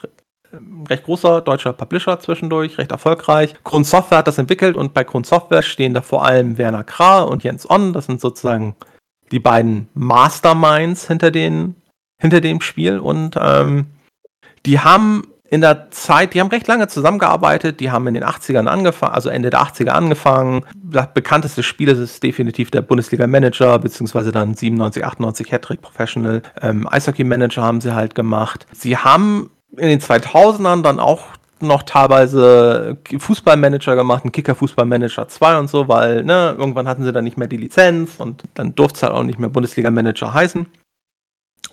[0.89, 3.55] recht großer deutscher Publisher zwischendurch, recht erfolgreich.
[3.65, 7.23] Kron Software hat das entwickelt und bei Kron Software stehen da vor allem Werner Krah
[7.23, 7.93] und Jens On.
[7.93, 8.77] Das sind sozusagen
[9.33, 11.77] die beiden Masterminds hinter, den,
[12.21, 13.87] hinter dem Spiel und ähm,
[14.65, 18.67] die haben in der Zeit, die haben recht lange zusammengearbeitet, die haben in den 80ern
[18.67, 20.65] angefangen, also Ende der 80er angefangen.
[20.75, 26.43] Das bekannteste Spiel ist definitiv der Bundesliga-Manager, beziehungsweise dann 97, 98 Hattrick Professional.
[26.61, 28.67] Ähm, Eishockey-Manager haben sie halt gemacht.
[28.73, 31.25] Sie haben in den 2000ern dann auch
[31.61, 37.25] noch teilweise Fußballmanager gemacht, ein Kicker-Fußballmanager 2 und so, weil ne, irgendwann hatten sie dann
[37.25, 40.67] nicht mehr die Lizenz und dann durfte es halt auch nicht mehr Bundesliga-Manager heißen.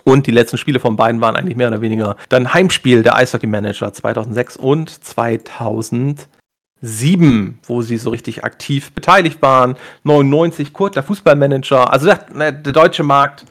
[0.06, 3.94] Und die letzten Spiele von beiden waren eigentlich mehr oder weniger dann Heimspiel der Eishockey-Manager
[3.94, 9.76] 2006 und 2007, wo sie so richtig aktiv beteiligt waren.
[10.04, 11.92] 99 Kurt, der Fußballmanager.
[11.92, 13.46] Also der, ne, der deutsche Markt,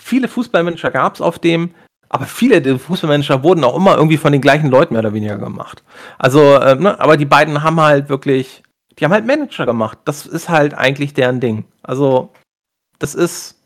[0.00, 1.74] viele Fußballmanager gab es auf dem.
[2.14, 5.38] Aber viele der Fußballmanager wurden auch immer irgendwie von den gleichen Leuten mehr oder weniger
[5.38, 5.82] gemacht.
[6.18, 8.62] Also, äh, ne, aber die beiden haben halt wirklich,
[8.98, 9.98] die haben halt Manager gemacht.
[10.04, 11.64] Das ist halt eigentlich deren Ding.
[11.82, 12.30] Also,
[12.98, 13.56] das ist,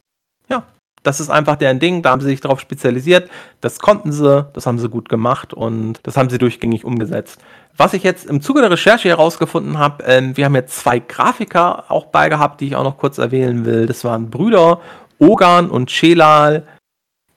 [0.48, 0.62] ja,
[1.02, 2.02] das ist einfach deren Ding.
[2.02, 3.28] Da haben sie sich darauf spezialisiert.
[3.60, 7.40] Das konnten sie, das haben sie gut gemacht und das haben sie durchgängig umgesetzt.
[7.76, 11.90] Was ich jetzt im Zuge der Recherche herausgefunden habe, ähm, wir haben jetzt zwei Grafiker
[11.90, 13.86] auch beigehabt, die ich auch noch kurz erwähnen will.
[13.86, 14.80] Das waren Brüder
[15.18, 16.62] Ogan und Celal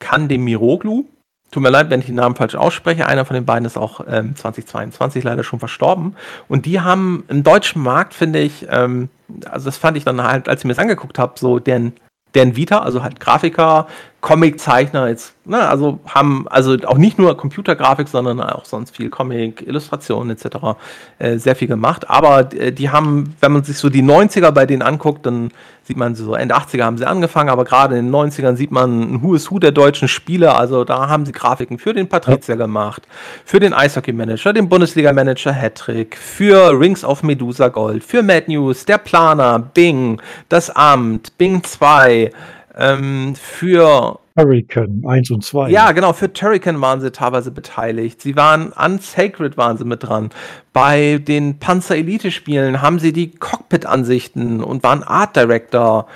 [0.00, 1.04] Kandemiroglu.
[1.52, 3.06] Tut mir leid, wenn ich den Namen falsch ausspreche.
[3.06, 6.16] Einer von den beiden ist auch ähm, 2022 leider schon verstorben.
[6.48, 9.08] Und die haben im deutschen Markt, finde ich, ähm,
[9.48, 11.92] also das fand ich dann halt, als ich mir das angeguckt habe, so deren,
[12.34, 13.88] deren Vita, also halt Grafiker,
[14.20, 19.66] Comiczeichner jetzt, ne, also haben also auch nicht nur Computergrafik, sondern auch sonst viel Comic,
[19.66, 20.76] Illustrationen etc.
[21.18, 22.08] Äh, sehr viel gemacht.
[22.10, 25.50] Aber äh, die haben, wenn man sich so die 90er bei denen anguckt, dann
[25.84, 29.14] sieht man so, Ende 80er haben sie angefangen, aber gerade in den 90ern sieht man
[29.14, 30.58] ein Who is Who der deutschen Spieler.
[30.58, 32.66] Also da haben sie Grafiken für den Patrizier ja.
[32.66, 33.08] gemacht,
[33.46, 38.98] für den Eishockey-Manager, den Bundesliga-Manager Hattrick, für Rings of Medusa Gold, für Mad News, der
[38.98, 40.20] Planer, Bing,
[40.50, 42.30] das Amt, Bing 2,
[42.76, 45.70] Ähm, für Hurricane 1 und 2.
[45.70, 48.22] Ja, genau, für Turrican waren sie teilweise beteiligt.
[48.22, 50.30] Sie waren an Sacred waren sie mit dran.
[50.72, 56.06] Bei den Panzer Elite Spielen haben sie die Cockpit Ansichten und waren Art Director.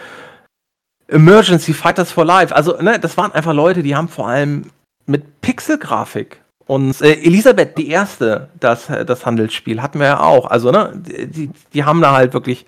[1.09, 2.55] Emergency Fighters for Life.
[2.55, 4.71] Also, ne, das waren einfach Leute, die haben vor allem
[5.07, 10.47] mit Pixelgrafik und äh, Elisabeth, die erste, das, das Handelsspiel, hatten wir ja auch.
[10.47, 12.67] Also, ne, die, die haben da halt wirklich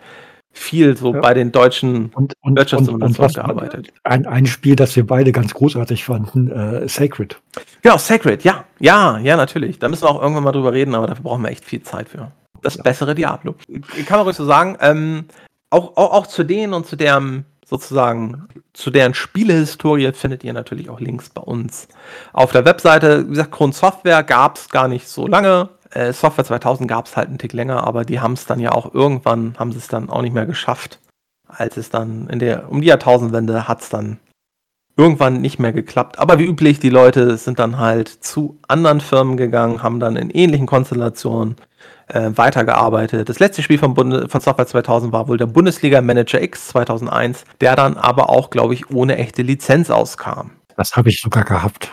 [0.58, 1.20] viel so ja.
[1.20, 3.92] bei den deutschen und, und, und, und gearbeitet.
[4.04, 7.40] Ein, ein Spiel, das wir beide ganz großartig fanden, äh, Sacred.
[7.82, 8.64] Genau, Sacred, ja.
[8.78, 9.78] Ja, ja, natürlich.
[9.78, 12.08] Da müssen wir auch irgendwann mal drüber reden, aber dafür brauchen wir echt viel Zeit
[12.08, 12.32] für.
[12.62, 12.82] Das ja.
[12.82, 13.54] bessere Diablo.
[14.06, 14.76] Kann man ruhig so sagen.
[14.80, 15.26] Ähm,
[15.70, 20.88] auch, auch, auch zu denen und zu deren sozusagen zu deren Spielehistorie findet ihr natürlich
[20.88, 21.88] auch Links bei uns
[22.32, 23.26] auf der Webseite.
[23.26, 25.70] Wie gesagt, Kron Software gab es gar nicht so lange.
[25.90, 28.72] Äh, Software 2000 gab es halt einen Tick länger, aber die haben es dann ja
[28.72, 31.00] auch irgendwann, haben sie es dann auch nicht mehr geschafft.
[31.48, 34.18] Als es dann in der, um die Jahrtausendwende hat es dann
[34.96, 36.18] irgendwann nicht mehr geklappt.
[36.18, 40.30] Aber wie üblich, die Leute sind dann halt zu anderen Firmen gegangen, haben dann in
[40.30, 41.56] ähnlichen Konstellationen
[42.08, 43.28] äh, weitergearbeitet.
[43.28, 47.44] Das letzte Spiel von, Bund von Software 2000 war wohl der Bundesliga Manager X 2001,
[47.60, 50.52] der dann aber auch, glaube ich, ohne echte Lizenz auskam.
[50.76, 51.90] Das habe ich sogar gehabt.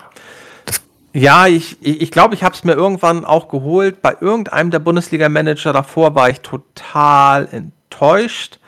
[1.16, 4.02] Ja, ich glaube, ich, glaub, ich habe es mir irgendwann auch geholt.
[4.02, 8.60] Bei irgendeinem der Bundesliga-Manager davor war ich total enttäuscht,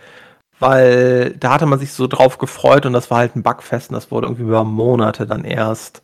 [0.60, 3.96] weil da hatte man sich so drauf gefreut und das war halt ein Bugfest und
[3.96, 6.04] das wurde irgendwie über Monate dann erst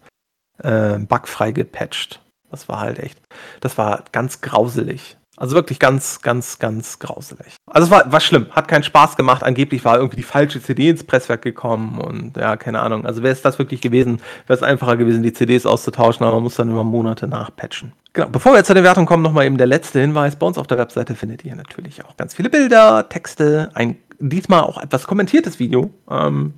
[0.63, 2.21] äh, bugfrei gepatcht.
[2.49, 3.19] Das war halt echt,
[3.61, 5.17] das war ganz grauselig.
[5.41, 7.55] Also wirklich ganz, ganz, ganz grauselig.
[7.65, 9.41] Also es war, war schlimm, hat keinen Spaß gemacht.
[9.41, 13.07] Angeblich war irgendwie die falsche CD ins Presswerk gekommen und ja, keine Ahnung.
[13.07, 16.43] Also wäre es das wirklich gewesen, wäre es einfacher gewesen, die CDs auszutauschen, aber man
[16.43, 17.91] muss dann über Monate nachpatchen.
[18.13, 18.27] Genau.
[18.29, 20.35] Bevor wir jetzt zu der Wertung kommen, nochmal eben der letzte Hinweis.
[20.35, 24.61] Bei uns auf der Webseite findet ihr natürlich auch ganz viele Bilder, Texte, ein diesmal
[24.61, 26.53] auch etwas kommentiertes Video ähm,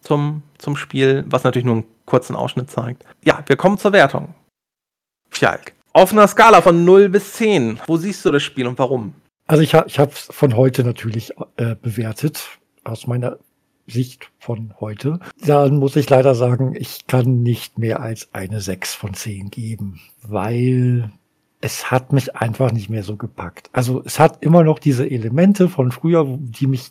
[0.00, 3.04] zum, zum Spiel, was natürlich nur einen kurzen Ausschnitt zeigt.
[3.24, 4.36] Ja, wir kommen zur Wertung.
[5.28, 5.72] Fjalk.
[5.92, 9.14] Auf einer Skala von 0 bis 10, wo siehst du das Spiel und warum?
[9.46, 13.38] Also ich, ich habe es von heute natürlich äh, bewertet, aus meiner
[13.86, 15.18] Sicht von heute.
[15.44, 20.00] Dann muss ich leider sagen, ich kann nicht mehr als eine 6 von 10 geben,
[20.22, 21.10] weil
[21.60, 23.70] es hat mich einfach nicht mehr so gepackt.
[23.72, 26.90] Also es hat immer noch diese Elemente von früher, die mich,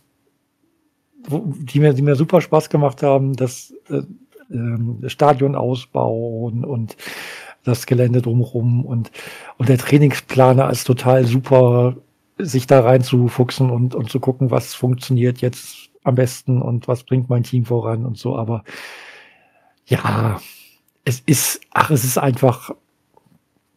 [1.27, 4.01] die mir, die mir super Spaß gemacht haben, das äh,
[4.53, 6.97] äh, Stadion ausbauen und
[7.68, 9.11] das Gelände drumherum und,
[9.57, 11.95] und der Trainingsplaner ist total super,
[12.38, 17.30] sich da reinzufuchsen und, und zu gucken, was funktioniert jetzt am besten und was bringt
[17.30, 18.38] mein Team voran und so.
[18.38, 18.64] Aber
[19.85, 20.39] ja,
[21.03, 22.72] es ist, ach, es ist einfach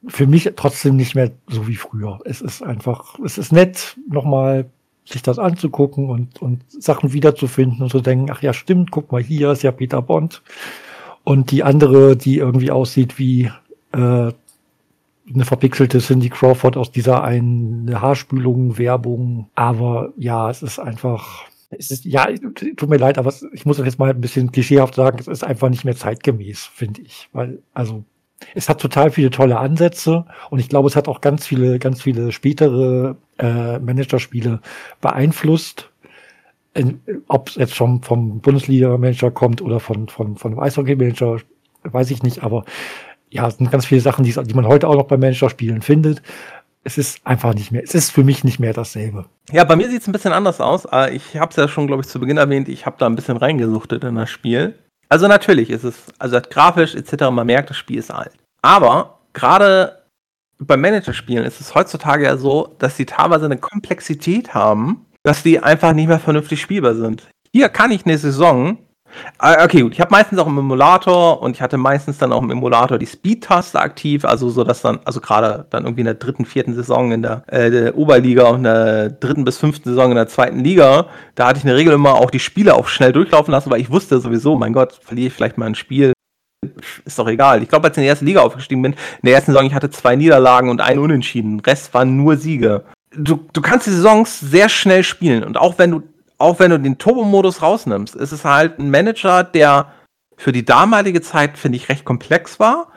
[0.07, 2.21] für mich trotzdem nicht mehr so wie früher.
[2.25, 4.71] Es ist einfach, es ist nett, nochmal
[5.05, 9.23] sich das anzugucken und, und Sachen wiederzufinden und zu denken, ach ja, stimmt, guck mal,
[9.23, 10.43] hier ist ja Peter Bond.
[11.25, 13.51] Und die andere, die irgendwie aussieht wie
[13.93, 14.33] äh,
[15.33, 19.49] eine verpixelte Cindy Crawford aus dieser einen Haarspülung, Werbung.
[19.55, 22.27] Aber ja, es ist einfach, es ist, ja,
[22.77, 25.69] tut mir leid, aber ich muss jetzt mal ein bisschen klischeehaft sagen, es ist einfach
[25.69, 27.29] nicht mehr zeitgemäß, finde ich.
[27.33, 28.05] Weil, also,
[28.55, 32.03] es hat total viele tolle Ansätze und ich glaube, es hat auch ganz viele, ganz
[32.03, 34.61] viele spätere äh, Managerspiele
[35.01, 35.91] beeinflusst.
[37.29, 41.39] Ob es jetzt schon vom Bundesliga-Manager kommt oder von, von, von einem Eishockey-Manager,
[41.83, 42.65] weiß ich nicht, aber
[43.31, 46.23] ja, es sind ganz viele Sachen, die, die man heute auch noch bei Manager-Spielen findet.
[46.83, 49.27] Es ist einfach nicht mehr, es ist für mich nicht mehr dasselbe.
[49.53, 50.87] Ja, bei mir sieht es ein bisschen anders aus.
[50.91, 53.17] Äh, ich habe es ja schon, glaube ich, zu Beginn erwähnt, ich habe da ein
[53.17, 54.79] bisschen reingesuchtet in das Spiel.
[55.09, 58.33] Also natürlich ist es, also grafisch etc., man merkt, das Spiel ist alt.
[58.63, 60.03] Aber gerade
[60.59, 65.59] bei Manager-Spielen ist es heutzutage ja so, dass sie teilweise eine Komplexität haben, dass die
[65.59, 67.29] einfach nicht mehr vernünftig spielbar sind.
[67.53, 68.90] Hier kann ich eine Saison Ah,
[69.39, 69.93] okay, gut.
[69.93, 73.07] Ich habe meistens auch im Emulator und ich hatte meistens dann auch im Emulator die
[73.07, 77.13] Speed-Taste aktiv, also so dass dann, also gerade dann irgendwie in der dritten, vierten Saison
[77.13, 80.61] in der, äh, der Oberliga und in der dritten bis fünften Saison in der zweiten
[80.61, 83.71] Liga, da hatte ich in der Regel immer auch die Spiele auch schnell durchlaufen lassen,
[83.71, 86.13] weil ich wusste sowieso, mein Gott, verliere ich vielleicht mal ein Spiel.
[87.07, 87.63] Ist doch egal.
[87.63, 89.75] Ich glaube, als ich in die erste Liga aufgestiegen bin, in der ersten Saison, ich
[89.75, 91.61] hatte zwei Niederlagen und einen Unentschieden.
[91.61, 92.85] Rest waren nur Siege.
[93.17, 96.03] Du, du kannst die Saisons sehr schnell spielen und auch wenn du
[96.41, 99.93] auch wenn du den Turbo-Modus rausnimmst, ist es halt ein Manager, der
[100.37, 102.89] für die damalige Zeit, finde ich, recht komplex war,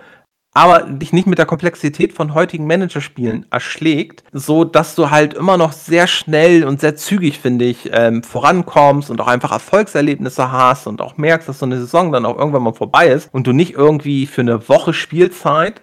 [0.54, 5.58] aber dich nicht mit der Komplexität von heutigen Managerspielen erschlägt, so dass du halt immer
[5.58, 10.88] noch sehr schnell und sehr zügig, finde ich, ähm, vorankommst und auch einfach Erfolgserlebnisse hast
[10.88, 13.52] und auch merkst, dass so eine Saison dann auch irgendwann mal vorbei ist und du
[13.52, 15.82] nicht irgendwie für eine Woche Spielzeit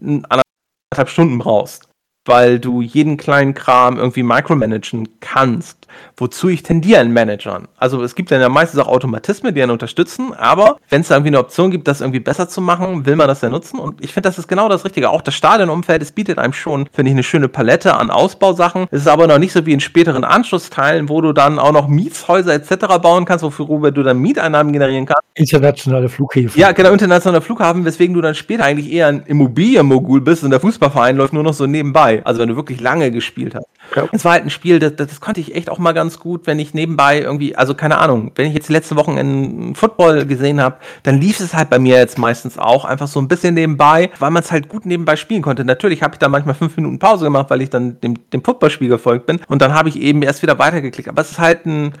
[0.00, 1.87] anderthalb Stunden brauchst.
[2.28, 5.86] Weil du jeden kleinen Kram irgendwie micromanagen kannst,
[6.16, 7.68] wozu ich tendiere in Managern.
[7.76, 11.16] Also es gibt dann ja meistens auch Automatismen, die einen unterstützen, aber wenn es da
[11.16, 14.02] irgendwie eine Option gibt, das irgendwie besser zu machen, will man das ja nutzen und
[14.04, 15.10] ich finde, das ist genau das Richtige.
[15.10, 18.86] Auch das Stadionumfeld, es bietet einem schon, finde ich, eine schöne Palette an Ausbausachen.
[18.90, 21.88] Es ist aber noch nicht so wie in späteren Anschlussteilen, wo du dann auch noch
[21.88, 22.98] Mietshäuser etc.
[23.00, 25.22] bauen kannst, wofür du dann Mieteinnahmen generieren kannst.
[25.34, 26.60] Internationale Flughäfen.
[26.60, 30.60] Ja, genau, internationale Flughafen, weswegen du dann später eigentlich eher ein Immobilienmogul bist und der
[30.60, 32.17] Fußballverein läuft nur noch so nebenbei.
[32.24, 33.66] Also wenn du wirklich lange gespielt hast.
[33.96, 34.08] Ja.
[34.12, 36.58] Es war halt ein Spiel, das, das konnte ich echt auch mal ganz gut, wenn
[36.58, 40.60] ich nebenbei irgendwie, also keine Ahnung, wenn ich jetzt die letzten Wochen in Football gesehen
[40.60, 44.10] habe, dann lief es halt bei mir jetzt meistens auch einfach so ein bisschen nebenbei,
[44.18, 45.64] weil man es halt gut nebenbei spielen konnte.
[45.64, 48.88] Natürlich habe ich da manchmal fünf Minuten Pause gemacht, weil ich dann dem, dem Footballspiel
[48.88, 51.08] gefolgt bin und dann habe ich eben erst wieder weitergeklickt.
[51.08, 51.92] Aber es ist halt ein,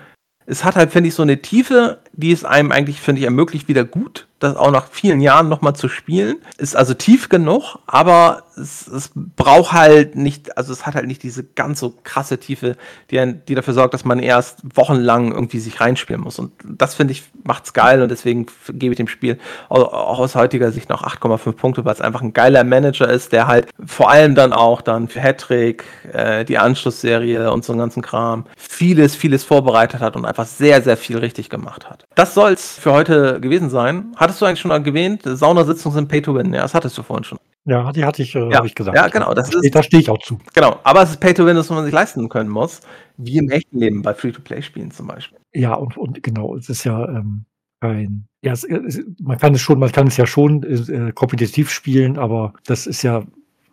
[0.46, 3.68] es hat halt, finde ich, so eine Tiefe, die es einem eigentlich, finde ich, ermöglicht,
[3.68, 6.36] wieder gut das auch nach vielen Jahren nochmal zu spielen.
[6.58, 11.22] Ist also tief genug, aber es, es braucht halt nicht, also es hat halt nicht
[11.22, 12.76] diese ganz so krasse Tiefe,
[13.10, 16.38] die, die dafür sorgt, dass man erst wochenlang irgendwie sich reinspielen muss.
[16.38, 20.70] Und das finde ich, macht's geil und deswegen gebe ich dem Spiel auch, aus heutiger
[20.70, 24.34] Sicht noch 8,5 Punkte, weil es einfach ein geiler Manager ist, der halt vor allem
[24.34, 29.42] dann auch dann für Hattrick, äh, die Anschlussserie und so einen ganzen Kram vieles, vieles
[29.42, 32.07] vorbereitet hat und einfach sehr, sehr viel richtig gemacht hat.
[32.14, 34.12] Das soll's für heute gewesen sein.
[34.16, 36.52] Hat hattest du eigentlich schon erwähnt, Saunasitzungen sind Pay to Win.
[36.52, 37.38] Ja, das hattest du vorhin schon.
[37.64, 38.56] Ja, die hatte ich, äh, ja.
[38.56, 38.96] habe ich gesagt.
[38.96, 39.34] Ja, genau.
[39.34, 40.38] Das da, ist, da stehe ich auch zu.
[40.54, 42.80] Genau, aber es ist Pay to Win, das man sich leisten können muss,
[43.18, 45.38] wie im echten Leben bei Free-to-Play-Spielen zum Beispiel.
[45.52, 47.44] Ja, und, und genau, es ist ja ähm,
[47.80, 51.70] kein, ja, es, es, man kann es schon, man kann es ja schon äh, kompetitiv
[51.70, 53.24] spielen, aber das ist ja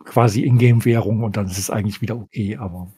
[0.04, 2.88] quasi Ingame-Währung und dann ist es eigentlich wieder okay, aber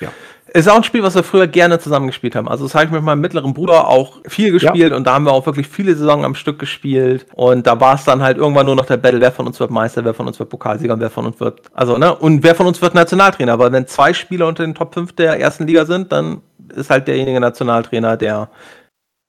[0.00, 0.10] ja.
[0.52, 2.48] Ist auch ein Spiel, was wir früher gerne zusammengespielt haben.
[2.48, 4.96] Also das habe ich mit meinem mittleren Bruder auch viel gespielt ja.
[4.96, 7.26] und da haben wir auch wirklich viele Saisons am Stück gespielt.
[7.34, 9.70] Und da war es dann halt irgendwann nur noch der Battle, wer von uns wird
[9.70, 11.62] Meister, wer von uns wird Pokalsieger und wer von uns wird.
[11.74, 12.14] Also, ne?
[12.14, 13.52] Und wer von uns wird Nationaltrainer.
[13.52, 16.42] Aber wenn zwei Spieler unter den Top 5 der ersten Liga sind, dann
[16.74, 18.48] ist halt derjenige Nationaltrainer, der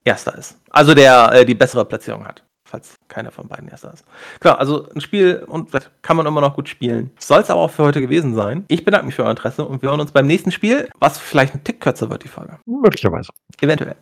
[0.04, 0.58] Erster ist.
[0.70, 4.06] Also der äh, die bessere Platzierung hat falls keiner von beiden erster ist.
[4.40, 5.72] Klar, also ein Spiel und
[6.02, 7.12] kann man immer noch gut spielen.
[7.20, 8.66] Soll es aber auch für heute gewesen sein.
[8.68, 11.56] Ich bedanke mich für euer Interesse und wir hören uns beim nächsten Spiel, was vielleicht
[11.56, 12.60] ein Tick kürzer wird, die Folge.
[12.66, 13.32] Möglicherweise.
[13.62, 13.96] Eventuell.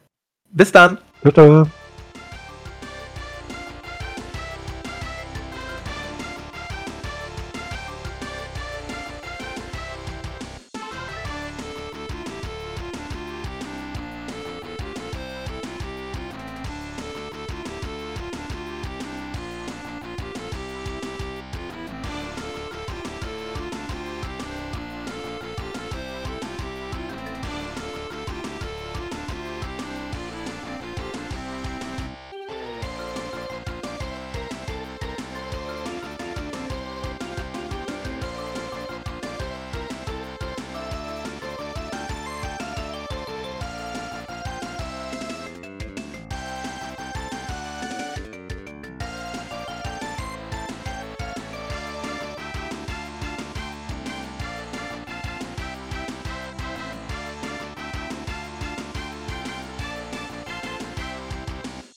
[0.51, 0.97] Bis dann.
[1.21, 1.67] Bitte.